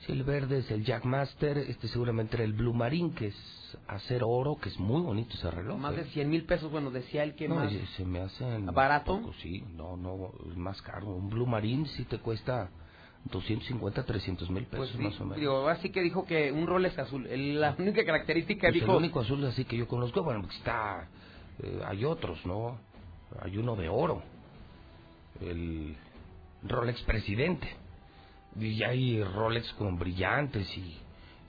[0.05, 4.29] Sí, el verde es el Jackmaster, este seguramente era el Blue Marine, que es acero
[4.29, 5.77] oro, que es muy bonito ese reloj.
[5.79, 5.97] Más ¿eh?
[5.97, 7.73] de 100 mil pesos, bueno, decía él que no, más.
[7.95, 9.17] se me hace ¿Barato?
[9.19, 11.07] poco, sí, no, no, es más caro.
[11.07, 12.69] Un Blue Marine sí te cuesta
[13.25, 15.39] 250, 300 mil pesos Pues más o menos.
[15.39, 17.25] digo, así que dijo que un Rolex azul.
[17.27, 18.91] El- la única característica Pues dijo...
[18.91, 21.09] el único azul así que yo conozco, bueno, pues está,
[21.63, 22.77] eh, hay otros, ¿no?
[23.41, 24.21] Hay uno de oro,
[25.41, 25.95] el
[26.63, 27.67] Rolex Presidente,
[28.59, 30.97] y hay Rolex con brillantes y,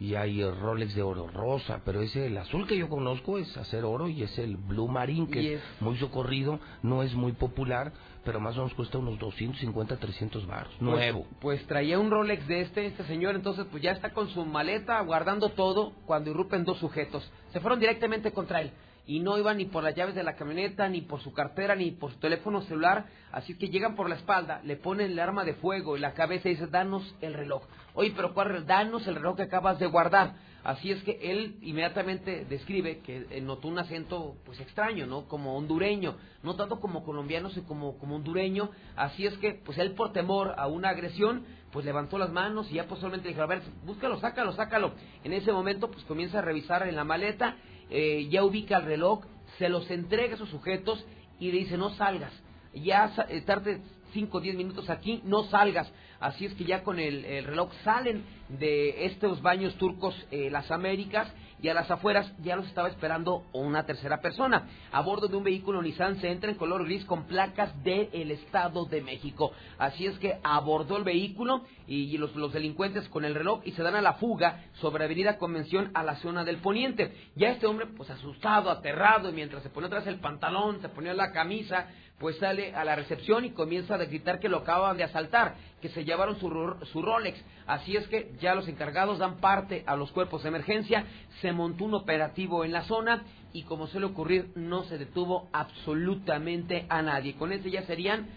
[0.01, 3.85] y hay Rolex de oro rosa, pero ese, el azul que yo conozco es hacer
[3.85, 7.93] oro y es el Blue Marine, que es, muy socorrido, no es muy popular,
[8.25, 11.23] pero más o menos cuesta unos 250, 300 baros, nuevo.
[11.23, 14.45] Pues, pues traía un Rolex de este, este señor, entonces pues ya está con su
[14.45, 17.31] maleta guardando todo cuando irrumpen dos sujetos.
[17.53, 18.73] Se fueron directamente contra él
[19.09, 21.93] y no iban ni por las llaves de la camioneta, ni por su cartera, ni
[21.93, 25.55] por su teléfono celular, así que llegan por la espalda, le ponen el arma de
[25.55, 27.63] fuego en la cabeza y dice, danos el reloj.
[27.95, 28.67] Oye, pero ¿cuál?
[28.67, 30.35] Danos el reloj que acabas de guardar.
[30.63, 35.27] Así es que él inmediatamente describe que eh, notó un acento pues extraño, ¿no?
[35.27, 38.71] Como hondureño, no tanto como colombiano, sino como, como hondureño.
[38.95, 42.75] Así es que pues él por temor a una agresión pues levantó las manos y
[42.75, 44.93] ya posteriormente dijo, a ver, búscalo, sácalo, sácalo.
[45.25, 47.57] En ese momento pues comienza a revisar en la maleta,
[47.91, 49.25] eh, ya ubica el reloj,
[49.59, 51.05] se los entrega a esos sujetos
[51.41, 52.33] y le dice, no salgas,
[52.75, 53.81] ya eh, tarde
[54.13, 55.91] 5 o 10 minutos aquí, no salgas.
[56.21, 60.71] Así es que ya con el, el reloj salen de estos baños turcos eh, las
[60.71, 64.69] Américas y a las afueras ya los estaba esperando una tercera persona.
[64.93, 68.85] A bordo de un vehículo Nissan se entra en color gris con placas del Estado
[68.85, 69.53] de México.
[69.79, 73.83] Así es que abordó el vehículo y, los, los delincuentes con el reloj y se
[73.83, 77.15] dan a la fuga sobre Avenida Convención a la zona del Poniente.
[77.35, 81.33] Ya este hombre, pues asustado, aterrado, mientras se pone atrás el pantalón, se ponía la
[81.33, 85.55] camisa, pues sale a la recepción y comienza a gritar que lo acaban de asaltar,
[85.81, 86.49] que se llevaron su,
[86.93, 87.39] su Rolex.
[87.67, 91.05] Así es que ya los encargados dan parte a los cuerpos de emergencia,
[91.41, 93.23] se montó un operativo en la zona
[93.53, 97.35] y como suele ocurrir no se detuvo absolutamente a nadie.
[97.37, 98.29] Con este ya serían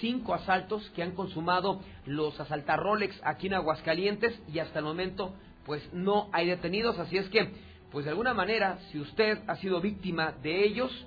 [0.00, 5.34] cinco asaltos que han consumado los asaltar Rolex aquí en Aguascalientes y hasta el momento
[5.64, 7.52] pues no hay detenidos, así es que
[7.90, 11.06] pues de alguna manera si usted ha sido víctima de ellos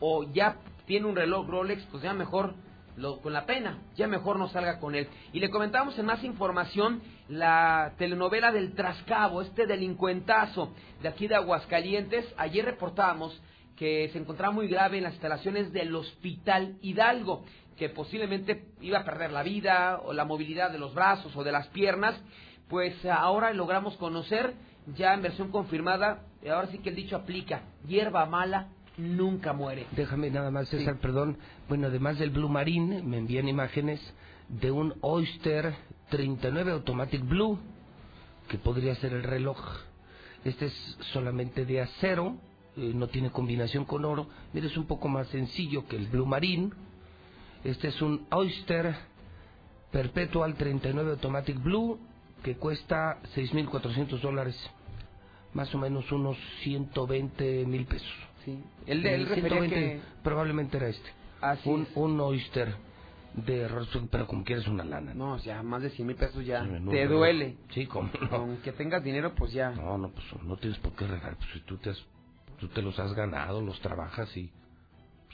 [0.00, 0.56] o ya
[0.88, 2.54] tiene un reloj Rolex, pues ya mejor
[2.96, 5.06] lo, con la pena, ya mejor no salga con él.
[5.32, 11.36] Y le comentamos en más información la telenovela del Trascabo, este delincuentazo de aquí de
[11.36, 12.24] Aguascalientes.
[12.38, 13.40] Ayer reportábamos
[13.76, 17.44] que se encontraba muy grave en las instalaciones del Hospital Hidalgo,
[17.76, 21.52] que posiblemente iba a perder la vida o la movilidad de los brazos o de
[21.52, 22.18] las piernas.
[22.68, 24.54] Pues ahora logramos conocer,
[24.96, 28.68] ya en versión confirmada, ahora sí que el dicho aplica, hierba mala
[28.98, 29.86] nunca muere.
[29.92, 31.38] Déjame nada más, César, perdón.
[31.68, 34.00] Bueno, además del Blue Marine, me envían imágenes
[34.48, 35.74] de un Oyster
[36.10, 37.58] 39 Automatic Blue,
[38.48, 39.58] que podría ser el reloj.
[40.44, 42.36] Este es solamente de acero,
[42.76, 44.28] eh, no tiene combinación con oro.
[44.52, 46.70] Mira, es un poco más sencillo que el Blue Marine.
[47.64, 48.94] Este es un Oyster
[49.90, 51.98] Perpetual 39 Automatic Blue,
[52.42, 54.56] que cuesta 6.400 dólares,
[55.54, 58.27] más o menos unos 120 mil pesos.
[58.56, 58.62] Sí.
[58.86, 60.00] Él, él refería 120, que...
[60.22, 61.08] probablemente era este.
[61.40, 61.88] Así un, es.
[61.94, 62.74] un oyster
[63.34, 65.14] de rostro, pero como quieres una lana.
[65.14, 67.56] No, ya más de 100 mil pesos ya Sí, no, te pero- duele.
[67.70, 68.28] Sí, como no.
[68.30, 69.70] Con que tengas dinero, pues ya.
[69.70, 71.36] No, no, pues no tienes por qué regalar.
[71.36, 72.04] Pues si tú te, has-
[72.58, 74.50] tú te los has ganado, los trabajas y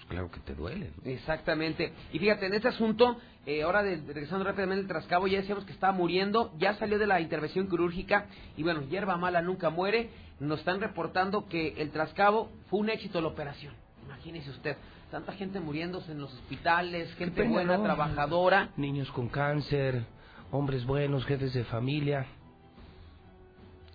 [0.09, 0.90] claro que te duele.
[1.02, 1.10] ¿no?
[1.10, 1.93] Exactamente.
[2.12, 3.16] Y fíjate, en este asunto,
[3.47, 7.06] eh, ahora de- regresando rápidamente al trascabo, ya decíamos que estaba muriendo, ya salió de
[7.06, 8.26] la intervención quirúrgica
[8.56, 10.10] y bueno, hierba mala nunca muere.
[10.40, 13.72] Nos están reportando que el trascabo fue un éxito la operación.
[14.05, 14.76] Imagínese usted,
[15.10, 17.85] tanta gente muriéndose en los hospitales, gente pena, buena, ¿no?
[17.85, 18.70] trabajadora.
[18.76, 20.05] Niños con cáncer,
[20.51, 22.26] hombres buenos, jefes de familia.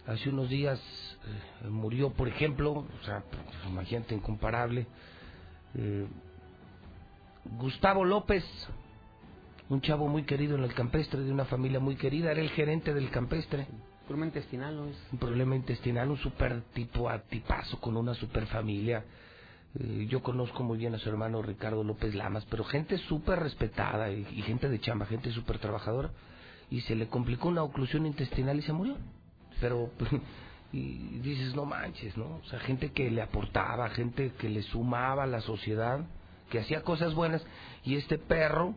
[0.08, 0.80] Hace unos días
[1.64, 4.88] eh, murió, por ejemplo, o sea, pues, imagínate, incomparable,
[5.76, 6.08] eh,
[7.58, 8.44] Gustavo López,
[9.70, 12.94] un chavo muy querido en el campestre, de una familia muy querida, era el gerente
[12.94, 13.68] del campestre.
[14.08, 14.98] Problema intestinal, ¿no es?
[15.12, 19.06] Un problema intestinal, un super tipo a tipazo con una super familia.
[19.80, 24.12] Eh, yo conozco muy bien a su hermano Ricardo López Lamas, pero gente súper respetada
[24.12, 26.10] y, y gente de chamba, gente súper trabajadora.
[26.72, 28.98] y se le complicó una oclusión intestinal y se murió.
[29.62, 29.92] Pero
[30.72, 32.38] y dices, no manches, ¿no?
[32.38, 36.06] O sea, gente que le aportaba, gente que le sumaba a la sociedad,
[36.50, 37.46] que hacía cosas buenas,
[37.84, 38.76] y este perro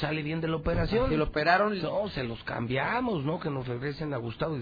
[0.00, 1.08] sale bien de la operación.
[1.08, 1.80] Se lo operaron.
[1.80, 3.40] No, se los cambiamos, ¿no?
[3.40, 4.58] Que nos regresen a Gustavo.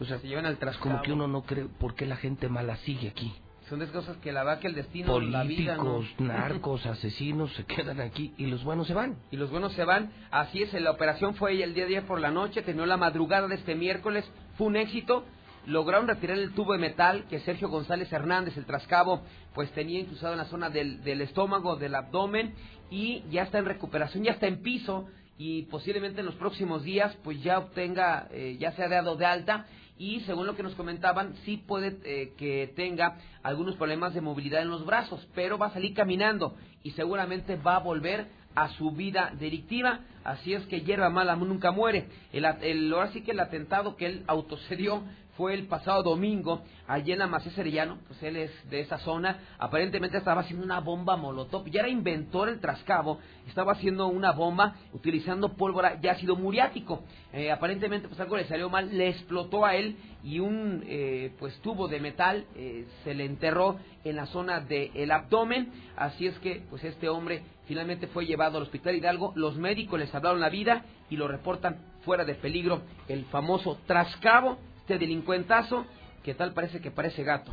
[0.00, 0.90] O sea, se llevan al trascabo.
[0.90, 3.32] como que uno no cree, ¿por qué la gente mala sigue aquí?
[3.68, 5.84] Son de cosas que la va que el destino, la vida, ¿no?
[5.84, 9.16] Políticos, narcos, asesinos se quedan aquí y los buenos se van.
[9.30, 10.12] Y los buenos se van.
[10.30, 13.54] Así es, la operación fue el día 10 por la noche, terminó la madrugada de
[13.54, 14.28] este miércoles,
[14.58, 15.24] fue un éxito.
[15.66, 19.22] Lograron retirar el tubo de metal que Sergio González Hernández, el trascabo,
[19.54, 22.54] pues tenía incrustado en la zona del, del estómago, del abdomen,
[22.90, 25.06] y ya está en recuperación, ya está en piso,
[25.38, 29.26] y posiblemente en los próximos días, pues ya obtenga, eh, ya se ha dado de
[29.26, 29.66] alta,
[29.96, 34.62] y según lo que nos comentaban, sí puede eh, que tenga algunos problemas de movilidad
[34.62, 38.26] en los brazos, pero va a salir caminando y seguramente va a volver
[38.56, 42.08] a su vida delictiva, así es que hierba mala nunca muere.
[42.32, 42.44] El,
[42.92, 45.02] ahora sí que el atentado que él autocedió
[45.36, 50.18] fue el pasado domingo allí en Macías Arellano, pues él es de esa zona, aparentemente
[50.18, 55.54] estaba haciendo una bomba molotov, ya era inventor el trascabo, estaba haciendo una bomba utilizando
[55.56, 57.02] pólvora de ácido muriático,
[57.32, 61.58] eh, aparentemente pues algo le salió mal, le explotó a él y un eh, pues
[61.60, 66.62] tubo de metal eh, se le enterró en la zona del abdomen, así es que
[66.68, 70.84] pues este hombre finalmente fue llevado al hospital Hidalgo, los médicos le salvaron la vida
[71.08, 75.86] y lo reportan fuera de peligro, el famoso trascabo este delincuentazo
[76.22, 77.52] que tal parece que parece gato.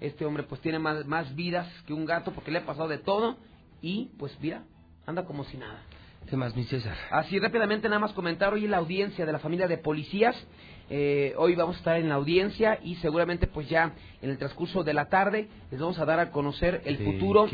[0.00, 2.96] Este hombre pues tiene más, más vidas que un gato porque le ha pasado de
[2.98, 3.36] todo
[3.82, 4.62] y pues mira,
[5.06, 5.82] anda como si nada.
[6.28, 6.96] ¿Qué más, mi César?
[7.10, 10.34] Así rápidamente nada más comentar hoy en la audiencia de la familia de policías.
[10.88, 13.92] Eh, hoy vamos a estar en la audiencia y seguramente pues ya
[14.22, 17.48] en el transcurso de la tarde les vamos a dar a conocer el ¿De futuro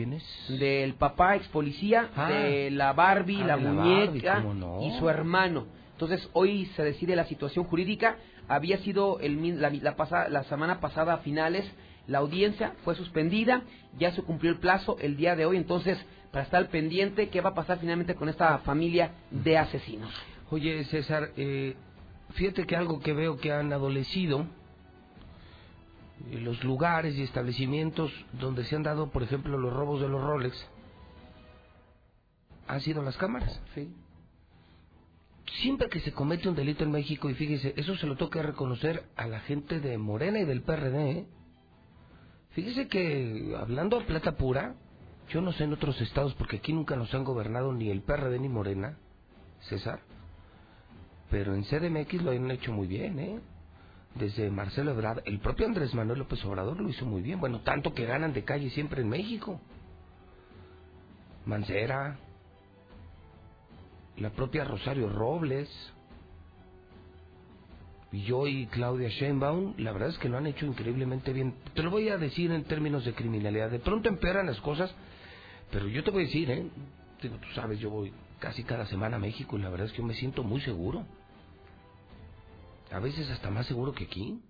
[0.49, 2.31] del papá ex policía, Ah.
[2.31, 4.83] de la Barbie, Ah, la muñeca Barbie, ¿cómo no?
[4.87, 5.67] y su hermano.
[5.93, 8.17] Entonces hoy se decide la situación jurídica.
[8.49, 11.65] Había sido el, la, la pasa- la semana pasada a finales
[12.07, 13.63] la audiencia fue suspendida,
[13.99, 15.99] ya se cumplió el plazo el día de hoy, entonces
[16.33, 20.11] para estar pendiente qué va a pasar finalmente con esta familia de asesinos.
[20.51, 21.75] Oye, César, eh,
[22.31, 24.47] fíjate que algo que veo que han adolecido
[26.31, 30.23] eh, los lugares y establecimientos donde se han dado, por ejemplo, los robos de los
[30.23, 30.67] Rolex,
[32.67, 33.61] han sido las cámaras.
[33.75, 33.91] Sí.
[35.57, 39.05] Siempre que se comete un delito en México, y fíjese, eso se lo toca reconocer
[39.17, 41.27] a la gente de Morena y del PRD, ¿eh?
[42.51, 44.75] Fíjese que, hablando a plata pura,
[45.31, 48.39] yo no sé en otros estados, porque aquí nunca nos han gobernado ni el PRD
[48.39, 48.99] ni Morena,
[49.61, 50.01] César,
[51.31, 53.41] pero en CDMX lo han hecho muy bien, ¿eh?
[54.15, 57.95] Desde Marcelo Ebrard, el propio Andrés Manuel López Obrador lo hizo muy bien, bueno, tanto
[57.95, 59.61] que ganan de calle siempre en México.
[61.45, 62.19] Mancera,
[64.21, 65.69] la propia Rosario Robles,
[68.11, 71.55] y yo y Claudia Sheinbaum, la verdad es que lo han hecho increíblemente bien.
[71.75, 73.71] Te lo voy a decir en términos de criminalidad.
[73.71, 74.95] De pronto empeoran las cosas,
[75.71, 76.67] pero yo te voy a decir, ¿eh?
[77.21, 79.99] Digo, tú sabes, yo voy casi cada semana a México y la verdad es que
[79.99, 81.05] yo me siento muy seguro.
[82.91, 84.41] A veces hasta más seguro que aquí.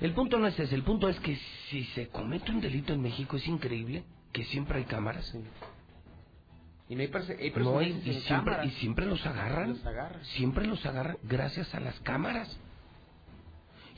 [0.00, 1.38] El punto no es ese, el punto es que
[1.70, 5.32] si se comete un delito en México es increíble que siempre hay cámaras.
[6.88, 7.08] Y no hay,
[7.56, 8.66] No hay- y, siempre, cámaras.
[8.66, 9.70] y siempre los agarran.
[9.70, 10.24] Los agarran.
[10.24, 12.56] Siempre los agarran gracias a las cámaras.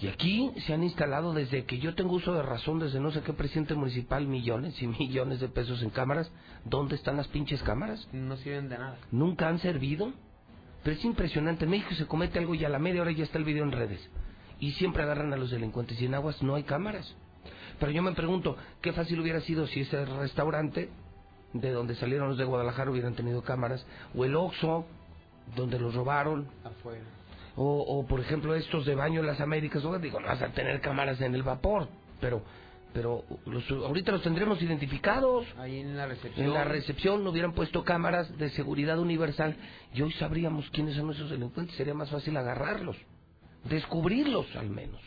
[0.00, 3.20] Y aquí se han instalado desde que yo tengo uso de razón, desde no sé
[3.22, 6.30] qué presidente municipal, millones y millones de pesos en cámaras.
[6.64, 8.08] ¿Dónde están las pinches cámaras?
[8.12, 8.96] No sirven de nada.
[9.10, 10.12] Nunca han servido.
[10.84, 11.64] Pero es impresionante.
[11.64, 13.72] En México se comete algo y a la media hora ya está el video en
[13.72, 14.08] redes.
[14.60, 16.00] Y siempre agarran a los delincuentes.
[16.00, 17.12] Y en Aguas no hay cámaras.
[17.80, 20.90] Pero yo me pregunto, qué fácil hubiera sido si ese restaurante
[21.52, 23.84] de donde salieron los de Guadalajara hubieran tenido cámaras.
[24.14, 24.86] O el Oxxo,
[25.56, 26.48] donde los robaron.
[26.64, 27.04] Afuera.
[27.56, 30.80] O, o, por ejemplo estos de baño en las Américas, digo, no vas a tener
[30.80, 31.88] cámaras en el vapor,
[32.20, 32.42] pero
[32.92, 35.46] pero los, ahorita los tendremos identificados.
[35.58, 36.46] Ahí en la recepción.
[36.46, 39.56] En la recepción no hubieran puesto cámaras de seguridad universal
[39.94, 42.96] y hoy sabríamos quiénes son esos delincuentes, sería más fácil agarrarlos,
[43.68, 45.00] descubrirlos al menos.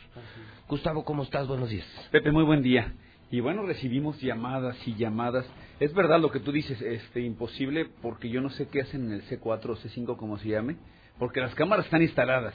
[0.68, 1.48] Gustavo, ¿cómo estás?
[1.48, 1.86] Buenos días.
[2.10, 2.94] Pepe, muy buen día.
[3.30, 5.44] Y bueno, recibimos llamadas y llamadas.
[5.82, 9.12] Es verdad lo que tú dices, este imposible porque yo no sé qué hacen en
[9.12, 10.76] el C4 o C5 como se llame,
[11.18, 12.54] porque las cámaras están instaladas.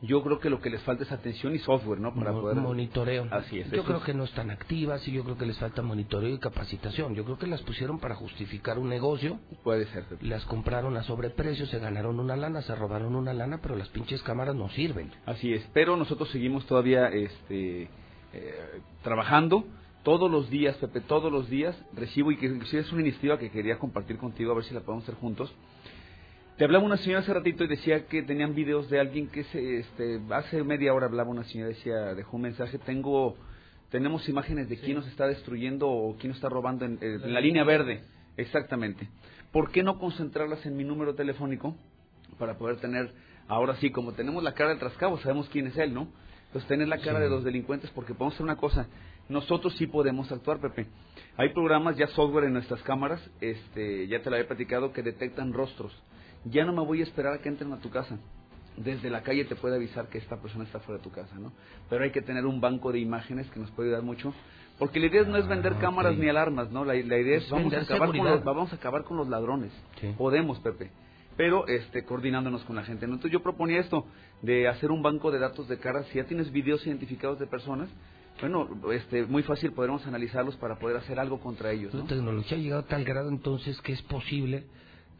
[0.00, 2.14] Yo creo que lo que les falta es atención y software, ¿no?
[2.14, 3.26] Para Mo- poder Monitoreo.
[3.32, 3.68] Así es.
[3.70, 6.38] Yo creo es- que no están activas y yo creo que les falta monitoreo y
[6.38, 7.14] capacitación.
[7.16, 9.40] Yo creo que las pusieron para justificar un negocio.
[9.64, 10.04] Puede ser.
[10.20, 14.22] Las compraron a sobreprecio, se ganaron una lana, se robaron una lana, pero las pinches
[14.22, 15.10] cámaras no sirven.
[15.26, 17.88] Así es, pero nosotros seguimos todavía este,
[18.34, 19.64] eh, trabajando
[20.02, 23.50] todos los días, Pepe, todos los días recibo, y que inclusive es una iniciativa que
[23.50, 25.54] quería compartir contigo, a ver si la podemos hacer juntos.
[26.56, 29.78] Te hablaba una señora hace ratito y decía que tenían videos de alguien que se,
[29.78, 33.36] este, hace media hora hablaba una señora, decía, dejó un mensaje, tengo,
[33.90, 37.40] tenemos imágenes de quién nos está destruyendo o quién nos está robando en, en la
[37.40, 38.02] línea verde,
[38.36, 39.08] exactamente.
[39.52, 41.76] ¿Por qué no concentrarlas en mi número telefónico
[42.38, 43.12] para poder tener,
[43.46, 46.08] ahora sí, como tenemos la cara del trascabo, sabemos quién es él, ¿no?
[46.52, 47.24] Pues tener la cara Sí.
[47.24, 48.88] de los delincuentes, porque podemos hacer una cosa,
[49.28, 50.86] nosotros sí podemos actuar, Pepe.
[51.36, 55.52] Hay programas, ya software en nuestras cámaras, este, ya te lo había platicado, que detectan
[55.52, 55.92] rostros.
[56.44, 58.18] Ya no me voy a esperar a que entren a tu casa.
[58.76, 61.52] Desde la calle te puede avisar que esta persona está fuera de tu casa, ¿no?
[61.90, 64.32] Pero hay que tener un banco de imágenes que nos puede ayudar mucho.
[64.78, 66.84] Porque la idea no es vender cámaras ni alarmas, ¿no?
[66.84, 69.28] La, la idea es, Es vamos a, acabar con los, vamos a acabar con los
[69.28, 69.72] ladrones.
[70.00, 70.14] Sí.
[70.16, 70.92] Podemos, Pepe.
[71.36, 73.06] Pero este, coordinándonos con la gente.
[73.06, 73.14] ¿no?
[73.14, 74.06] Entonces yo proponía esto,
[74.42, 76.06] de hacer un banco de datos de caras.
[76.08, 77.88] Si ya tienes videos identificados de personas,
[78.40, 81.92] bueno, este, muy fácil podremos analizarlos para poder hacer algo contra ellos.
[81.94, 82.00] ¿no?
[82.00, 84.66] La tecnología ha llegado a tal grado entonces que es posible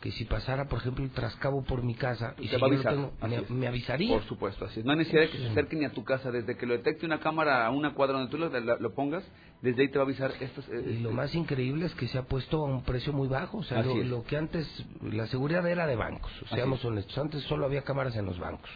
[0.01, 3.13] que si pasara, por ejemplo, el trascabo por mi casa y si yo lo tengo,
[3.21, 4.15] me, me avisaría.
[4.15, 4.87] Por supuesto, así es.
[4.87, 6.31] No hay necesidad de que se acerque ni a tu casa.
[6.31, 9.25] Desde que lo detecte una cámara a una cuadra donde tú lo, pongas,
[9.61, 10.33] desde ahí te va a avisar.
[10.41, 13.27] Estas, eh, Y lo más increíble es que se ha puesto a un precio muy
[13.27, 13.59] bajo.
[13.59, 14.69] O sea, lo, lo que antes,
[15.03, 16.85] la seguridad era de bancos, seamos es.
[16.85, 17.19] honestos.
[17.19, 18.71] Antes solo había cámaras en los bancos.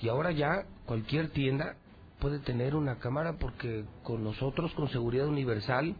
[0.00, 1.76] Y ahora ya cualquier tienda
[2.18, 5.94] puede tener una cámara porque con nosotros, con seguridad universal,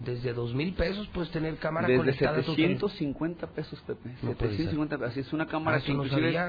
[0.00, 2.56] desde dos mil pesos puedes tener cámara Desde conectada teléfono.
[2.56, 4.10] 750 pesos, Pepe.
[4.22, 5.10] No puede 750 pesos.
[5.10, 6.02] Así es una cámara Ah, que no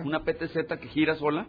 [0.06, 1.48] una PTZ que gira sola.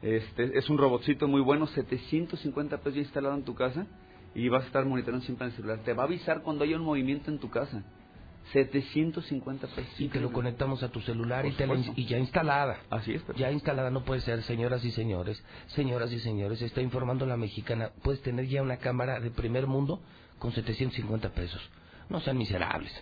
[0.00, 3.86] Este, es un robotcito muy bueno, 750 pesos ya instalado en tu casa
[4.34, 5.78] y vas a estar monitoreando siempre en el celular.
[5.84, 7.82] Te va a avisar cuando haya un movimiento en tu casa.
[8.52, 10.00] 750 pesos.
[10.00, 12.78] Y que lo conectamos a tu celular y, te la- y ya instalada.
[12.90, 13.22] Así es.
[13.36, 15.42] Ya instalada no puede ser, señoras y señores.
[15.68, 17.90] Señoras y señores, está informando la mexicana.
[18.02, 20.00] Puedes tener ya una cámara de primer mundo
[20.38, 21.60] con 750 pesos.
[22.08, 22.92] No sean miserables.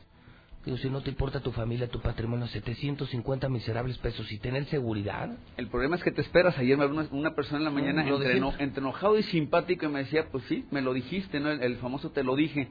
[0.64, 5.30] Digo, si no te importa tu familia, tu patrimonio, 750 miserables pesos y tener seguridad.
[5.56, 6.58] El problema es que te esperas.
[6.58, 10.00] Ayer me habló una, persona en la mañana de entre, enojado y simpático y me
[10.00, 11.52] decía, pues sí, me lo dijiste, ¿no?
[11.52, 12.66] El, el famoso te lo dije.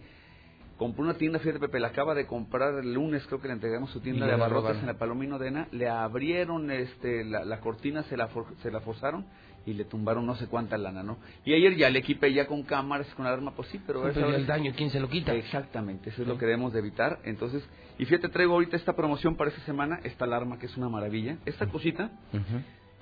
[0.78, 3.92] Compró una tienda, fíjate Pepe, la acaba de comprar el lunes, creo que le entregamos
[3.92, 8.18] su tienda de abarrotes en la Palomino Dena, le abrieron este, la, la cortina, se
[8.18, 9.26] la, for- se la forzaron
[9.66, 11.18] y le tumbaron no sé cuánta lana, ¿no?
[11.46, 14.02] Y ayer ya le equipé ya con cámaras, con alarma, pues sí, pero...
[14.10, 15.34] Sí, pero el daño, ¿quién se lo quita?
[15.34, 17.20] Exactamente, eso es lo que debemos de evitar.
[17.24, 17.64] Entonces,
[17.98, 21.38] y fíjate, traigo ahorita esta promoción para esta semana, esta alarma que es una maravilla.
[21.46, 22.12] Esta cosita,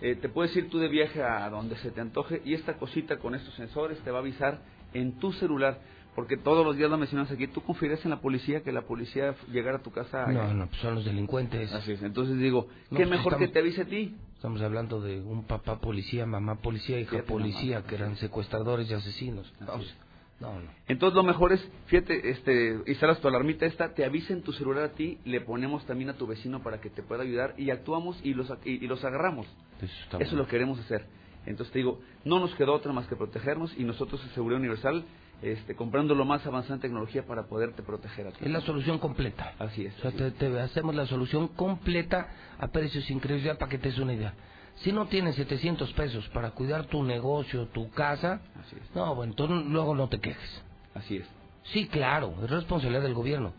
[0.02, 3.18] eh, te puedes ir tú de viaje a donde se te antoje y esta cosita
[3.18, 4.60] con estos sensores te va a avisar
[4.94, 5.80] en tu celular.
[6.16, 9.36] Porque todos los días lo mencionas aquí, tú confías en la policía que la policía
[9.52, 10.28] llegara a tu casa.
[10.28, 11.74] No, no, pues son los delincuentes.
[11.74, 14.16] Así es, entonces digo, No, ¿qué pues mejor estamos- que te avise a ti?
[14.36, 18.94] Estamos hablando de un papá policía, mamá policía, hija Fíjate policía, que eran secuestradores y
[18.94, 19.52] asesinos.
[19.66, 19.96] Vamos.
[20.40, 20.70] No, no.
[20.88, 24.84] Entonces lo mejor es, fíjate, este, instalas tu alarmita esta, te avisa en tu celular
[24.84, 28.20] a ti, le ponemos también a tu vecino para que te pueda ayudar y actuamos
[28.24, 29.48] y los, y, y los agarramos.
[29.82, 30.44] Eso está Eso bueno.
[30.44, 31.06] lo queremos hacer.
[31.46, 35.06] Entonces te digo, no nos quedó otra más que protegernos y nosotros en Seguridad Universal,
[35.44, 38.38] este, comprando lo más avanzada en tecnología para poderte proteger a ti.
[38.42, 39.54] Es la solución completa.
[39.60, 39.98] Así es.
[40.00, 42.28] O sea, te, te hacemos la solución completa
[42.60, 44.34] a precios increíbles, ya para que te des una idea.
[44.78, 48.96] Si no tienes 700 pesos para cuidar tu negocio, tu casa, Así es.
[48.96, 50.64] no, bueno, entonces luego no te quejes.
[50.96, 51.28] Así es.
[51.66, 53.54] Sí, claro, es responsabilidad del gobierno.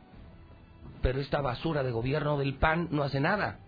[1.02, 3.59] Pero esta basura de gobierno del PAN no hace nada.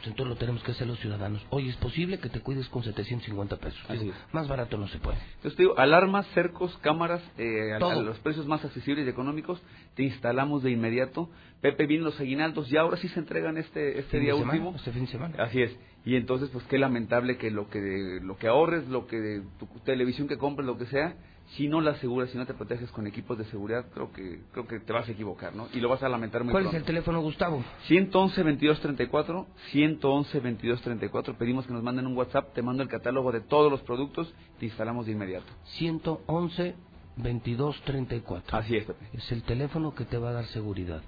[0.00, 1.44] Pues entonces lo tenemos que hacer los ciudadanos.
[1.50, 3.80] Oye, es posible que te cuides con 750 pesos.
[4.00, 5.18] Digo, más barato no se puede.
[5.36, 9.60] Entonces te digo, alarmas, cercos, cámaras, eh, a, los precios más accesibles y económicos,
[9.96, 11.28] te instalamos de inmediato.
[11.60, 14.74] Pepe, vienen los aguinaldos y ahora sí se entregan este, este Fin día semana, último.
[14.74, 15.36] Este fin de semana.
[15.38, 15.76] Así es.
[16.06, 20.28] Y entonces, pues qué lamentable que lo que lo que ahorres, lo que tu televisión
[20.28, 21.14] que compres, lo que sea,
[21.56, 24.66] si no la aseguras, si no te proteges con equipos de seguridad, creo que creo
[24.66, 25.68] que te vas a equivocar, ¿no?
[25.72, 26.78] Y lo vas a lamentar muy ¿Cuál es pronto.
[26.78, 27.64] el teléfono, Gustavo?
[27.86, 33.40] 111 2234 111 2234 pedimos que nos manden un WhatsApp, te mando el catálogo de
[33.40, 35.46] todos los productos, te instalamos de inmediato.
[35.78, 36.74] 111
[37.16, 38.56] 2234.
[38.56, 39.06] Así es, Pepe.
[39.12, 41.02] Es el teléfono que te va a dar seguridad.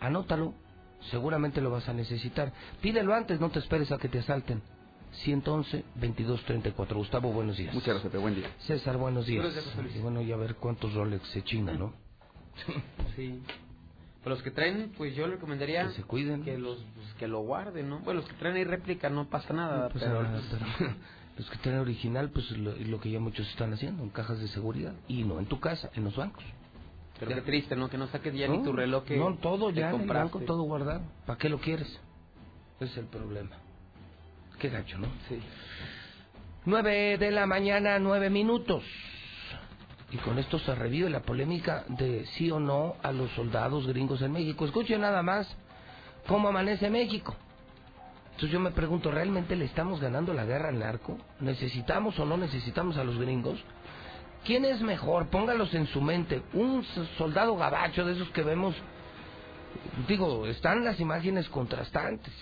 [0.00, 0.54] Anótalo,
[1.10, 2.52] seguramente lo vas a necesitar.
[2.80, 4.62] Pídelo antes, no te esperes a que te asalten.
[5.12, 6.96] 111 2234.
[6.98, 7.74] Gustavo, buenos días.
[7.74, 8.18] Muchas gracias, Pepe.
[8.18, 8.48] Buen día.
[8.60, 9.42] César, buenos días.
[9.44, 9.96] Buenos días, José Luis.
[9.96, 11.92] Y bueno, ya ver cuántos Rolex se china, ¿no?
[13.16, 13.40] Sí.
[14.22, 16.42] Pero los que traen, pues yo le recomendaría Que se cuiden.
[16.42, 18.00] que los pues, que lo guarden, ¿no?
[18.00, 20.94] Bueno, los que traen ahí réplica no pasa nada, No pasa pero nada, pero
[21.38, 24.48] los que tienen original, pues lo, lo que ya muchos están haciendo, en cajas de
[24.48, 24.92] seguridad.
[25.06, 26.42] Y no en tu casa, en los bancos.
[27.18, 27.88] pero qué triste, ¿no?
[27.88, 30.40] Que no saques ya no, ni tu reloj que No, todo ya en el banco,
[30.40, 31.02] todo guardado.
[31.24, 31.88] ¿Para qué lo quieres?
[32.80, 33.56] Ese es el problema.
[34.58, 35.06] Qué gacho, ¿no?
[35.28, 35.40] Sí.
[36.64, 38.82] Nueve de la mañana, nueve minutos.
[40.10, 44.20] Y con esto se revive la polémica de sí o no a los soldados gringos
[44.22, 44.64] en México.
[44.64, 45.46] Escuchen nada más
[46.26, 47.36] cómo amanece México.
[48.24, 51.18] Entonces yo me pregunto, ¿realmente le estamos ganando la guerra al narco?
[51.40, 53.62] ¿Necesitamos o no necesitamos a los gringos?
[54.44, 55.28] ¿Quién es mejor?
[55.28, 56.42] Póngalos en su mente.
[56.52, 56.84] Un
[57.16, 58.74] soldado gabacho de esos que vemos,
[60.08, 62.32] digo, están las imágenes contrastantes.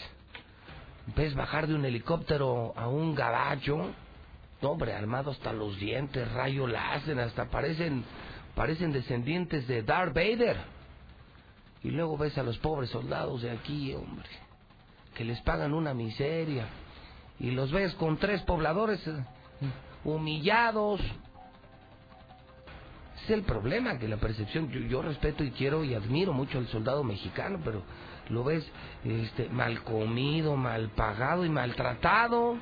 [1.15, 3.93] Ves bajar de un helicóptero a un gabacho,
[4.61, 8.05] hombre, armado hasta los dientes, rayo láser, hasta parecen,
[8.55, 10.57] parecen descendientes de Darth Vader.
[11.85, 14.29] Y luego ves a los pobres soldados de aquí, hombre,
[15.15, 16.67] que les pagan una miseria.
[17.39, 19.25] Y los ves con tres pobladores eh,
[20.03, 21.01] humillados,
[23.27, 27.03] es el problema, que la percepción, yo, respeto y quiero y admiro mucho al soldado
[27.03, 27.83] mexicano, pero
[28.29, 28.67] lo ves
[29.05, 32.57] este, mal comido, mal pagado y maltratado.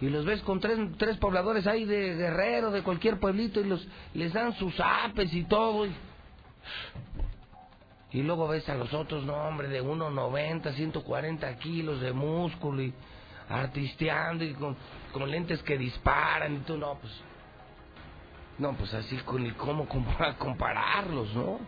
[0.00, 3.86] Y los ves con tres, tres pobladores ahí de guerrero, de cualquier pueblito, y los
[4.14, 5.86] les dan sus apes y todo.
[5.86, 5.92] Y,
[8.12, 12.92] y luego ves a los otros, no hombre, de 1,90, 140 kilos de músculo y
[13.48, 14.76] artisteando y con,
[15.30, 17.12] lentes que disparan y tú, no, pues
[18.58, 19.86] no, pues así con ni cómo
[20.38, 21.60] compararlos, ¿no?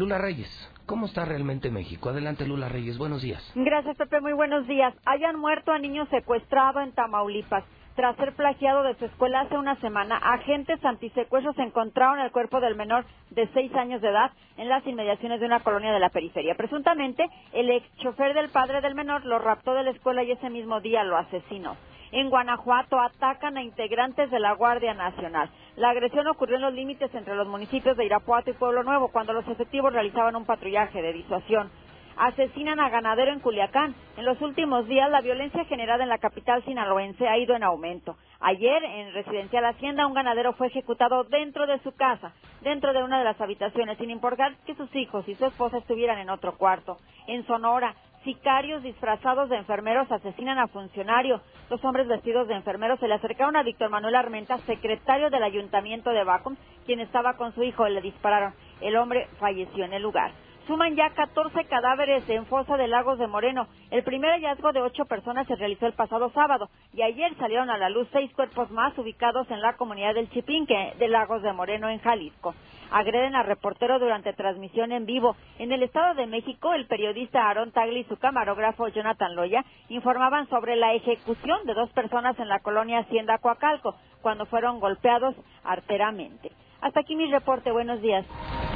[0.00, 0.48] Lula Reyes,
[0.86, 2.08] ¿cómo está realmente México?
[2.08, 3.52] Adelante, Lula Reyes, buenos días.
[3.54, 4.94] Gracias, Pepe, muy buenos días.
[5.04, 7.64] Hayan muerto a niño secuestrado en Tamaulipas.
[7.96, 12.76] Tras ser plagiado de su escuela hace una semana, agentes antisecuestros encontraron el cuerpo del
[12.76, 16.54] menor de seis años de edad en las inmediaciones de una colonia de la periferia.
[16.54, 20.48] Presuntamente, el ex chofer del padre del menor lo raptó de la escuela y ese
[20.48, 21.76] mismo día lo asesinó
[22.12, 25.50] en Guanajuato atacan a integrantes de la Guardia Nacional.
[25.76, 29.32] La agresión ocurrió en los límites entre los municipios de Irapuato y Pueblo Nuevo, cuando
[29.32, 31.70] los efectivos realizaban un patrullaje de disuasión.
[32.16, 33.94] Asesinan a ganadero en Culiacán.
[34.18, 38.16] En los últimos días, la violencia generada en la capital sinaloense ha ido en aumento.
[38.40, 43.18] Ayer, en Residencial Hacienda, un ganadero fue ejecutado dentro de su casa, dentro de una
[43.18, 46.98] de las habitaciones, sin importar que sus hijos y su esposa estuvieran en otro cuarto.
[47.26, 47.94] En Sonora,
[48.24, 51.40] Sicarios disfrazados de enfermeros asesinan a funcionario.
[51.70, 56.10] Los hombres vestidos de enfermeros se le acercaron a Víctor Manuel Armenta, secretario del ayuntamiento
[56.10, 58.52] de Bacum, quien estaba con su hijo le dispararon.
[58.82, 60.32] El hombre falleció en el lugar.
[60.70, 63.66] Suman ya 14 cadáveres en fosa de Lagos de Moreno.
[63.90, 67.76] El primer hallazgo de ocho personas se realizó el pasado sábado y ayer salieron a
[67.76, 71.88] la luz seis cuerpos más ubicados en la comunidad del Chipinque de Lagos de Moreno
[71.88, 72.54] en Jalisco.
[72.92, 75.34] Agreden a reportero durante transmisión en vivo.
[75.58, 80.48] En el Estado de México, el periodista Aaron Tagli y su camarógrafo Jonathan Loya informaban
[80.50, 85.34] sobre la ejecución de dos personas en la colonia Hacienda Coacalco cuando fueron golpeados
[85.64, 86.52] arteramente.
[86.80, 87.70] Hasta aquí mi reporte.
[87.70, 88.24] Buenos días.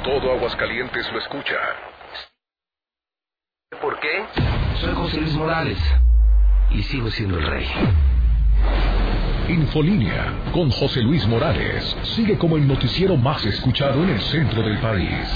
[0.03, 1.55] Todo Aguascalientes lo escucha.
[3.81, 4.23] ¿Por qué?
[4.79, 5.79] Soy José Luis Morales
[6.71, 7.67] y sigo siendo el rey.
[9.49, 11.83] Infolínea con José Luis Morales
[12.15, 15.27] sigue como el noticiero más escuchado en el centro del país.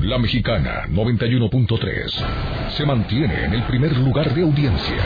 [0.00, 5.02] La Mexicana 91.3 se mantiene en el primer lugar de audiencia.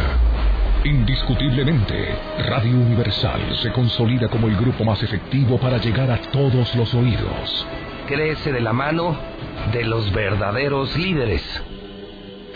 [0.85, 2.17] Indiscutiblemente,
[2.49, 7.67] Radio Universal se consolida como el grupo más efectivo para llegar a todos los oídos
[8.07, 9.17] crece de la mano
[9.73, 11.43] de los verdaderos líderes.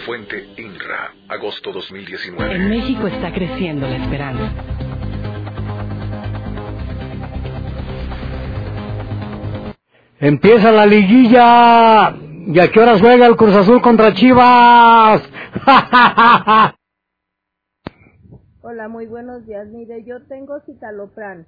[0.05, 2.55] Fuente INRA, agosto 2019.
[2.55, 4.53] En México está creciendo la esperanza.
[10.21, 12.15] Empieza la liguilla.
[12.49, 15.23] ¿Y a qué horas juega el Cruz Azul contra Chivas?
[18.69, 19.69] Hola, muy buenos días.
[19.69, 21.47] Mire, yo tengo citalopran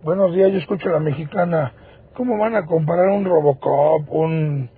[0.02, 1.72] Buenos días, yo escucho a la mexicana.
[2.12, 4.68] ¿Cómo van a comparar un Robocop, un,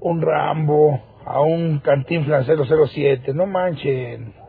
[0.00, 3.34] un Rambo, a un Cantinflas 007?
[3.34, 4.39] No manchen.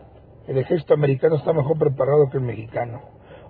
[0.48, 3.02] El ejército americano está mejor preparado que el mexicano.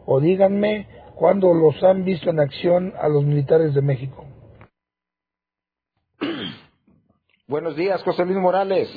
[0.05, 4.25] O díganme cuándo los han visto en acción a los militares de México.
[7.47, 8.89] Buenos días, José Luis Morales.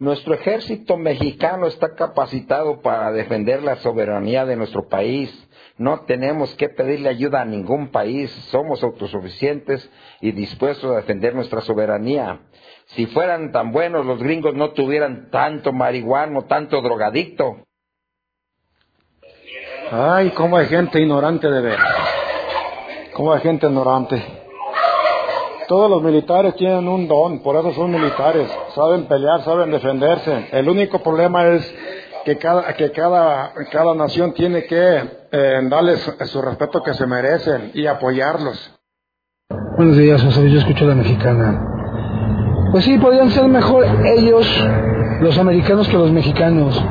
[0.00, 5.28] Nuestro ejército mexicano está capacitado para defender la soberanía de nuestro país.
[5.76, 8.30] No tenemos que pedirle ayuda a ningún país.
[8.50, 12.42] Somos autosuficientes y dispuestos a defender nuestra soberanía.
[12.88, 17.58] Si fueran tan buenos, los gringos no tuvieran tanto marihuano, tanto drogadicto.
[19.90, 21.78] Ay, cómo hay gente ignorante de ver.
[23.14, 24.22] Cómo hay gente ignorante.
[25.66, 28.50] Todos los militares tienen un don, por eso son militares.
[28.74, 30.48] Saben pelear, saben defenderse.
[30.52, 31.74] El único problema es
[32.24, 37.70] que cada, que cada, cada nación tiene que eh, darles su respeto que se merecen
[37.74, 38.74] y apoyarlos.
[39.76, 40.50] Buenos días, José.
[40.50, 41.77] Yo escucho la mexicana.
[42.70, 43.86] Pues sí, podrían ser mejor
[44.18, 44.46] ellos,
[45.20, 46.84] los americanos, que los mexicanos.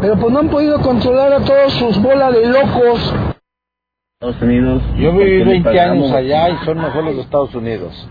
[0.00, 3.14] Pero pues no han podido controlar a todos sus bolas de locos.
[4.20, 4.82] Estados Unidos.
[4.96, 8.08] Yo viví 20 años allá y son mejores los Estados Unidos.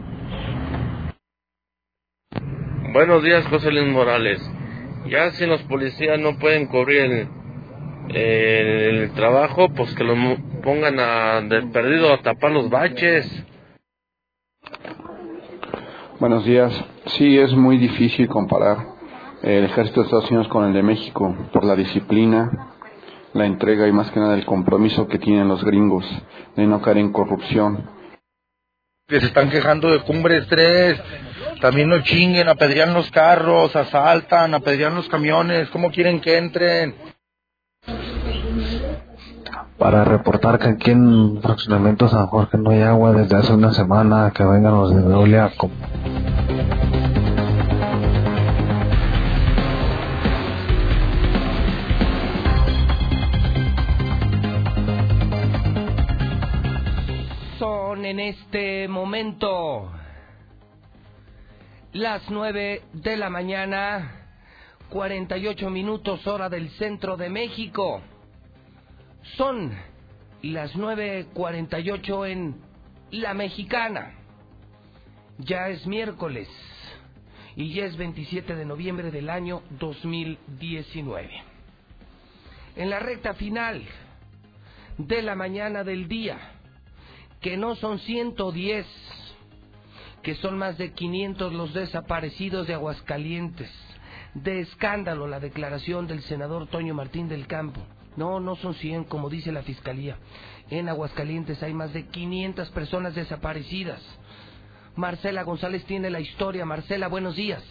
[2.94, 4.40] Buenos días, José Luis Morales.
[5.08, 7.28] Ya si los policías no pueden cubrir
[8.10, 10.14] el, el, trabajo, pues que lo
[10.62, 13.46] pongan a, de perdido a tapar los baches.
[16.24, 16.72] Buenos días.
[17.18, 18.78] Sí, es muy difícil comparar
[19.42, 22.50] el ejército de Estados Unidos con el de México por la disciplina,
[23.34, 26.06] la entrega y más que nada el compromiso que tienen los gringos
[26.56, 27.90] de no caer en corrupción.
[29.06, 30.98] Que se están quejando de Cumbres 3,
[31.60, 36.96] también no chinguen, apedrean los carros, asaltan, apedrean los camiones, ¿cómo quieren que entren?
[39.78, 44.32] Para reportar que aquí en Fraccionamiento San Jorge no hay agua desde hace una semana,
[44.34, 45.52] que vengan los de Veolia.
[57.60, 59.92] Son en este momento
[61.94, 64.28] las nueve de la mañana,
[64.90, 68.02] 48 minutos hora del centro de México.
[69.38, 69.74] Son
[70.42, 72.56] las 9.48 en
[73.12, 74.14] La Mexicana.
[75.40, 76.48] Ya es miércoles
[77.56, 81.30] y ya es 27 de noviembre del año 2019.
[82.76, 83.84] En la recta final
[84.98, 86.38] de la mañana del día,
[87.42, 88.86] que no son 110,
[90.22, 93.72] que son más de 500 los desaparecidos de Aguascalientes.
[94.34, 97.82] De escándalo la declaración del senador Toño Martín del Campo.
[98.16, 100.18] No, no son 100, como dice la Fiscalía.
[100.70, 104.02] En Aguascalientes hay más de 500 personas desaparecidas.
[104.96, 106.66] Marcela González tiene la historia.
[106.66, 107.64] Marcela, buenos días.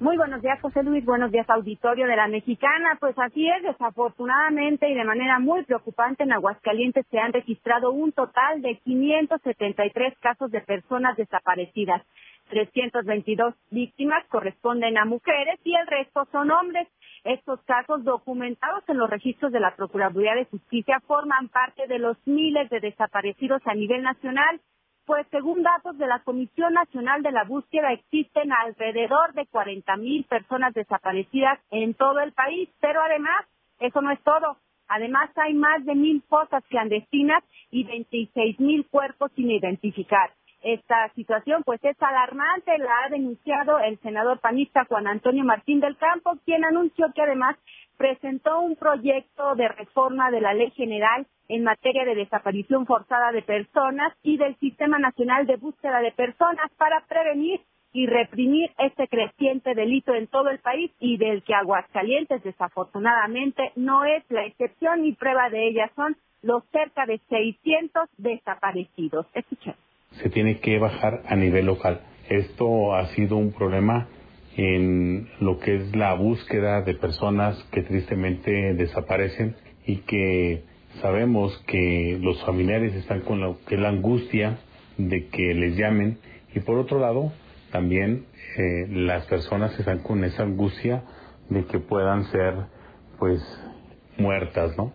[0.00, 1.04] Muy buenos días, José Luis.
[1.04, 2.96] Buenos días, auditorio de la Mexicana.
[2.98, 8.10] Pues así es, desafortunadamente y de manera muy preocupante, en Aguascalientes se han registrado un
[8.12, 12.02] total de 573 casos de personas desaparecidas.
[12.48, 16.88] 322 víctimas corresponden a mujeres y el resto son hombres.
[17.24, 22.16] Estos casos documentados en los registros de la Procuraduría de Justicia forman parte de los
[22.26, 24.60] miles de desaparecidos a nivel nacional,
[25.04, 30.24] pues según datos de la Comisión Nacional de la Búsqueda existen alrededor de 40 mil
[30.24, 33.44] personas desaparecidas en todo el país, pero además,
[33.80, 34.56] eso no es todo.
[34.88, 40.30] Además, hay más de mil fosas clandestinas y 26 mil cuerpos sin identificar.
[40.62, 45.96] Esta situación pues es alarmante, la ha denunciado el senador panista Juan Antonio Martín del
[45.96, 47.56] Campo, quien anunció que además
[47.96, 53.42] presentó un proyecto de reforma de la Ley General en materia de desaparición forzada de
[53.42, 57.60] personas y del Sistema Nacional de Búsqueda de Personas para prevenir
[57.92, 64.04] y reprimir este creciente delito en todo el país y del que Aguascalientes desafortunadamente no
[64.04, 69.26] es la excepción y prueba de ella son los cerca de 600 desaparecidos.
[69.34, 69.74] Escuchen
[70.22, 72.00] se tiene que bajar a nivel local.
[72.28, 74.08] Esto ha sido un problema
[74.56, 79.56] en lo que es la búsqueda de personas que tristemente desaparecen
[79.86, 80.64] y que
[81.00, 84.58] sabemos que los familiares están con lo que la angustia
[84.98, 86.18] de que les llamen
[86.54, 87.32] y por otro lado
[87.70, 88.26] también
[88.56, 91.04] eh, las personas están con esa angustia
[91.48, 92.54] de que puedan ser
[93.18, 93.40] pues
[94.18, 94.92] muertas, ¿no?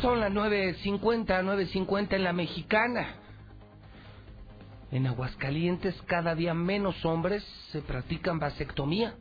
[0.00, 3.16] Son las 9.50, 9.50 en la mexicana.
[4.90, 9.14] En Aguascalientes cada día menos hombres se practican vasectomía.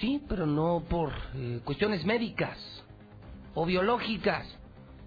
[0.00, 2.58] Sí, pero no por eh, cuestiones médicas
[3.54, 4.46] o biológicas.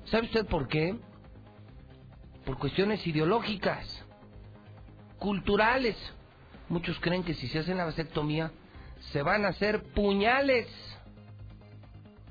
[0.05, 0.97] ¿Sabe usted por qué?
[2.45, 4.05] Por cuestiones ideológicas,
[5.19, 5.95] culturales.
[6.67, 8.51] Muchos creen que si se hacen la vasectomía
[9.11, 10.67] se van a hacer puñales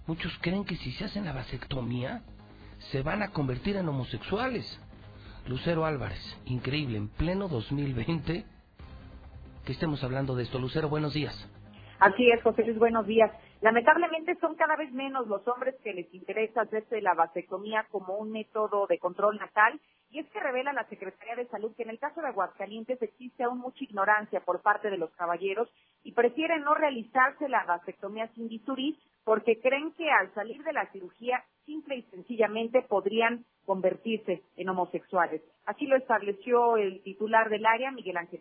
[0.08, 2.22] muchos creen que si se hacen la vasectomía,
[2.90, 4.80] se van a convertir en homosexuales.
[5.46, 8.44] Lucero Álvarez, increíble, en pleno 2020,
[9.64, 10.58] que estemos hablando de esto.
[10.58, 11.34] Lucero, buenos días.
[12.00, 13.30] Así es, José Luis, buenos días.
[13.60, 18.30] Lamentablemente son cada vez menos los hombres que les interesa hacerse la vasectomía como un
[18.30, 19.78] método de control natal
[20.10, 23.42] y es que revela la Secretaría de Salud que en el caso de Aguascalientes existe
[23.42, 25.68] aún mucha ignorancia por parte de los caballeros
[26.02, 30.90] y prefieren no realizarse la vasectomía sin bisturí porque creen que al salir de la
[30.92, 35.42] cirugía simple y sencillamente podrían convertirse en homosexuales.
[35.66, 38.40] Así lo estableció el titular del área, Miguel Ángel.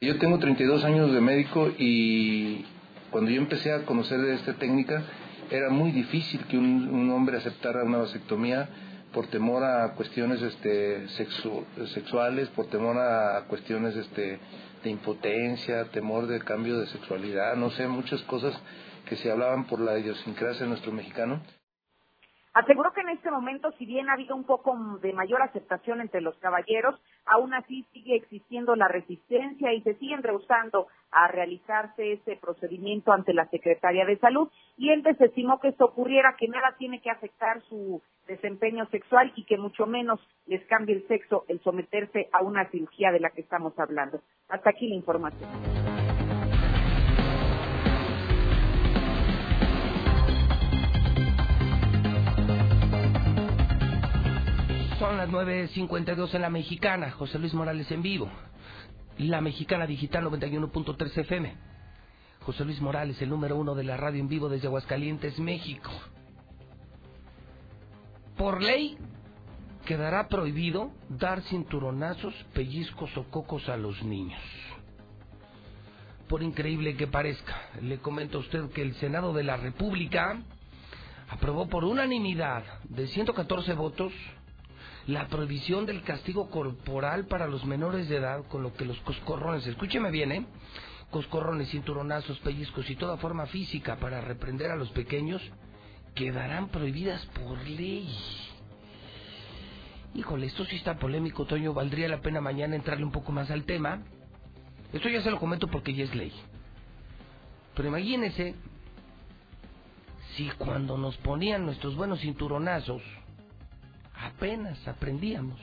[0.00, 2.64] Yo tengo 32 años de médico y
[3.10, 5.04] cuando yo empecé a conocer de esta técnica,
[5.50, 8.68] era muy difícil que un, hombre aceptara una vasectomía
[9.12, 14.38] por temor a cuestiones este, sexuales, por temor a cuestiones este,
[14.82, 18.56] de impotencia, temor de cambio de sexualidad, no sé, muchas cosas
[19.06, 21.42] que se hablaban por la idiosincrasia de nuestro mexicano.
[22.52, 26.20] Aseguró que en este momento, si bien ha habido un poco de mayor aceptación entre
[26.20, 32.36] los caballeros, aún así sigue existiendo la resistencia y se siguen rehusando a realizarse ese
[32.36, 37.00] procedimiento ante la Secretaría de Salud y él desestimó que esto ocurriera, que nada tiene
[37.00, 42.28] que afectar su desempeño sexual y que mucho menos les cambie el sexo el someterse
[42.32, 44.20] a una cirugía de la que estamos hablando.
[44.48, 45.99] Hasta aquí la información.
[55.00, 57.10] Son las 9.52 en la mexicana.
[57.12, 58.30] José Luis Morales en vivo.
[59.16, 61.56] La mexicana digital 91.3 FM.
[62.40, 65.90] José Luis Morales, el número uno de la radio en vivo desde Aguascalientes, México.
[68.36, 68.98] Por ley
[69.86, 74.42] quedará prohibido dar cinturonazos, pellizcos o cocos a los niños.
[76.28, 80.42] Por increíble que parezca, le comento a usted que el Senado de la República
[81.30, 84.12] aprobó por unanimidad de 114 votos
[85.10, 89.66] la prohibición del castigo corporal para los menores de edad, con lo que los coscorrones,
[89.66, 90.46] escúcheme bien, ¿eh?
[91.10, 95.42] Coscorrones, cinturonazos, pellizcos y toda forma física para reprender a los pequeños
[96.14, 98.08] quedarán prohibidas por ley.
[100.14, 101.72] Híjole, esto sí está polémico, Toño.
[101.72, 104.02] Valdría la pena mañana entrarle un poco más al tema.
[104.92, 106.32] Esto ya se lo comento porque ya es ley.
[107.74, 108.54] Pero imagínese
[110.36, 113.02] si cuando nos ponían nuestros buenos cinturonazos,
[114.20, 115.58] apenas aprendíamos.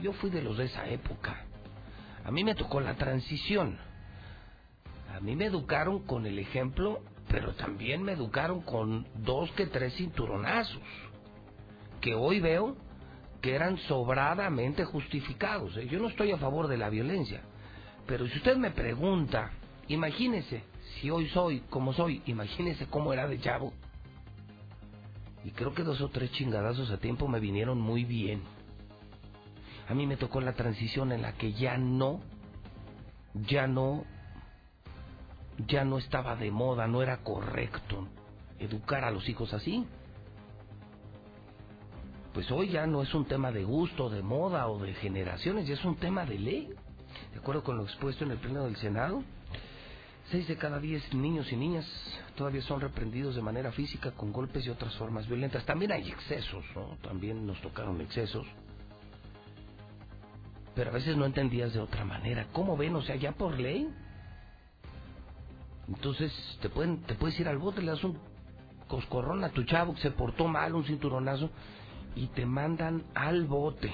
[0.00, 1.44] Yo fui de los de esa época.
[2.24, 3.76] A mí me tocó la transición.
[5.14, 9.94] A mí me educaron con el ejemplo, pero también me educaron con dos que tres
[9.96, 10.80] cinturonazos,
[12.00, 12.76] que hoy veo
[13.40, 15.76] que eran sobradamente justificados.
[15.76, 15.88] ¿eh?
[15.88, 17.42] Yo no estoy a favor de la violencia,
[18.06, 19.50] pero si usted me pregunta,
[19.88, 20.62] imagínese,
[20.94, 23.72] si hoy soy como soy, imagínese cómo era de chavo
[25.44, 28.42] y creo que dos o tres chingadazos a tiempo me vinieron muy bien.
[29.88, 32.20] A mí me tocó la transición en la que ya no,
[33.34, 34.04] ya no,
[35.66, 38.08] ya no estaba de moda, no era correcto
[38.58, 39.86] educar a los hijos así.
[42.32, 45.74] Pues hoy ya no es un tema de gusto, de moda o de generaciones, ya
[45.74, 46.70] es un tema de ley.
[47.32, 49.22] De acuerdo con lo expuesto en el Pleno del Senado,
[50.30, 51.86] Seis de cada diez niños y niñas
[52.36, 55.64] todavía son reprendidos de manera física con golpes y otras formas violentas.
[55.66, 56.96] También hay excesos, ¿no?
[57.02, 58.46] También nos tocaron excesos.
[60.74, 62.46] Pero a veces no entendías de otra manera.
[62.52, 62.94] ¿Cómo ven?
[62.96, 63.88] O sea, ya por ley.
[65.88, 66.32] Entonces
[66.62, 68.18] te pueden, te puedes ir al bote, le das un
[68.88, 71.50] coscorrón a tu chavo que se portó mal, un cinturonazo,
[72.14, 73.92] y te mandan al bote.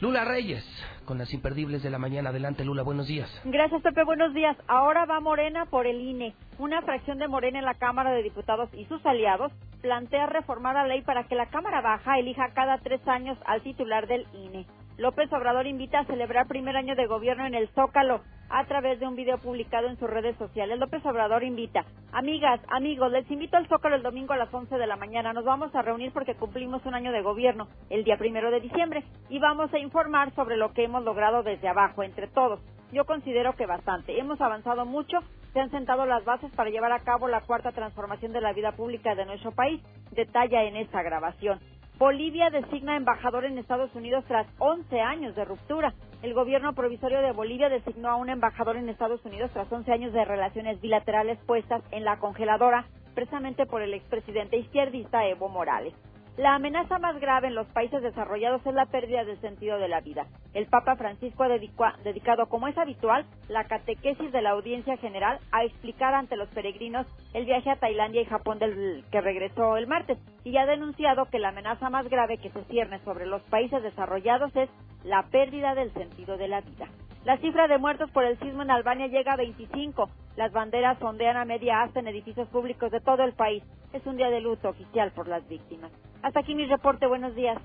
[0.00, 0.64] Lula Reyes,
[1.04, 2.30] con las imperdibles de la mañana.
[2.30, 3.30] Adelante, Lula, buenos días.
[3.44, 4.56] Gracias, Pepe, buenos días.
[4.66, 6.34] Ahora va Morena por el INE.
[6.58, 9.52] Una fracción de Morena en la Cámara de Diputados y sus aliados
[9.82, 14.06] plantea reformar la ley para que la Cámara Baja elija cada tres años al titular
[14.06, 14.64] del INE.
[15.00, 18.20] López Obrador invita a celebrar primer año de gobierno en el Zócalo
[18.50, 20.78] a través de un video publicado en sus redes sociales.
[20.78, 24.86] López Obrador invita, amigas, amigos, les invito al Zócalo el domingo a las 11 de
[24.86, 25.32] la mañana.
[25.32, 29.02] Nos vamos a reunir porque cumplimos un año de gobierno el día primero de diciembre
[29.30, 32.60] y vamos a informar sobre lo que hemos logrado desde abajo, entre todos.
[32.92, 34.20] Yo considero que bastante.
[34.20, 35.20] Hemos avanzado mucho,
[35.54, 38.72] se han sentado las bases para llevar a cabo la cuarta transformación de la vida
[38.72, 41.58] pública de nuestro país, detalla en esta grabación.
[42.00, 45.92] Bolivia designa embajador en Estados Unidos tras 11 años de ruptura.
[46.22, 50.14] El gobierno provisorio de Bolivia designó a un embajador en Estados Unidos tras 11 años
[50.14, 55.92] de relaciones bilaterales puestas en la congeladora, precisamente por el expresidente izquierdista Evo Morales.
[56.36, 60.00] La amenaza más grave en los países desarrollados es la pérdida del sentido de la
[60.00, 60.26] vida.
[60.54, 65.64] El Papa Francisco ha dedicado, como es habitual, la catequesis de la audiencia general a
[65.64, 70.18] explicar ante los peregrinos el viaje a Tailandia y Japón del que regresó el martes
[70.44, 74.54] y ha denunciado que la amenaza más grave que se cierne sobre los países desarrollados
[74.56, 74.70] es
[75.04, 76.86] la pérdida del sentido de la vida.
[77.24, 80.08] La cifra de muertos por el sismo en Albania llega a 25.
[80.36, 83.62] Las banderas sondean a media asta en edificios públicos de todo el país.
[83.92, 85.92] Es un día de luto oficial por las víctimas.
[86.22, 87.06] Hasta aquí mi reporte.
[87.06, 87.58] Buenos días.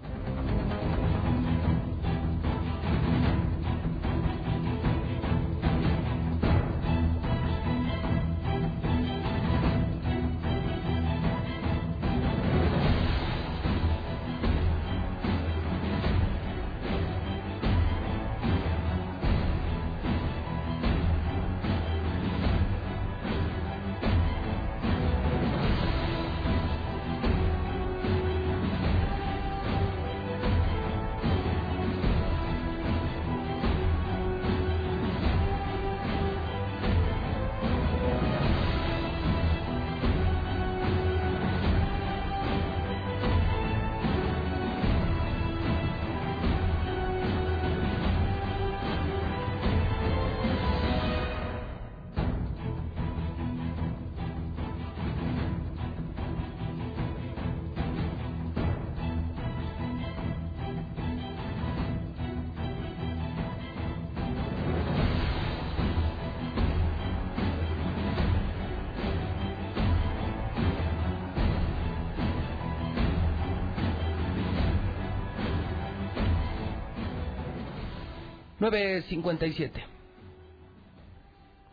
[78.65, 79.71] 9.57.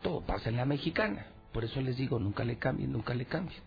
[0.03, 1.27] Todo pasa en la mexicana.
[1.53, 3.61] Por eso les digo, nunca le cambien, nunca le cambien.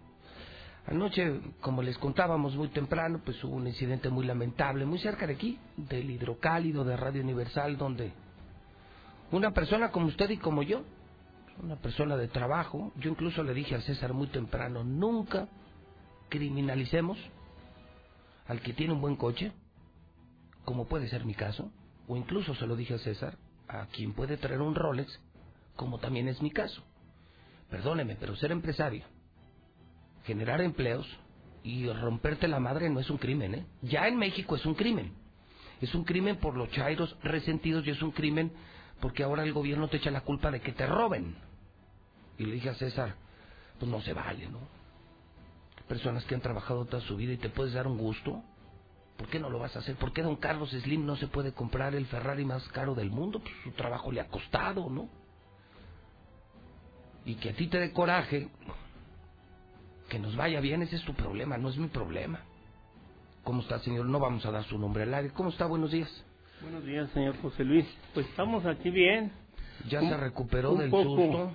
[0.85, 5.33] Anoche, como les contábamos muy temprano, pues hubo un incidente muy lamentable, muy cerca de
[5.33, 8.11] aquí, del hidrocálido de Radio Universal, donde
[9.31, 10.83] una persona como usted y como yo,
[11.63, 15.47] una persona de trabajo, yo incluso le dije a César muy temprano, nunca
[16.29, 17.17] criminalicemos
[18.45, 19.51] al que tiene un buen coche,
[20.63, 21.71] como puede ser mi caso,
[22.07, 23.37] o incluso se lo dije a César,
[23.67, 25.19] a quien puede traer un Rolex,
[25.75, 26.83] como también es mi caso.
[27.69, 29.03] Perdóneme, pero ser empresario,
[30.23, 31.07] generar empleos
[31.63, 33.65] y romperte la madre no es un crimen, ¿eh?
[33.81, 35.13] Ya en México es un crimen.
[35.81, 38.51] Es un crimen por los chairos resentidos y es un crimen
[39.01, 41.35] porque ahora el gobierno te echa la culpa de que te roben.
[42.37, 43.15] Y le dije a César,
[43.79, 44.59] pues no se vale, ¿no?
[45.87, 48.43] Personas que han trabajado toda su vida y te puedes dar un gusto
[49.17, 49.95] ¿Por qué no lo vas a hacer?
[49.95, 53.39] ¿Por qué don Carlos Slim no se puede comprar el Ferrari más caro del mundo?
[53.39, 55.07] Pues su trabajo le ha costado, ¿no?
[57.25, 58.49] Y que a ti te dé coraje,
[60.09, 62.41] que nos vaya bien, ese es tu problema, no es mi problema.
[63.43, 64.05] ¿Cómo está, señor?
[64.05, 65.29] No vamos a dar su nombre al aire.
[65.33, 65.65] ¿Cómo está?
[65.65, 66.09] Buenos días.
[66.61, 67.85] Buenos días, señor José Luis.
[68.13, 69.31] Pues estamos aquí bien.
[69.87, 71.51] ¿Ya se recuperó del susto?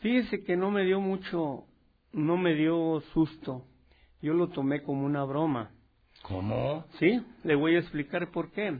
[0.00, 1.64] Fíjese que no me dio mucho,
[2.12, 3.64] no me dio susto.
[4.22, 5.70] Yo lo tomé como una broma.
[6.28, 6.84] ¿Cómo?
[6.98, 8.76] Sí, le voy a explicar por qué.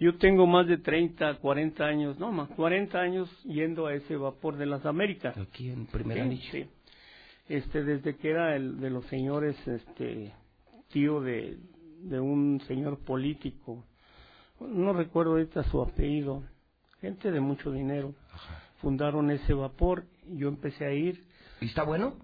[0.00, 4.56] Yo tengo más de 30, 40 años, no más, 40 años yendo a ese vapor
[4.56, 5.36] de las Américas.
[5.36, 6.66] Aquí en Primera sí, sí.
[7.48, 10.32] Este, desde que era el de los señores, este,
[10.90, 11.58] tío de,
[12.02, 13.84] de un señor político,
[14.60, 16.42] no recuerdo ahorita su apellido,
[17.00, 18.14] gente de mucho dinero,
[18.80, 21.24] fundaron ese vapor, yo empecé a ir.
[21.60, 22.16] ¿Y está bueno?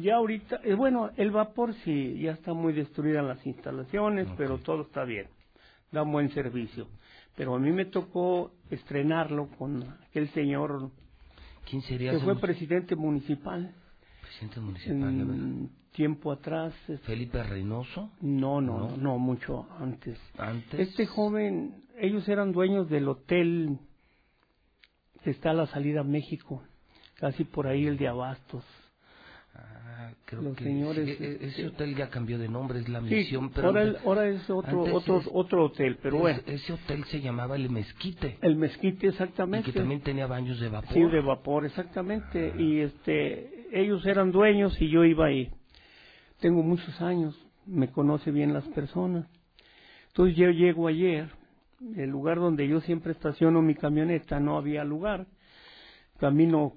[0.00, 4.82] Ya ahorita, eh, bueno, el vapor sí, ya está muy destruida las instalaciones, pero todo
[4.82, 5.28] está bien,
[5.90, 6.88] da un buen servicio.
[7.36, 10.90] Pero a mí me tocó estrenarlo con aquel señor
[11.68, 13.74] ¿Quién sería que fue presidente municipal.
[14.20, 16.74] Presidente municipal, tiempo atrás.
[17.04, 18.10] Felipe Reynoso.
[18.20, 20.18] No, no, no, no, mucho antes.
[20.36, 20.80] Antes.
[20.88, 23.78] Este joven, ellos eran dueños del hotel
[25.22, 26.62] que está a la salida a México,
[27.14, 28.64] casi por ahí el de Abastos.
[30.24, 33.50] Creo que señores, e, e, ese hotel ya cambió de nombre, es la misión.
[33.50, 33.68] pero
[34.04, 36.40] ahora, es otro otro otro hotel, pero bueno.
[36.46, 38.38] Ese hotel se llamaba el Mezquite.
[38.40, 39.70] El Mezquite, exactamente.
[39.70, 40.92] Y que también tenía baños de vapor.
[40.92, 42.54] Sí, de vapor, exactamente.
[42.58, 45.50] Y este, ellos eran dueños y yo iba ahí.
[46.40, 49.26] Tengo muchos años, me conoce bien las personas.
[50.08, 51.30] Entonces yo llego ayer,
[51.96, 55.26] el lugar donde yo siempre estaciono mi camioneta, no había lugar.
[56.18, 56.74] Camino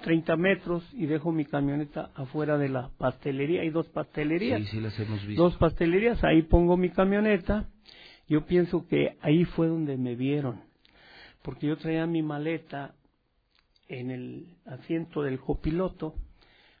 [0.00, 3.62] 30 metros y dejo mi camioneta afuera de la pastelería.
[3.62, 4.60] Hay dos pastelerías.
[4.62, 5.42] Sí, sí, las hemos visto.
[5.42, 7.68] Dos pastelerías, ahí pongo mi camioneta.
[8.28, 10.60] Yo pienso que ahí fue donde me vieron,
[11.42, 12.94] porque yo traía mi maleta
[13.88, 16.14] en el asiento del copiloto,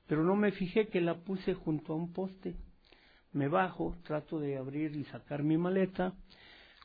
[0.06, 2.54] pero no me fijé que la puse junto a un poste,
[3.32, 6.14] Me bajo, trato de abrir y sacar mi maleta.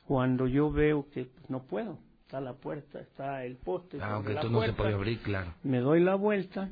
[0.06, 2.00] Cuando yo veo que pues, no puedo,
[2.34, 4.00] está la puerta, está el poste.
[4.02, 5.54] Ah, aunque la tú no se puerta, puede abrir, claro.
[5.62, 6.68] Me doy la vuelta,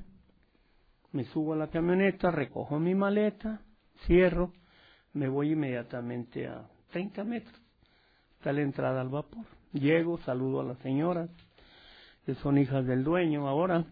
[1.11, 3.61] me subo a la camioneta, recojo mi maleta,
[4.07, 4.53] cierro,
[5.13, 7.61] me voy inmediatamente a 30 metros.
[8.39, 9.45] Está la entrada al vapor.
[9.71, 11.29] Llego, saludo a las señoras,
[12.25, 13.85] que son hijas del dueño ahora.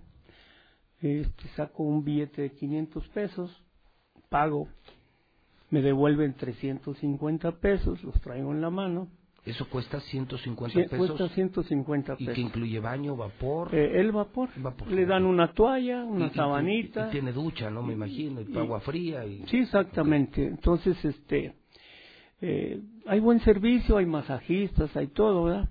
[1.01, 3.63] Este, saco un billete de 500 pesos,
[4.27, 4.67] pago,
[5.69, 9.07] me devuelven 350 pesos, los traigo en la mano.
[9.45, 10.97] Eso cuesta 150 Sí, pesos.
[11.11, 12.35] Cuesta 150 ¿Y pesos.
[12.35, 13.73] que incluye baño, vapor?
[13.73, 14.49] Eh, el vapor.
[14.57, 14.91] Vapor.
[14.91, 17.07] Le dan una toalla, una Y- y- sabanita.
[17.07, 17.81] Y, tiene ducha, ¿no?
[17.81, 19.25] Me imagino, y, y- agua fría.
[19.25, 19.43] Y...
[19.47, 20.45] Sí, exactamente.
[20.45, 21.53] Entonces, este,
[22.41, 25.69] eh, hay buen servicio, hay masajistas, hay todo, ¿verdad?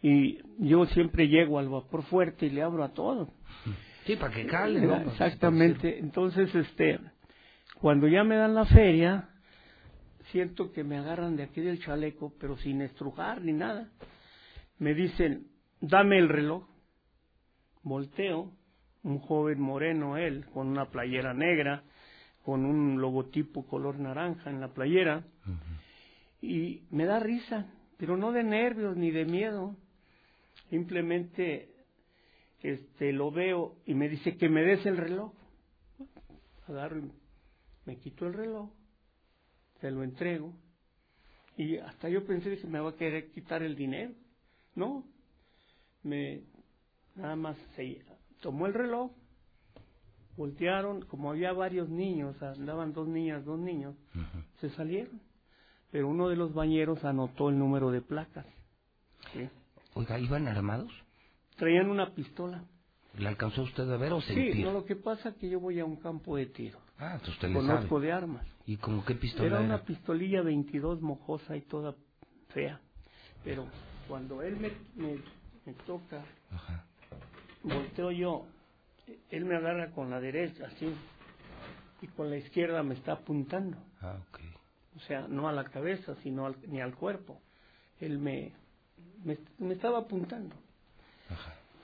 [0.00, 3.28] Y yo siempre llego al vapor fuerte y le abro a todo.
[4.06, 4.88] Sí, para que cale, ¿no?
[4.88, 5.06] ¿verdad?
[5.08, 5.98] Exactamente.
[5.98, 6.98] Entonces, este,
[7.80, 9.28] cuando ya me dan la feria,
[10.32, 13.90] siento que me agarran de aquí del chaleco, pero sin estrujar ni nada.
[14.78, 15.46] Me dicen,
[15.80, 16.66] dame el reloj.
[17.84, 18.52] Volteo,
[19.02, 21.84] un joven moreno él, con una playera negra,
[22.44, 25.24] con un logotipo color naranja en la playera,
[26.40, 27.66] y me da risa,
[27.98, 29.76] pero no de nervios ni de miedo.
[30.70, 31.68] Simplemente
[32.60, 35.32] este lo veo y me dice que me des el reloj.
[36.68, 37.02] Agarro
[37.84, 38.70] me quito el reloj,
[39.82, 40.54] se lo entrego
[41.58, 44.12] y hasta yo pensé que me va a querer quitar el dinero.
[44.74, 45.04] No,
[46.02, 46.40] me
[47.14, 48.02] nada más se
[48.40, 49.10] tomó el reloj,
[50.36, 53.94] voltearon, como había varios niños, andaban dos niñas, dos niños,
[54.60, 55.20] se salieron.
[55.90, 58.46] Pero uno de los bañeros anotó el número de placas.
[59.34, 59.46] ¿sí?
[59.94, 60.90] Oiga, ¿iban armados?
[61.56, 62.64] Traían una pistola.
[63.18, 64.64] ¿Le alcanzó usted a ver o Sí, sentir?
[64.64, 66.78] no, lo que pasa es que yo voy a un campo de tiro.
[66.96, 68.06] Ah, entonces usted le Conozco sabe.
[68.06, 68.46] de armas.
[68.66, 69.66] ¿Y como qué pistola Era era?
[69.66, 71.94] una pistolilla 22 mojosa y toda
[72.50, 72.80] fea.
[73.44, 73.66] Pero
[74.08, 75.18] cuando él me, me,
[75.66, 76.22] me toca,
[77.64, 78.46] volteo yo,
[79.30, 80.92] él me agarra con la derecha, así,
[82.00, 83.76] y con la izquierda me está apuntando.
[84.00, 84.38] Ah, ok.
[84.96, 87.40] O sea, no a la cabeza, sino al- ni al cuerpo.
[88.00, 88.52] Él me,
[89.24, 90.54] me, me estaba apuntando.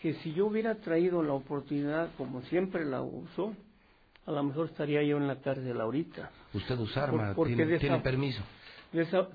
[0.01, 3.55] Que si yo hubiera traído la oportunidad como siempre la usó,
[4.27, 6.31] a lo mejor estaría yo en la cárcel ahorita.
[6.55, 8.43] Usted usa arma, Por- porque tiene, permiso.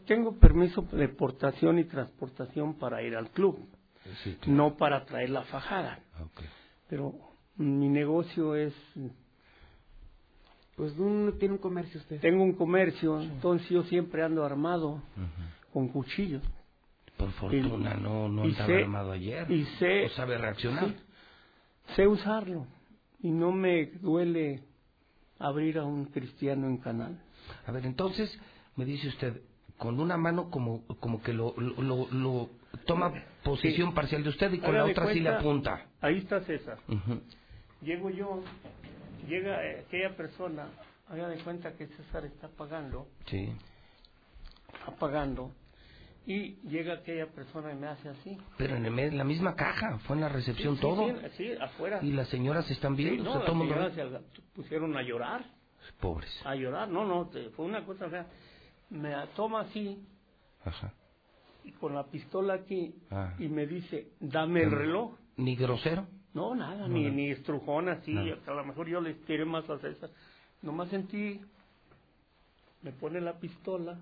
[0.06, 3.68] tengo permiso de portación y transportación para ir al club,
[4.24, 6.00] Sí, no para traer la fajada.
[6.22, 6.42] ok.
[6.90, 7.14] Pero
[7.58, 8.74] mi negocio es...
[10.76, 12.20] Pues un, tiene un comercio usted.
[12.20, 15.04] Tengo un comercio, entonces yo siempre ando armado
[15.72, 16.42] con cuchillos.
[17.16, 19.52] Por fortuna, no, no y andaba sé- armado ayer.
[19.52, 20.86] Y sé, ¿O sabe reaccionar?
[20.90, 20.96] sí,
[21.96, 22.66] sé usarlo
[23.22, 24.64] y no me duele
[25.48, 27.20] abrir a un cristiano en canal.
[27.66, 28.36] A ver, entonces,
[28.76, 29.42] me dice usted,
[29.78, 32.50] con una mano como, como que lo, lo, lo- lo
[32.86, 33.12] toma
[33.44, 33.96] posición Sí.
[33.96, 35.86] parcial de usted y con la otra sí le cuenta- apunta.
[36.02, 36.78] Ahí está César.
[37.82, 38.42] Llego yo,
[39.28, 40.68] llega eh, aquella persona,
[41.10, 43.50] haga de cuenta que César está pagando, Sí.
[44.88, 45.52] apagando,
[46.26, 48.38] y llega aquella persona y me hace así.
[48.58, 51.08] Pero en el me- la misma caja, fue en la recepción Sí, todo.
[51.08, 52.00] Sí, sí, afuera.
[52.02, 54.20] Y las señoras están Sí, viendo, no, o sea, las todo mundo señoras ve.
[54.36, 55.46] se pusieron a llorar,
[56.00, 56.32] Pobres.
[56.46, 56.88] a llorar.
[56.90, 58.28] No, no, fue una cosa fea.
[58.90, 60.02] Me toma así,
[60.64, 60.94] Ajá.
[61.66, 63.34] y con la pistola aquí, Ah.
[63.40, 65.16] y me dice, dame el reloj.
[65.38, 66.08] ¿Ni grosero?
[66.34, 67.10] No, nada, No, ni, no.
[67.12, 70.10] ni estrujón así, a lo mejor yo le tiré más a César.
[70.62, 71.42] Nomás sentí,
[72.82, 74.00] me pone la pistola,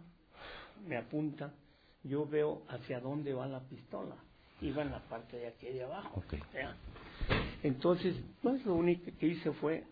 [0.87, 1.51] me apunta,
[2.03, 4.15] yo veo hacia dónde va la pistola.
[4.61, 6.23] Iba en la parte de aquí de abajo.
[7.63, 9.83] Entonces, pues lo único que hice fue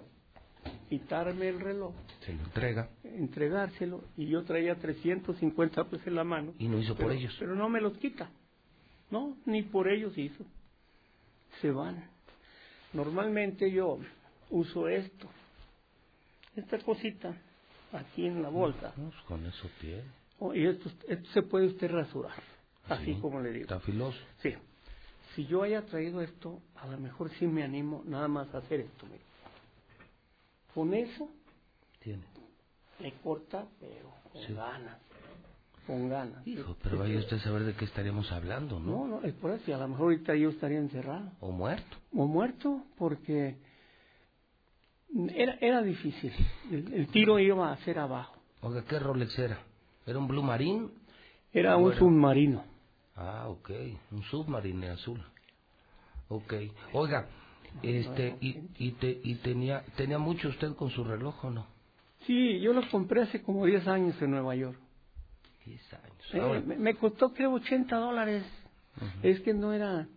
[0.90, 1.94] quitarme el reloj,
[2.26, 2.90] Se lo entrega.
[3.04, 6.54] entregárselo, y yo traía 350 pesos en la mano.
[6.60, 7.36] Y no hizo por ellos.
[7.40, 8.30] Pero no me los quita.
[9.10, 10.44] No, ni por ellos hizo.
[11.62, 12.08] Se van.
[12.94, 14.00] Normalmente yo
[14.50, 15.30] uso esto,
[16.56, 17.36] esta cosita,
[17.92, 18.94] aquí en la bolsa.
[18.96, 20.04] Pues con eso tiene.
[20.40, 22.42] Oh, y esto, esto se puede usted rasurar,
[22.88, 23.64] así Sí, como le digo.
[23.64, 24.18] Está filoso.
[24.42, 24.54] Sí.
[25.36, 28.80] Si yo haya traído esto, a lo mejor sí me animo nada más a hacer
[28.82, 29.06] esto.
[29.06, 29.22] mire.
[30.74, 31.30] Con eso
[32.00, 32.24] Tiene.
[33.00, 34.54] me corta, pero con Sí.
[34.54, 34.98] ganas.
[35.86, 36.46] Con ganas.
[36.48, 38.92] Hijo, pero vaya usted a saber de qué estaríamos hablando, ¿no?
[38.92, 39.74] No, no, es por eso.
[39.76, 41.32] A lo mejor ahorita yo estaría encerrado.
[41.42, 41.98] O muerto.
[42.16, 43.58] O muerto, porque
[45.36, 46.32] era, era difícil.
[46.72, 48.36] El, el tiro iba a ser abajo.
[48.62, 49.60] Oiga, ¿qué Rolex era?
[50.10, 50.90] ¿Era un Blue Marine?
[51.54, 52.64] Era ¿O un submarino.
[53.16, 53.70] Ah, ok.
[54.12, 55.24] Un submarine azul.
[56.30, 56.54] Ok.
[56.94, 57.28] Oiga,
[57.84, 61.68] este, y, y, te, y tenía, tenía mucho usted con su reloj o no?
[62.26, 64.80] Sí, yo lo compré hace como 10 años en Nueva York.
[65.66, 66.34] 10 años.
[66.34, 68.44] Eh, Ahora, me, me costó creo 80 dólares.
[69.22, 70.08] Es que no era...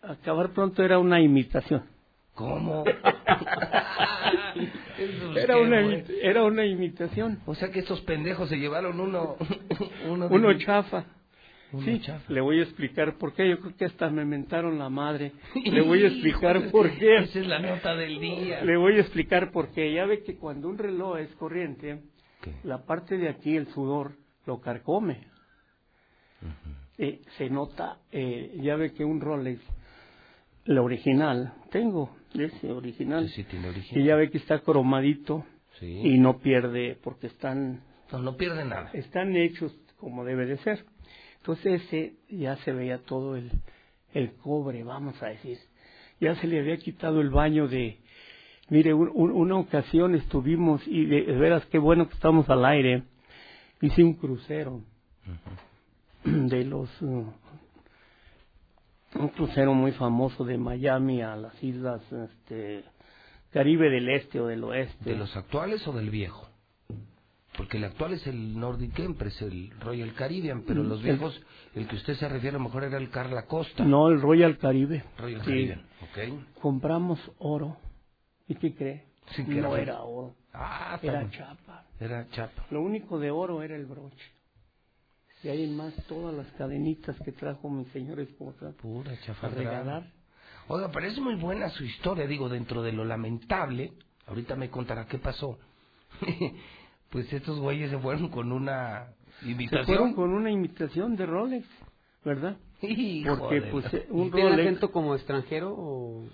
[0.00, 1.84] Acabar pronto era una imitación.
[2.34, 2.84] ¿Cómo?
[5.36, 5.80] Era una,
[6.22, 7.40] era una imitación.
[7.46, 9.36] O sea que estos pendejos se llevaron uno...
[10.08, 11.04] uno, chafa.
[11.72, 12.32] Uno sí, chafa.
[12.32, 13.48] le voy a explicar por qué.
[13.48, 15.32] Yo creo que hasta me mentaron la madre.
[15.64, 17.18] Le voy a explicar por qué.
[17.18, 18.64] Esa es la nota del día.
[18.64, 19.92] Le voy a explicar por qué.
[19.92, 22.00] Ya ve que cuando un reloj es corriente,
[22.64, 24.12] la parte de aquí, el sudor,
[24.46, 25.26] lo carcome.
[26.96, 29.60] Eh, se nota, eh, ya ve que un Rolex,
[30.68, 34.00] la original, tengo ese original, Sí, tiene origen.
[34.00, 35.44] y ya ve que está cromadito
[35.80, 35.86] Sí.
[35.86, 37.80] y no pierde, porque están,
[38.12, 38.90] No, no pierde nada.
[38.92, 40.84] están hechos como debe de ser.
[41.38, 43.50] Entonces ese ya se veía todo el,
[44.12, 45.58] el cobre, vamos a decir.
[46.20, 47.98] Ya se le había quitado el baño de...
[48.70, 52.64] Mire, un- un- una ocasión estuvimos, y de, de veras qué bueno que estamos al
[52.66, 53.04] aire,
[53.80, 54.82] hice un crucero
[56.24, 56.90] de los...
[57.02, 57.24] uh,
[59.14, 62.84] un crucero muy famoso de Miami a las islas este,
[63.52, 65.10] Caribe del Este o del Oeste.
[65.10, 66.46] ¿De los actuales o del viejo?
[67.56, 71.42] Porque el actual es el Nordic Empress, el Royal Caribbean, pero Mm, los viejos,
[71.74, 73.84] el que usted se refiere a lo mejor era el Carla Costa.
[73.84, 75.02] No, el Royal Caribe.
[75.18, 75.46] Royal Sí.
[75.46, 76.60] Caribbean, ok.
[76.60, 77.76] Compramos oro.
[78.46, 79.04] ¿Y qué cree?
[79.34, 80.34] Sí, no era- oro.
[80.52, 81.84] Ah, era chapa.
[81.98, 82.64] Era chapa.
[82.70, 84.30] Lo único de oro era el broche.
[85.42, 88.72] Y ahí en más todas las cadenitas que trajo mi señora esposa.
[88.80, 89.12] Pura
[89.42, 90.04] a regalar.
[90.66, 93.92] Oiga, parece muy buena su historia, digo, dentro de lo lamentable.
[94.26, 95.58] Ahorita me contará qué pasó.
[97.10, 99.06] pues estos güeyes se fueron con una
[99.40, 99.86] Se invitación.
[99.86, 101.66] fueron con una imitación de Rolex,
[102.24, 102.56] ¿verdad?
[102.82, 103.38] Híjole.
[103.38, 104.66] Porque pues eh, un ¿Y tiene Rolex...
[104.68, 106.24] acento como extranjero o...?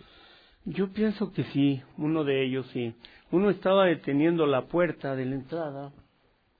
[0.66, 2.94] Yo pienso que sí, uno de ellos sí.
[3.30, 5.92] Uno estaba deteniendo la puerta de la entrada,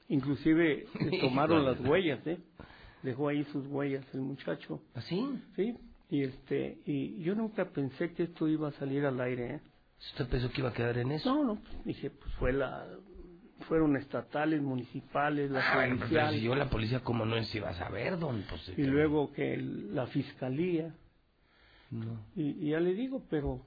[0.08, 0.86] inclusive
[1.20, 2.38] tomaron las huellas, ¿eh?
[3.02, 4.80] Dejó ahí sus huellas el muchacho.
[4.94, 5.38] ¿Así?
[5.56, 5.76] Sí,
[6.10, 9.60] y este, y yo nunca pensé que esto iba a salir al aire, ¿eh?
[10.12, 11.34] ¿Usted pensó que iba a quedar en eso?
[11.34, 12.86] No, no, pues, dije, pues fue la,
[13.68, 17.58] fueron estatales, municipales, la Ah, bueno, pero judicial, si yo la policía, como no se
[17.58, 18.42] iba a saber, don?
[18.48, 20.94] Pues, y luego que el- la fiscalía,
[21.90, 22.20] No.
[22.36, 23.60] y, y ya le digo, pero,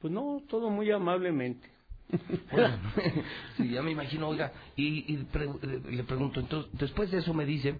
[0.00, 1.68] pues no, todo muy amablemente.
[3.56, 5.48] Sí, ya me imagino, oiga, y, y pre-
[5.90, 7.78] le pregunto, entonces, después de eso me dice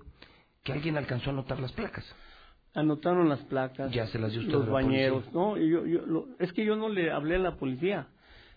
[0.64, 2.04] que alguien alcanzó a anotar las placas.
[2.74, 5.24] anotaron las placas, Ya se las dio usted a los la bañeros.
[5.24, 5.40] policía.
[5.40, 8.06] No, y yo, yo, lo- es que yo no le hablé a la policía.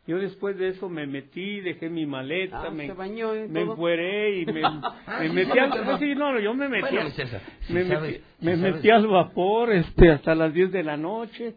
[0.08, 3.72] Yo después de eso me metí, dejé mi maleta, Ah, me, se bañó me todo.
[3.74, 4.62] encueré y me,
[5.20, 8.12] me metí al sí, no, yo me metí, Bueno, al- mi César, si me, sabes-
[8.12, 11.56] metí, si me sabes- metí al vapor este hasta las 10 de la noche,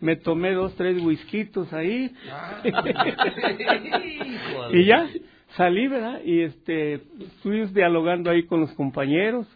[0.00, 2.62] me tomé dos, tres whiskitos ahí Ah.
[4.72, 5.08] y ya
[5.56, 6.20] salí, ¿verdad?
[6.24, 9.46] Y este, estuvimos dialogando ahí con los compañeros,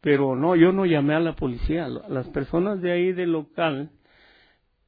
[0.00, 1.88] pero no, yo no llamé a la policía.
[1.88, 3.90] Las personas de ahí del local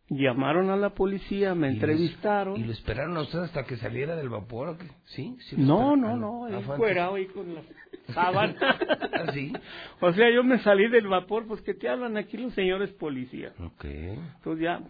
[0.08, 2.56] llamaron a la policía, me entrevistaron.
[2.60, 4.86] ¿Y lo esperaron a usted hasta que saliera del vapor o qué?
[5.06, 5.36] ¿Sí?
[5.48, 7.62] ¿Sí No, no, Ah, no, Ah, fue fuera ahí con la
[8.12, 8.54] sábana.
[9.12, 9.52] ¿Ah, sí?
[10.00, 13.58] O sea, yo me salí del vapor, pues que te hablan aquí los señores policías.
[13.60, 13.84] Ok.
[13.84, 14.80] Entonces ya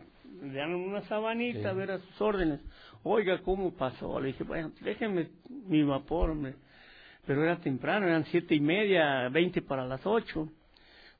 [0.42, 2.60] le dan una sabanita a ver a sus órdenes.
[3.04, 4.20] Oiga, ¿cómo pasó?
[4.20, 5.28] Le dije, bueno, déjenme
[5.68, 6.54] mi vapor, hombre.
[7.26, 10.48] Pero era temprano, eran siete y media, veinte para las ocho.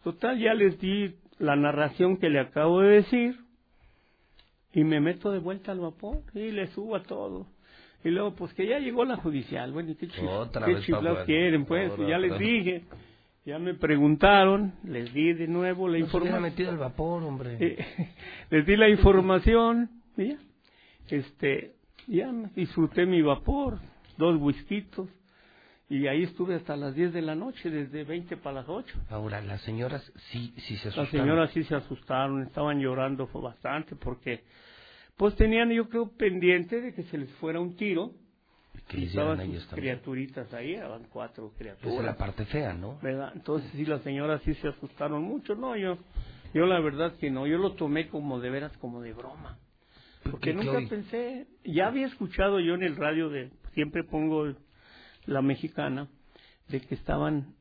[0.03, 3.37] Total, ya les di la narración que le acabo de decir
[4.73, 7.47] y me meto de vuelta al vapor y le subo a todo.
[8.05, 9.71] Y luego, pues que ya llegó la judicial.
[9.73, 11.65] Bueno, ¿y qué, chi- Otra qué chiflados quieren?
[11.67, 12.83] Pues Ahora, ya les dije.
[13.45, 16.43] Ya me preguntaron, les di de nuevo la No información.
[16.43, 17.57] metido al vapor, hombre.
[17.61, 17.77] Eh,
[18.51, 20.37] les di la información y ya,
[21.11, 21.73] este,
[22.07, 23.79] ya me disfruté mi vapor,
[24.17, 25.09] dos whiskitos
[25.97, 28.99] y ahí estuve hasta las 10 de la noche, desde 20 para las 8.
[29.11, 31.11] Ahora, las señoras sí, sí se Las asustaron.
[31.27, 34.43] señoras sí se asustaron, estaban llorando fue bastante porque
[35.17, 38.13] pues tenían yo creo pendiente de que se les fuera un tiro.
[38.95, 41.95] Y estaban sus criaturitas ahí, eran cuatro Esa criaturas.
[41.99, 42.99] es la parte fea, ¿no?
[43.03, 43.33] ¿verdad?
[43.35, 45.55] Entonces sí, las señoras sí se asustaron mucho.
[45.55, 45.99] No, yo,
[46.55, 49.59] yo la verdad que no, yo lo tomé como de veras, como de broma.
[50.25, 54.53] Porque ¿Qué- qué nunca pensé, ya había escuchado yo en el radio de, siempre pongo
[55.27, 56.09] la mexicana,
[56.69, 57.55] de que estaban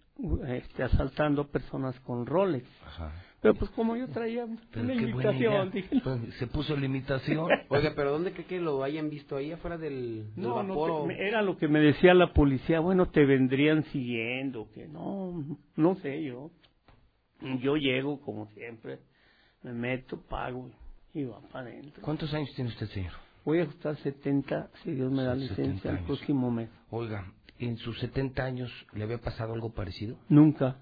[0.48, 2.66] este, asaltando personas con Rolex.
[2.86, 3.12] Ajá.
[3.42, 7.48] Pero pues como yo traía Pero una invitación, dije, Pues, se puso la imitación.
[7.70, 10.88] Oiga, pero ¿dónde cree que lo hayan visto ahí afuera del, del No, no, vapor?
[10.90, 14.88] te- o- me- era lo que me decía la policía, bueno, te vendrían siguiendo, que
[14.88, 15.44] no,
[15.76, 16.52] no sé yo.
[17.62, 19.00] Yo llego como siempre,
[19.64, 20.70] me meto, pago
[21.14, 22.04] y va para adentro.
[22.04, 23.14] ¿Cuántos años tiene usted, señor?
[23.44, 26.70] Voy a estar 70, si Dios me da Sí, 70 licencia, el próximo mes.
[26.92, 27.26] Oiga,
[27.68, 30.18] ¿en sus 70 años le había pasado algo parecido?
[30.30, 30.78] Nunca.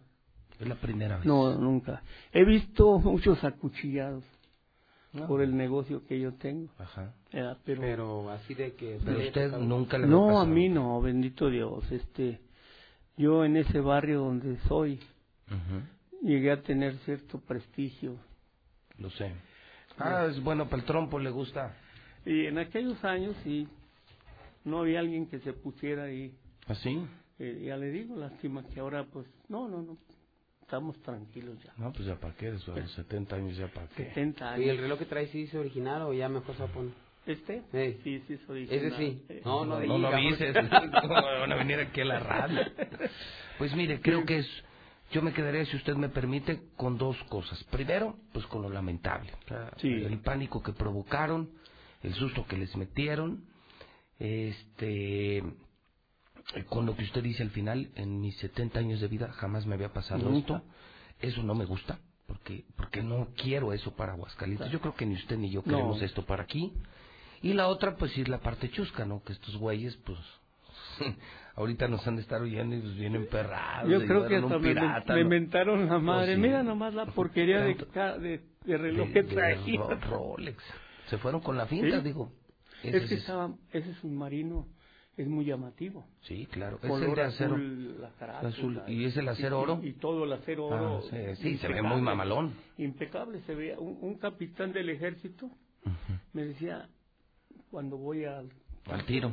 [0.59, 1.25] Es la primera vez.
[1.25, 2.01] No, nunca.
[2.33, 4.23] He visto muchos acuchillados
[5.13, 5.27] No.
[5.27, 6.69] por el negocio que yo tengo.
[6.77, 7.13] Ajá.
[7.31, 8.99] Eh, pero, Pero así de que...
[9.03, 10.45] Pero usted nunca le no, a pasado.
[10.47, 11.89] mí no, bendito Dios.
[11.91, 12.41] Este,
[13.17, 14.99] yo en ese barrio donde soy
[15.47, 18.17] Ujú, llegué a tener cierto prestigio.
[18.97, 19.31] Lo sé.
[19.97, 21.73] Ah, es bueno para el trompo, le gusta.
[22.25, 23.67] Y en aquellos años sí,
[24.65, 26.33] no había alguien que se pusiera ahí.
[26.69, 27.05] ¿Así?
[27.39, 29.97] Eh, ya le digo, lástima que ahora pues, no, no, no,
[30.61, 31.73] estamos tranquilos ya.
[31.77, 34.05] No, pues ya para qué, eso, a los 70 años ya para qué.
[34.05, 34.65] 70 años.
[34.65, 36.93] ¿Y el reloj que trae sí es original o ya mejor se poner?
[37.25, 37.61] ¿Este?
[37.73, 37.99] Ey.
[38.03, 38.85] Sí, sí, es original.
[38.85, 39.25] Ese sí.
[39.29, 40.53] Eh, No, no, No, no porque-
[41.01, 42.61] ¿cómo van a venir aquí a la radio?
[43.57, 44.47] Pues mire, creo que es,
[45.11, 47.63] yo me quedaría, si usted me permite, con dos cosas.
[47.65, 49.31] Primero, pues con lo lamentable.
[49.77, 49.87] Sí.
[49.91, 51.49] El pánico que provocaron,
[52.03, 53.43] el susto que les metieron,
[54.17, 55.43] este,
[56.67, 59.75] con lo que usted dice al final, en mis 70 años de vida jamás me
[59.75, 60.55] había pasado Nunca.
[60.57, 60.61] esto.
[61.21, 64.71] Eso no me gusta, porque, porque no quiero eso para Aguascalientes.
[64.71, 65.71] Yo creo que ni usted ni yo No.
[65.73, 66.71] queremos esto para aquí.
[67.41, 69.21] Y la otra, pues sí, es la parte chusca, ¿no?
[69.23, 70.17] Que estos güeyes, pues,
[71.55, 73.89] ahorita nos han de estar oyendo y pues vienen perrados.
[73.91, 75.29] Yo creo que hasta un me, pirata, me ¿no?
[75.29, 76.35] mentaron la madre.
[76.35, 76.41] sí.
[76.41, 79.77] Mira nomás la porquería de, reloj De- que traía.
[79.79, 79.99] Ro-
[80.37, 80.63] Rolex.
[81.09, 82.03] Se fueron con la finta, Sí.
[82.03, 82.31] digo.
[82.83, 84.67] Es Ese que es- estaba, ese submarino
[85.21, 86.05] es muy llamativo.
[86.21, 86.79] Sí, claro.
[86.81, 87.55] Es el de acero.
[87.55, 88.81] azul, la carátula, Azul.
[88.87, 89.79] ¿Y es el acero y- oro?
[89.83, 90.97] Y, todo el acero oro.
[90.99, 91.81] Ah, sí, sí, se ve impecable.
[91.89, 92.53] muy mamalón.
[92.77, 93.79] Impecable, se veía.
[93.79, 95.49] Un, un capitán del ejército
[96.33, 96.87] me decía,
[97.71, 98.49] cuando voy al,
[98.89, 99.31] Al tiro.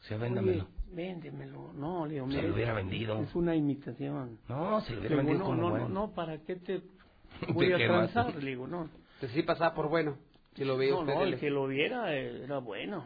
[0.00, 0.68] Se Oye, véndamelo.
[0.92, 1.72] véndemelo.
[1.74, 3.20] No, le digo, Se lo hubiera vendido.
[3.22, 4.38] Es una imitación.
[4.48, 5.88] No, se lo hubiera Le digo, vendido no, como no, bueno.
[5.88, 6.72] no, no, ¿para qué te
[7.46, 8.34] ¿De voy a transar?
[8.42, 8.88] Le digo, no.
[9.20, 10.16] Pues sí pasaba por bueno.
[10.54, 11.14] Si lo veía no, usted.
[11.14, 13.04] no, el que lo viera eh, era bueno.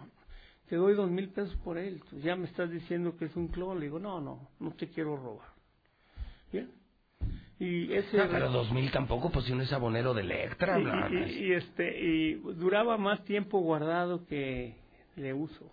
[0.72, 2.00] Te doy dos mil pesos por él.
[2.08, 3.78] Tú ya me estás diciendo que es un clon.
[3.78, 5.48] Le digo, no, no, no te quiero robar.
[6.50, 6.70] Bien.
[7.58, 8.16] Y ese.
[8.16, 10.80] No, pero 2000 tampoco, pues si uno es abonero de Electra.
[10.80, 11.28] y, bla, y- bla.
[11.28, 14.74] y, este y duraba más tiempo guardado que
[15.16, 15.70] le uso.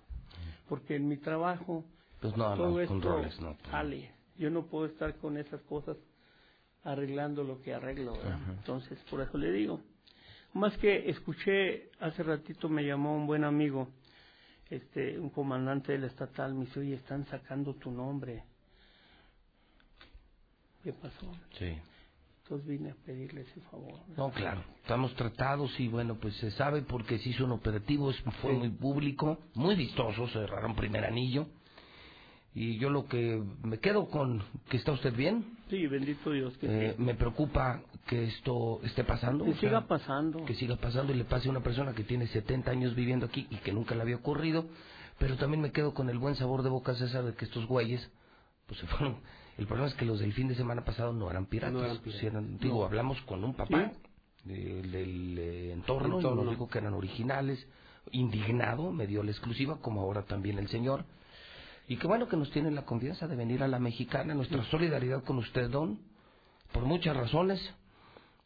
[0.67, 1.85] Porque en mi trabajo
[2.19, 3.55] Pues no, todo no, esto con Rolex no.
[3.55, 3.71] pues.
[3.71, 4.11] sale.
[4.37, 5.95] Yo no puedo estar con esas cosas
[6.83, 8.17] arreglando lo que arreglo.
[8.49, 9.79] Entonces, por eso le digo.
[10.53, 13.87] Más que escuché, hace ratito me llamó un buen amigo,
[14.69, 18.43] este, un comandante del estatal, me dice, oye, están sacando tu nombre.
[20.83, 21.31] ¿Qué pasó?
[21.57, 21.75] Sí.
[22.43, 23.99] Entonces vine a pedirle ese favor.
[24.17, 28.53] No, claro, estamos tratados y bueno, pues se sabe porque se hizo un operativo, fue
[28.53, 28.57] Sí.
[28.57, 31.47] muy público, muy vistoso, cerraron primer anillo.
[32.55, 36.65] Y yo lo que me quedo con que está usted bien, Sí, bendito Dios que
[36.67, 37.01] eh, sí.
[37.03, 39.43] me preocupa que esto esté pasando.
[39.45, 40.45] Que o sea, siga pasando.
[40.45, 43.47] que siga pasando y le pase a una persona que tiene 70 años viviendo aquí
[43.49, 44.65] y que nunca le había ocurrido,
[45.17, 48.09] pero también me quedo con el buen sabor de boca, César, de que estos güeyes,
[48.67, 49.17] pues se fueron.
[49.57, 51.73] El problema es que los del fin de semana pasado no eran piratas.
[51.73, 52.19] No eran piratas.
[52.21, 52.85] sí eran- digo, No.
[52.85, 53.91] hablamos con un papá
[54.45, 56.43] del, del, eh, entorno, y Entorno.
[56.43, 57.67] nos dijo que eran originales,
[58.11, 61.03] indignado, me dio la exclusiva, como ahora también el señor.
[61.89, 65.23] Y qué bueno que nos tienen la confianza de venir a la mexicana, nuestra solidaridad
[65.23, 65.99] con usted, Don,
[66.71, 67.59] por muchas razones.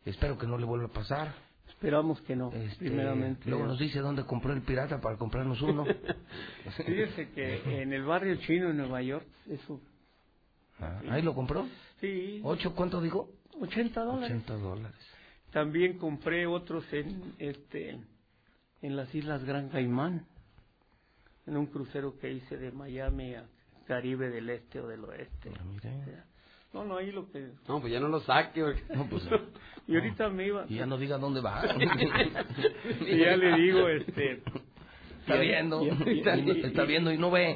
[0.06, 1.34] Espero que no le vuelva a pasar.
[1.68, 3.50] Esperamos que no, Este, primeramente.
[3.50, 5.86] Luego nos dice dónde compró el pirata para comprarnos uno.
[6.86, 9.82] Fíjese que en el barrio chino en Nueva York, eso,
[10.80, 11.68] Ah, ¿Ahí lo compró?
[12.02, 13.30] sí, ¿Ocho cuánto dijo?
[13.62, 14.32] 80 dólares.
[14.44, 14.98] 80 dólares.
[15.52, 18.00] También compré otros en, este,
[18.82, 20.26] en las Islas Gran Caimán,
[21.46, 23.46] en un crucero que hice de Miami a
[23.86, 25.52] Caribe del Este o del Oeste.
[25.56, 26.24] Ah,
[26.74, 27.52] No, no, ahí lo que...
[27.68, 28.62] No, pues ya no lo saque.
[28.62, 29.24] porque- No, pues,
[29.88, 30.66] Y ahorita me iba...
[30.70, 31.62] y ya no diga dónde va.
[33.02, 34.42] y ya le digo, este...
[35.26, 37.56] Está viendo, está viendo y no ve.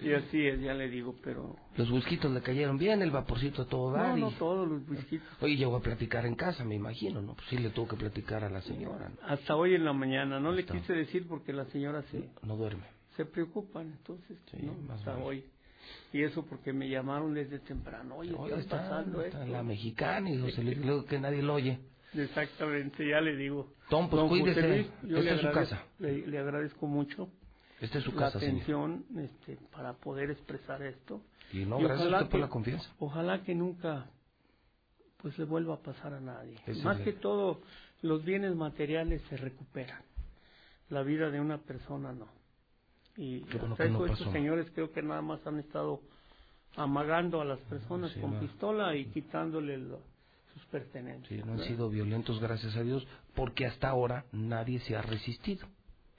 [0.00, 1.56] Y así es, ya le digo, pero...
[1.76, 4.10] Los whisquitos le cayeron bien, el vaporcito a todo dar.
[4.10, 5.18] No, y- no todos los whisky.
[5.40, 7.34] Oye, llegó a platicar en casa, me imagino, ¿no?
[7.34, 9.08] Pues sí le tuvo que platicar a la señora.
[9.08, 9.16] ¿no?
[9.26, 12.56] Hasta hoy en la mañana, no le Hasta- quise decir porque la señora se, No
[12.56, 12.84] duerme.
[13.16, 14.74] se preocupan, entonces, Sí, ¿no?
[14.86, 15.44] más hasta hoy.
[16.12, 19.44] Y eso porque me llamaron desde temprano, oye, Oye, está, pasando esto.
[19.46, 21.78] la mexicana y José Luis, luego que nadie lo oye.
[22.14, 23.72] Exactamente, ya le digo.
[23.90, 24.68] Tom, pues Don cuídese.
[24.68, 25.84] Luis, yo Esta es su casa.
[25.98, 27.28] Le, le agradezco mucho
[27.80, 28.54] Esta es su la casa, señor.
[28.54, 31.20] atención este, para poder expresar esto.
[31.52, 32.88] Y no, Y gracias a usted por la confianza.
[32.98, 34.06] Ojalá que nunca
[35.18, 36.56] pues le vuelva a pasar a nadie.
[36.84, 37.60] Más que todo,
[38.02, 40.00] los bienes materiales se recuperan.
[40.90, 42.28] La vida de una persona no.
[43.18, 46.00] Y bueno hasta no estos señores creo que nada más han estado
[46.76, 48.40] amagando a las personas Sí, con va.
[48.40, 50.00] pistola y quitándole lo-
[50.54, 51.28] sus pertenencias.
[51.28, 55.66] Sí, no han sido violentos, gracias a Dios, porque hasta ahora nadie se ha resistido.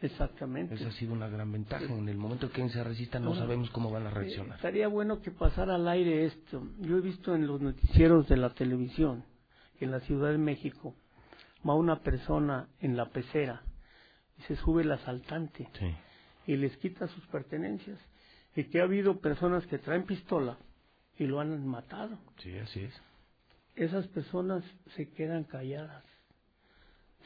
[0.01, 0.75] Exactamente.
[0.75, 1.85] Esa ha sido una gran ventaja.
[1.85, 4.55] En el momento que se resistan no Ahora, sabemos cómo van a Eh, reaccionar.
[4.57, 6.61] estaría bueno que pasara al aire esto.
[6.79, 9.23] Yo he visto en los noticieros de la televisión
[9.81, 10.95] en la Ciudad de México
[11.67, 13.61] va una persona en la pecera
[14.37, 15.93] y se sube el asaltante Sí.
[16.49, 17.99] Y les quita sus pertenencias.
[18.55, 20.57] Y que ha habido personas que traen pistola
[21.15, 22.17] y lo han matado.
[22.39, 23.01] Sí, así es.
[23.75, 24.63] Esas personas
[24.95, 26.03] se quedan calladas.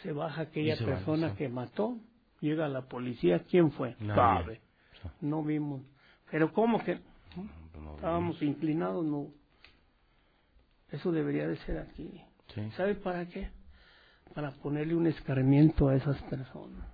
[0.02, 1.98] Se baja aquella se persona que mató,
[2.42, 3.96] llega la policía, ¿quién fue?
[4.02, 4.44] Nadie.
[4.44, 4.62] Sabe.
[5.22, 5.84] No vimos.
[6.30, 7.00] Pero ¿cómo que?
[7.96, 9.30] Estábamos inclinados, no.
[10.92, 12.22] Eso debería de ser aquí.
[12.54, 12.70] Sí.
[12.76, 13.52] ¿Sabe para qué?
[14.36, 16.90] Para ponerle un escarmiento a esas personas.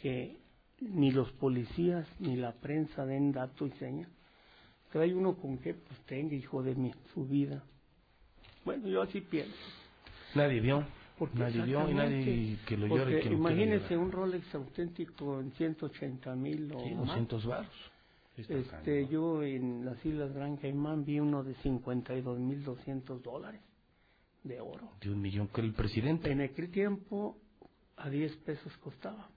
[0.00, 0.41] Que
[0.90, 4.08] ni los policías ni la prensa den dato y seña.
[4.90, 7.62] Trae uno con qué, pues tenga, hijo de mi, su vida.
[8.64, 9.54] Bueno, yo así pienso.
[10.34, 10.84] Nadie vio.
[11.18, 13.20] Porque nadie vio y nadie que lo llore.
[13.20, 13.98] Que lo imagínese llorar.
[13.98, 17.06] un Rolex auténtico en 180 mil o Sí, más.
[17.06, 17.92] 200 varos.
[18.36, 23.60] Este, yo en las Islas Gran Caimán vi uno de 52 mil 200 dólares
[24.42, 24.92] de oro.
[25.00, 26.30] De un millón que el presidente.
[26.30, 27.36] En aquel tiempo
[27.96, 29.28] a 10 pesos costaba.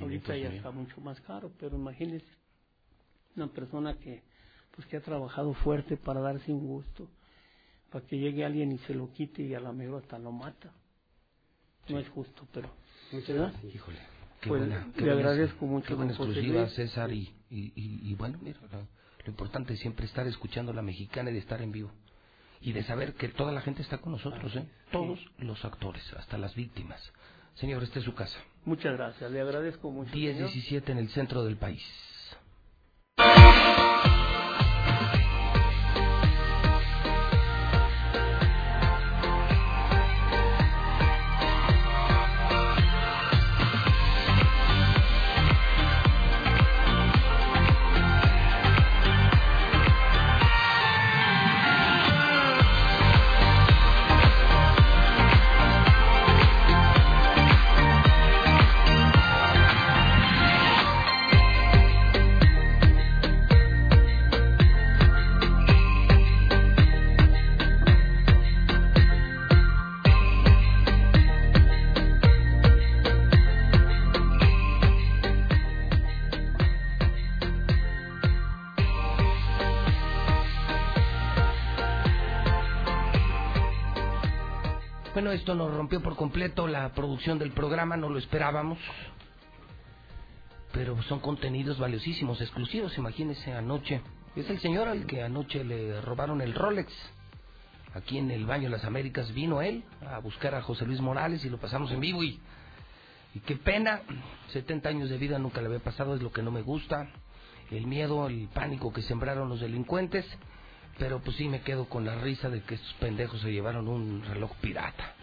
[0.00, 2.26] Ahorita 500 ya está mucho más caro, pero imagínese
[3.36, 4.22] una persona que
[4.74, 7.08] pues que ha trabajado fuerte para darse un gusto,
[7.90, 10.72] para que llegue alguien y se lo quite y a la mejor hasta lo mata.
[11.88, 12.70] No es justo, pero
[13.26, 13.52] ¿verdad?
[13.74, 13.98] Híjole.
[14.40, 16.68] Qué Pues, buena, qué le buena- agradezco mucho, Qué buena José exclusiva.
[16.68, 17.10] César.
[17.12, 21.30] Y, y, y, y bueno, mira, lo, lo importante es siempre estar escuchando la mexicana
[21.30, 21.90] y de estar en vivo.
[22.60, 24.68] Y de saber que toda la gente está con nosotros, ¿eh?
[24.92, 27.00] Todos los actores, hasta las víctimas.
[27.54, 28.38] Señor, esta es su casa.
[28.68, 30.10] Muchas gracias, le agradezco mucho.
[30.12, 30.50] señor.
[30.50, 31.82] 10-17 en el centro del país.
[85.18, 88.78] Bueno, esto nos rompió por completo la producción del programa, no lo esperábamos.
[90.70, 92.96] Pero son contenidos valiosísimos, exclusivos.
[92.96, 94.00] Imagínense anoche.
[94.36, 96.92] Es el señor al que anoche le robaron el Rolex.
[97.94, 101.44] Aquí en el baño de las Américas vino él a buscar a José Luis Morales
[101.44, 102.22] y lo pasamos en vivo.
[102.22, 102.40] Y,
[103.34, 104.02] y qué pena,
[104.52, 107.10] 70 años de vida nunca le había pasado, es lo que no me gusta.
[107.72, 110.24] El miedo, el pánico que sembraron los delincuentes.
[110.98, 114.22] Pero pues sí me quedo con la risa de que estos pendejos se llevaron un
[114.24, 115.14] reloj pirata.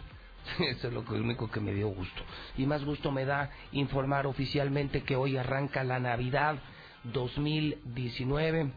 [0.58, 2.22] Eso es lo único que me dio gusto.
[2.56, 6.56] Y más gusto me da informar oficialmente que hoy arranca la Navidad
[7.04, 8.72] 2019.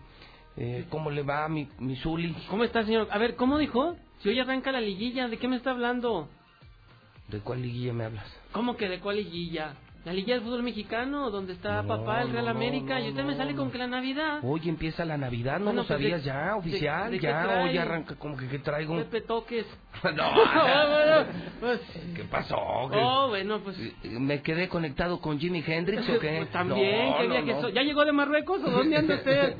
[0.58, 2.34] Eh, ¿Cómo le va mi, mi Zuli?
[2.50, 3.08] ¿Cómo está, señor?
[3.12, 3.96] A ver, ¿cómo dijo?
[4.22, 6.28] Si hoy arranca la liguilla, ¿de qué me está hablando?
[7.30, 8.26] ¿De cuál liguilla me hablas?
[8.52, 9.76] ¿Cómo que de cuál liguilla?
[10.06, 13.10] La liguilla del fútbol mexicano, donde está No, papá, el Real no, América, no, y
[13.10, 14.40] usted me sale con que la Navidad.
[14.44, 17.12] Hoy empieza la Navidad, ¿no Bueno, lo pues, sabías de- ya, de- oficial?
[17.12, 18.96] de qué ya, hoy arranca como que, que traigo.
[18.96, 19.66] Pepe Toques.
[20.04, 21.26] No, bueno,
[21.60, 21.82] pues...
[22.16, 22.56] ¿Qué pasó?
[22.90, 23.78] ¿Qué- Oh, bueno, pues...
[24.04, 26.38] ¿Me quedé conectado con Jimi Hendrix o qué?
[26.40, 29.58] Pues también, ¿qué que so- ¿Ya llegó de Marruecos o dónde anda usted?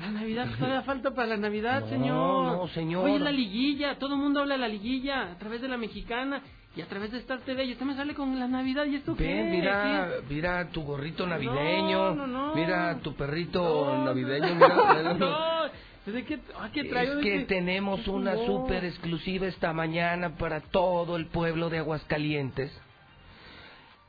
[0.00, 2.56] La Navidad, todavía falta para la Navidad, No, señor.
[2.56, 3.04] no, señor.
[3.04, 5.76] Hoy es la liguilla, todo el mundo habla de la liguilla, a través de la
[5.76, 6.42] mexicana
[6.76, 7.64] y a través de Star TV.
[7.64, 9.24] Y usted me sale con la Navidad, ¿y esto qué?
[9.24, 10.34] Ven, mira, ¿Qué?
[10.34, 12.14] mira tu gorrito navideño.
[12.14, 12.54] No, no, no.
[12.54, 14.54] Mira tu perrito navideño.
[14.54, 15.66] Mira, no.
[16.12, 17.12] ¿De qué, ah, qué traigo?
[17.14, 17.44] Es ¿De que qué?
[17.46, 18.46] tenemos una No.
[18.46, 22.70] súper exclusiva esta mañana para todo el pueblo de Aguascalientes.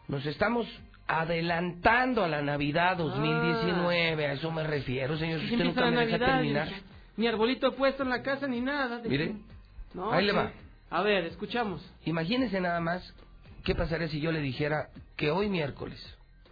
[0.07, 0.67] Nos estamos
[1.07, 5.39] adelantando a la Navidad 2019, a eso me refiero, señor.
[5.39, 6.67] Si usted nunca me deja terminar.
[7.15, 8.99] Ni arbolito puesto en la casa ni nada.
[8.99, 9.33] De- Mire,
[9.93, 10.37] No, ahí le ¿qué?
[10.37, 10.51] va.
[10.89, 11.81] A ver, escuchamos.
[12.05, 13.13] Imagínese nada más
[13.63, 15.99] qué pasaría si yo le dijera que hoy miércoles,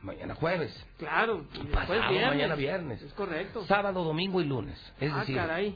[0.02, 2.30] mañana jueves, Claro, y pasado viernes.
[2.30, 3.66] mañana viernes, Es correcto.
[3.66, 4.78] sábado, domingo y lunes.
[5.00, 5.76] Es ah, decir, caray.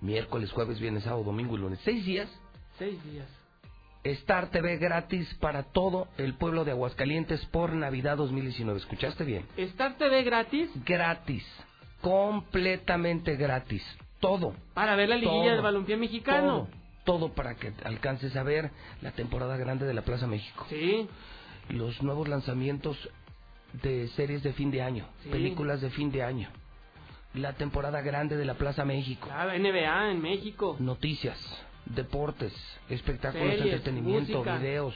[0.00, 1.80] miércoles, jueves, viernes, sábado, domingo y lunes.
[1.84, 2.28] Seis días,
[2.78, 3.26] Seis días.
[4.04, 8.78] Star TV gratis para todo el pueblo de Aguascalientes por Navidad 2019.
[8.78, 9.44] ¿Escuchaste bien?
[9.56, 10.70] ¿Star TV gratis?
[10.84, 11.44] Gratis,
[12.02, 13.82] completamente gratis.
[14.20, 14.54] Todo.
[14.74, 15.52] Para ver la liguilla Todo.
[15.52, 16.68] del balompié mexicano.
[16.68, 16.68] Todo,
[17.06, 18.70] todo para que alcances a ver
[19.00, 20.66] la temporada grande de la Plaza México.
[20.68, 21.08] Sí.
[21.70, 22.96] los nuevos lanzamientos
[23.82, 25.30] de series de fin de año, Sí.
[25.30, 26.48] películas de fin de año,
[27.34, 30.76] la temporada grande de la Plaza México, La NBA en México.
[30.78, 31.36] noticias,
[31.86, 32.52] deportes,
[32.88, 34.58] espectáculos, Series, entretenimiento, música.
[34.58, 34.94] videos,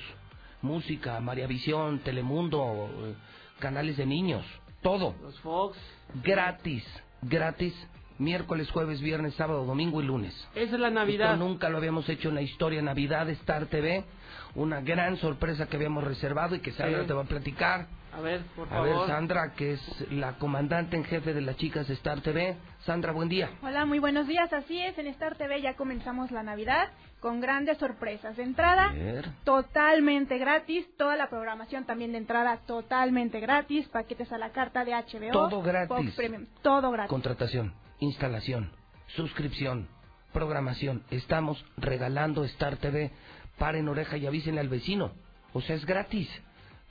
[0.63, 3.15] música, María Visión, Telemundo, eh,
[3.59, 4.45] canales de niños,
[4.81, 5.77] todo Los Fox.
[6.23, 6.85] gratis,
[7.23, 7.75] gratis,
[8.21, 10.35] miércoles, jueves, viernes, sábado, domingo y lunes.
[10.55, 11.33] Esa es la Navidad.
[11.35, 12.81] Esto nunca lo habíamos hecho en la historia.
[12.83, 14.05] Navidad Star TV,
[14.55, 17.07] una gran sorpresa que habíamos reservado y que Sandra Sí.
[17.09, 17.87] te va a platicar.
[18.13, 18.89] A ver, por A favor.
[18.89, 22.57] ver, Sandra, que es la comandante en jefe de las chicas de Star TV.
[22.81, 23.51] Sandra, buen día.
[23.63, 24.53] Hola, muy buenos días.
[24.53, 26.89] Así es, en Star TV ya comenzamos la Navidad
[27.21, 28.37] con grandes sorpresas.
[28.37, 28.93] De entrada,
[29.45, 30.87] totalmente gratis.
[30.97, 33.87] Toda la programación también de entrada totalmente gratis.
[33.89, 35.31] Paquetes a la carta de HBO.
[35.33, 35.89] Todo gratis.
[35.97, 37.11] Fox Premium, todo gratis.
[37.11, 38.71] Contratación, instalación,
[39.09, 39.89] suscripción,
[40.33, 41.05] programación.
[41.11, 43.11] Estamos regalando Star TV.
[43.59, 45.13] Paren oreja y avísenle al vecino.
[45.53, 46.29] O sea, es gratis.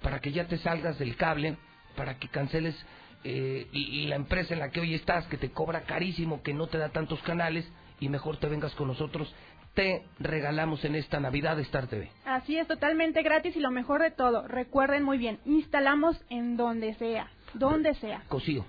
[0.01, 1.57] Para que ya te salgas del cable,
[1.95, 2.75] para que canceles
[3.23, 6.53] eh, y, y la empresa en la que hoy estás, que te cobra carísimo, que
[6.53, 7.69] no te da tantos canales,
[7.99, 9.33] y mejor te vengas con nosotros.
[9.73, 12.09] Te regalamos en esta Navidad Star TV.
[12.25, 16.95] Así es, totalmente gratis y lo mejor de todo, recuerden muy bien, instalamos en donde
[16.95, 18.23] sea, donde sea.
[18.27, 18.65] Cosío,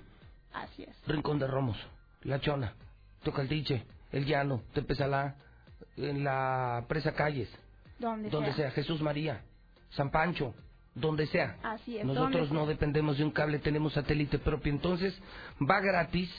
[0.53, 0.95] Así es.
[1.07, 1.77] Rincón de Romos,
[2.23, 2.73] La Chona,
[3.23, 5.35] Tocaldiche, El Llano, Tepezalá,
[5.97, 7.49] en la Presa Calles,
[7.99, 9.41] Donde, donde sea, Jesús María,
[9.89, 10.53] San Pancho,
[10.95, 11.57] donde sea.
[11.63, 12.05] Así es.
[12.05, 12.69] Nosotros no sea.
[12.69, 15.17] dependemos de un cable, tenemos satélite propio, entonces
[15.59, 16.29] va gratis.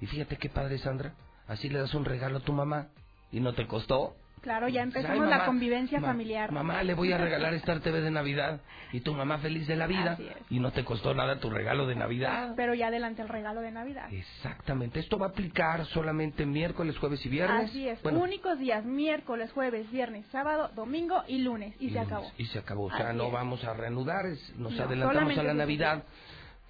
[0.00, 1.14] Y fíjate qué padre, Sandra,
[1.46, 2.88] así le das un regalo a tu mamá
[3.30, 4.16] y no te costó.
[4.42, 6.50] Claro, ya empezamos mamá, la convivencia ma- familiar.
[6.50, 8.60] Mamá, le voy a regalar Star TV de Navidad
[8.92, 10.18] y tu mamá feliz de la vida
[10.50, 12.54] y no te costó nada tu regalo de Navidad.
[12.56, 14.12] Pero ya adelante el regalo de Navidad.
[14.12, 17.70] Exactamente, esto va a aplicar solamente miércoles, jueves y viernes.
[17.70, 21.74] Así es, Bueno, únicos días, miércoles, jueves, viernes, sábado, domingo y lunes.
[21.80, 22.32] Y, se lunes, acabó.
[22.36, 22.84] Y se acabó.
[22.86, 23.32] O sea, Así no es.
[23.32, 26.02] vamos a reanudar, es- nos No, adelantamos a la Navidad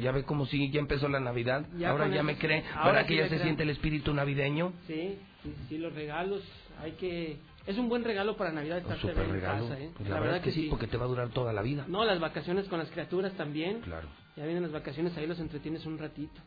[0.00, 1.66] ya ve como si ya empezó la Navidad.
[1.78, 2.64] Ya ahora ya eso- me cree.
[2.74, 4.72] ahora Ahora sí que ya se siente el espíritu navideño.
[4.86, 6.42] Sí, sí, sí, los regalos.
[6.82, 7.36] Hay que.
[7.66, 9.68] Es un buen regalo para Navidad estar en regalo.
[9.68, 9.90] casa, ¿eh?
[9.96, 11.86] Pues la, verdad, que, sí, porque te va a durar toda la vida.
[11.88, 13.80] No, las vacaciones con las criaturas también.
[13.80, 14.08] Claro.
[14.36, 16.40] Ya vienen las vacaciones, ahí los entretienes un ratito.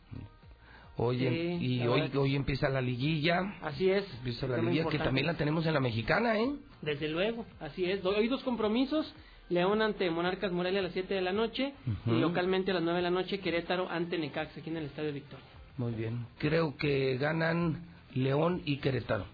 [1.00, 3.54] Oye, Sí, y la hoy, que hoy empieza la liguilla.
[3.62, 4.04] Así es.
[4.18, 6.50] Empieza la liguilla, que también la tenemos en la mexicana, ¿eh?
[6.82, 8.04] Desde luego, así es.
[8.04, 9.12] Hoy dos compromisos.
[9.50, 11.72] León ante Monarcas Morelia a las 7 de la noche
[12.06, 15.12] y localmente a las 9 de la noche Querétaro ante Necaxa aquí en el Estadio
[15.12, 15.44] Victoria.
[15.78, 16.26] Muy bien.
[16.38, 17.82] Creo que ganan
[18.14, 19.24] León y Querétaro.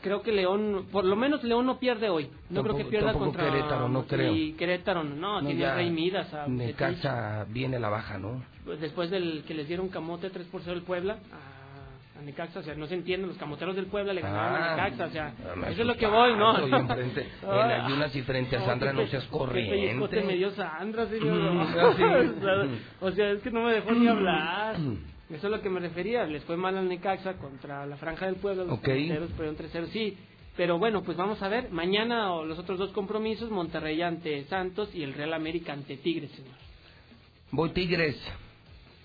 [0.00, 2.30] Creo que León, por lo menos León no pierde hoy.
[2.50, 4.32] No creo que pierda contra Querétaro, no creo.
[4.32, 8.44] Y Querétaro no, No, tiene Rey Midas a Necaxa viene a la baja, ¿no?
[8.64, 11.57] Pues después del que les dieron camote 3 por 0 el Puebla a,
[12.18, 14.76] a Necaxa, o sea, no se entiende, los camoteros del Puebla le ganaron Ah, a
[14.76, 15.32] Necaxa, o sea,
[15.70, 16.50] eso es lo que voy, ¿no?
[16.52, 20.22] oye, enfrente, en ayunas y frente a Sandra qué no seas qué corriente.
[20.22, 22.66] me dio Sandra, sí, Mm, ah, o, sea,
[23.00, 24.76] o sea, es que no me dejó ni hablar.
[25.30, 26.24] Eso es lo que me refería.
[26.24, 28.64] Les fue mal al Necaxa contra la Franja del Pueblo.
[28.64, 28.86] Los Ok.
[28.86, 29.86] delanteros perdieron 3-0.
[29.92, 30.16] Sí,
[30.56, 31.70] pero bueno, pues vamos a ver.
[31.70, 36.30] Mañana o los otros dos compromisos: Monterrey ante Santos y el Real América ante Tigres,
[36.30, 36.54] señor.
[37.52, 38.16] Voy Tigres.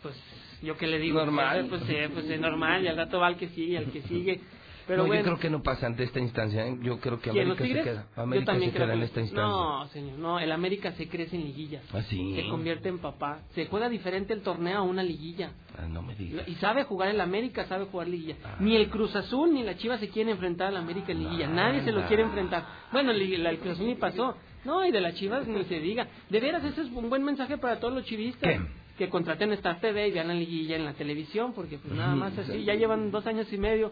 [0.01, 0.15] Pues
[0.63, 1.19] yo que le digo.
[1.19, 1.67] Normal.
[1.69, 2.83] Pues, eh, pues es normal.
[2.83, 4.41] Y al rato va al que sigue, al que sigue.
[4.85, 5.21] Pero no, bueno.
[5.21, 6.67] yo creo que no pasa ante esta instancia.
[6.67, 6.77] ¿eh?
[6.81, 8.07] Yo creo que ¿Quién, América se queda.
[8.15, 9.47] Yo América también se creo queda en esta instancia.
[9.47, 11.83] No, señor, no, el América se crece en liguillas.
[11.93, 12.35] ¿Ah, sí?
[12.35, 13.43] Se convierte en papá.
[13.55, 15.53] Se juega diferente el torneo a una liguilla.
[15.77, 16.47] Ah, no me digas.
[16.49, 18.35] Y sabe jugar el América, sabe jugar liguilla.
[18.43, 18.57] Ah.
[18.59, 21.47] Ni el Cruz Azul ni la Chivas se quieren enfrentar al América en liguilla.
[21.47, 22.65] Nadie se lo quiere enfrentar.
[22.91, 24.35] Bueno, el, el Cruz Azul ni pasó.
[24.65, 26.07] No, y de las Chivas ni se diga.
[26.29, 28.59] De veras, ese es un buen mensaje para todos los chivistas.
[28.97, 32.37] Que contraten Star TV y vean la liguilla en la televisión, porque pues nada más
[32.37, 33.91] así, ya llevan dos años y medio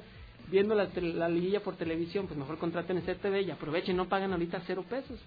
[0.50, 4.62] viendo la, liguilla por televisión, pues mejor contraten Star TV y aprovechen, no pagan ahorita
[4.66, 5.20] cero pesos.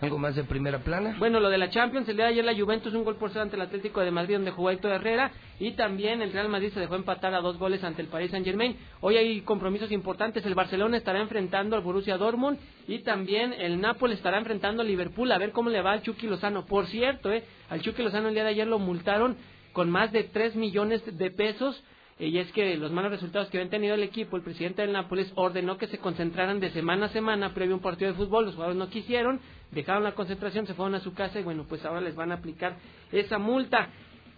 [0.00, 1.16] ¿Algo más de primera plana?
[1.18, 3.42] Bueno, lo de la Champions, el día de ayer la Juventus un gol por cero
[3.42, 6.80] ante el Atlético de Madrid donde jugó Héctor Herrera y también el Real Madrid se
[6.80, 8.76] dejó empatar a dos goles ante el Paris Saint Germain.
[9.00, 14.18] Hoy hay compromisos importantes, el Barcelona estará enfrentando al Borussia Dortmund y también el Nápoles
[14.18, 16.66] estará enfrentando al Liverpool a ver cómo le va al Chucky Lozano.
[16.66, 19.36] Por cierto, eh, al Chucky Lozano el día de ayer lo multaron
[19.72, 21.82] con más de 3 millones de pesos
[22.18, 25.30] y es que los malos resultados que habían tenido el equipo, el presidente del Nápoles
[25.36, 28.54] ordenó que se concentraran de semana a semana previo a un partido de fútbol, los
[28.54, 29.40] jugadores no quisieron,
[29.70, 32.36] dejaron la concentración, se fueron a su casa y bueno, pues ahora les van a
[32.36, 32.76] aplicar
[33.12, 33.88] esa multa.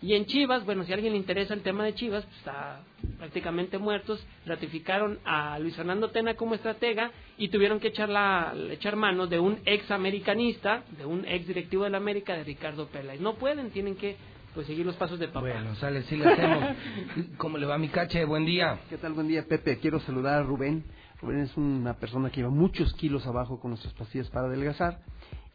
[0.03, 2.81] Y en Chivas, bueno, si a alguien le interesa el tema de Chivas, pues está
[3.19, 8.97] prácticamente muertos, ratificaron a Luis Fernando Tena como estratega y tuvieron que echar, la, echar
[8.97, 13.21] mano de un ex americanista, de un ex directivo de la América, de Ricardo Peláez.
[13.21, 14.17] No pueden, tienen que
[14.55, 15.41] pues seguir los pasos de papá.
[15.41, 16.77] Bueno, sale, sí le hacemos.
[17.37, 18.25] ¿Cómo le va mi cache?
[18.25, 18.81] Buen día.
[18.89, 19.13] ¿Qué tal?
[19.13, 19.79] Buen día, Pepe.
[19.79, 20.85] Quiero saludar a Rubén.
[21.21, 25.01] Rubén es una persona que lleva muchos kilos abajo con nuestras pastillas para adelgazar.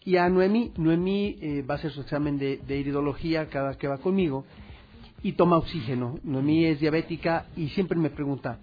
[0.04, 3.88] Y a Noemí, Noemí eh, va a hacer su examen de, de iridología cada que
[3.88, 4.46] va conmigo
[5.24, 6.20] y toma oxígeno.
[6.24, 8.60] Noemí es diabética y siempre me pregunta,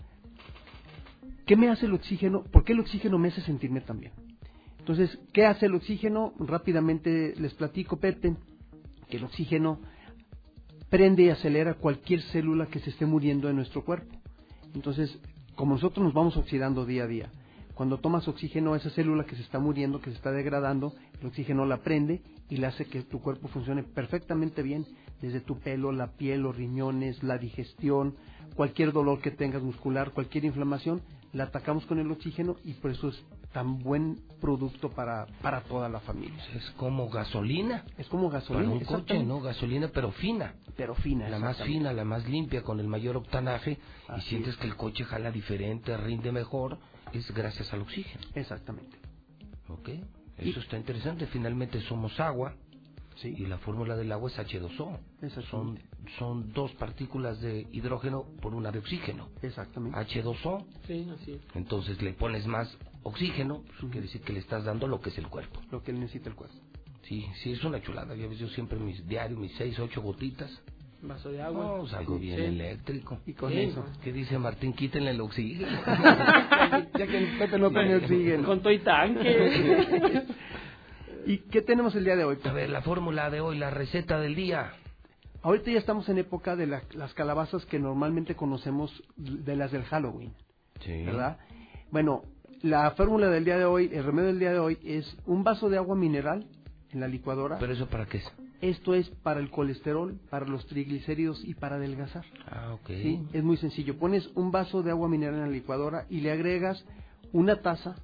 [1.45, 2.45] ¿qué me hace el oxígeno?
[2.45, 4.13] ¿Por qué el oxígeno me hace sentirme tan bien?
[4.79, 6.33] Entonces, ¿qué hace el oxígeno?
[6.39, 8.37] Rápidamente les platico, Pepe,
[9.11, 9.81] que el oxígeno
[10.93, 14.15] prende y acelera cualquier célula que se esté muriendo en nuestro cuerpo.
[14.75, 15.19] Entonces,
[15.57, 17.31] como nosotros nos vamos oxidando día a día,
[17.73, 21.65] cuando tomas oxígeno, esa célula que se está muriendo, que se está degradando, el oxígeno
[21.65, 24.85] la prende y le hace que tu cuerpo funcione perfectamente bien,
[25.23, 28.17] desde tu pelo, la piel, los riñones, la digestión,
[28.55, 31.01] cualquier dolor que tengas muscular, cualquier inflamación,
[31.33, 35.89] la atacamos con el oxígeno y por eso es tan buen producto para, para toda
[35.89, 36.43] la familia.
[36.55, 37.85] Es como gasolina.
[37.99, 38.65] Es como gasolina.
[38.67, 39.23] Para un coche.
[39.23, 39.41] ¿no?
[39.41, 40.55] Gasolina, pero fina.
[40.77, 43.79] Pero fina, La más fina, la más limpia, con el mayor octanaje.
[44.17, 44.61] y sientes es.
[44.61, 46.79] que el coche jala diferente, rinde mejor.
[47.13, 48.25] Es gracias al oxígeno.
[48.35, 48.97] Exactamente.
[49.69, 49.91] ¿Ok?
[50.39, 51.27] Eso está interesante.
[51.27, 52.55] Finalmente somos agua.
[53.31, 54.99] Y la fórmula del agua es H2O.
[55.51, 55.79] Son,
[56.19, 59.29] son dos partículas de hidrógeno por una de oxígeno.
[59.43, 59.99] Exactamente.
[59.99, 60.65] H2O.
[60.87, 61.41] Sí, así es.
[61.55, 65.19] Entonces le pones más oxígeno, pues, quiere decir que le estás dando lo que es
[65.19, 65.61] el cuerpo.
[65.71, 66.57] Lo que necesita el cuerpo.
[67.03, 68.15] Sí, sí, es una chulada.
[68.15, 70.51] Ya ves, yo siempre mis diarios, mis seis, ocho gotitas.
[71.03, 71.79] Vaso de agua.
[71.79, 72.45] No, salgo bien Sí.
[72.45, 73.19] eléctrico.
[73.27, 73.85] Y con Sí, eso.
[74.05, 74.73] ¿Qué dice Martín?
[74.73, 75.67] Quítenle el oxígeno.
[76.97, 78.47] ya que el Pepe no tiene oxígeno.
[78.47, 80.23] Con todo y tanque.
[81.27, 82.39] ¿Y qué tenemos el día de hoy?
[82.45, 84.73] A ver, la fórmula de hoy, la receta del día.
[85.43, 89.85] Ahorita ya estamos en época de la- las calabazas que normalmente conocemos de las del
[89.85, 90.33] Halloween,
[90.81, 91.05] Sí.
[91.05, 91.39] ¿verdad?
[91.91, 92.23] Bueno,
[92.63, 95.69] la fórmula del día de hoy, el remedio del día de hoy es un vaso
[95.69, 96.47] de agua mineral
[96.93, 97.59] en la licuadora.
[97.59, 98.33] ¿Pero eso para qué es?
[98.61, 102.25] Esto es para el colesterol, para los triglicéridos y para adelgazar.
[102.47, 102.87] Ah, ok.
[102.87, 103.27] ¿sí?
[103.33, 103.99] Es muy sencillo.
[103.99, 106.85] Pones un vaso de agua mineral en la licuadora y le agregas
[107.33, 107.97] una taza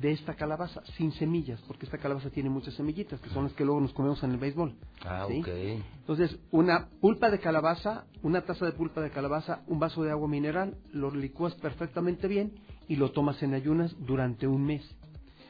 [0.00, 3.64] de esta calabaza sin semillas, porque esta calabaza tiene muchas semillitas, que son las que
[3.64, 4.74] luego nos comemos en el béisbol.
[5.04, 5.26] Ah.
[5.30, 10.28] Entonces, una pulpa de calabaza, una taza de pulpa de calabaza, un vaso de agua
[10.28, 12.52] mineral, lo licúas perfectamente bien
[12.88, 14.82] y lo tomas en ayunas durante un mes.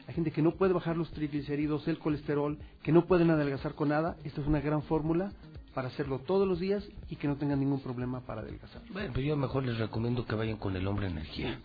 [0.06, 3.88] Hay gente que no puede bajar los triglicéridos, el colesterol, que no pueden adelgazar con
[3.88, 4.16] nada.
[4.22, 5.32] Esta es una gran fórmula
[5.74, 8.82] para hacerlo todos los días y que no tengan ningún problema para adelgazar.
[8.92, 11.58] Bueno, pues yo mejor les recomiendo que vayan con el hombre energía.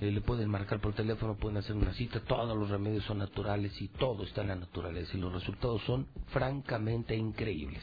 [0.00, 3.80] Eh, le pueden marcar por teléfono, pueden hacer una cita, todos los remedios son naturales
[3.80, 7.82] y todo está en la naturaleza y los resultados son francamente increíbles.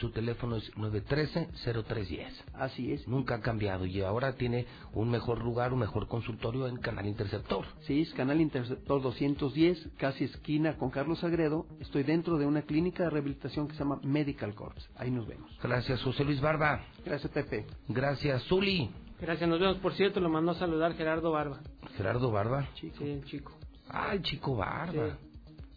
[0.00, 2.28] Su teléfono es 913-0310.
[2.54, 3.06] Así es.
[3.06, 7.66] Nunca ha cambiado y ahora tiene un mejor lugar, un mejor consultorio en Canal Interceptor.
[7.86, 11.66] Sí, es Canal Interceptor 210, casi esquina con Carlos Agredo.
[11.78, 14.88] Estoy dentro de una clínica de rehabilitación que se llama Medical Corps.
[14.96, 15.50] Ahí nos vemos.
[15.62, 16.84] Gracias, José Luis Barba.
[17.04, 17.66] Gracias, Pepe.
[17.88, 18.90] Gracias, Zuli.
[19.22, 19.76] Gracias, nos vemos.
[19.78, 21.60] Por cierto, lo mandó a saludar Gerardo Barba.
[21.96, 22.66] Gerardo Barba.
[22.74, 23.52] Sí, el chico.
[23.88, 25.16] Ah, el chico Barba.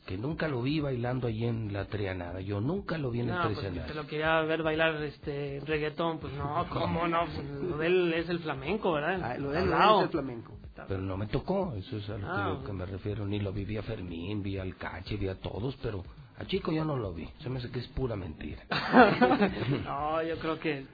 [0.07, 2.41] que nunca lo vi bailando allí en la Trianada.
[2.41, 3.85] Yo nunca lo vi en No, el pues escenario.
[3.85, 7.25] te lo quería ver bailar este reggaetón, pues no, ¿cómo no?
[7.25, 9.19] Pues lo de él es el flamenco, ¿verdad?
[9.23, 10.57] Ah, lo de él es el flamenco.
[10.87, 13.25] Pero no me tocó, eso es a lo Ah, que, que me refiero.
[13.25, 16.03] Ni lo vi, vi a Fermín, vi al Cache, vi a todos, pero
[16.37, 17.27] a Chico yo no lo vi.
[17.39, 18.61] Se me hace que es pura mentira.
[19.85, 20.85] no, yo creo que,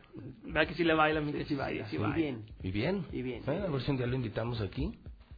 [0.44, 2.16] vea que sí le baila, que sí baila, sí Muy baila.
[2.16, 2.46] bien.
[2.64, 3.06] ¿Y bien?
[3.12, 3.44] Y bien.
[3.48, 4.92] Eh, a ver si un día lo invitamos aquí.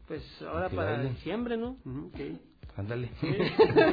[0.07, 1.09] Pues ahora Que para baile.
[1.11, 1.77] diciembre, ¿no?
[2.75, 3.09] Ándale.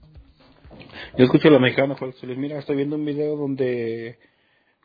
[1.18, 2.38] Yo escucho la mexicana, José Luis.
[2.38, 4.18] Mira, estoy viendo un video donde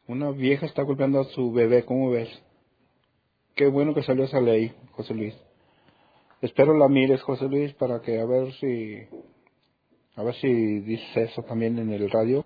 [0.08, 1.86] una vieja está golpeando a su bebé.
[1.86, 2.28] ¿Cómo ves?
[3.56, 5.34] Qué bueno que salió esa ley, José Luis.
[6.42, 9.08] Espero la mires, José Luis, para que a ver si
[10.16, 10.48] a ver si
[10.80, 12.44] dices eso también en el radio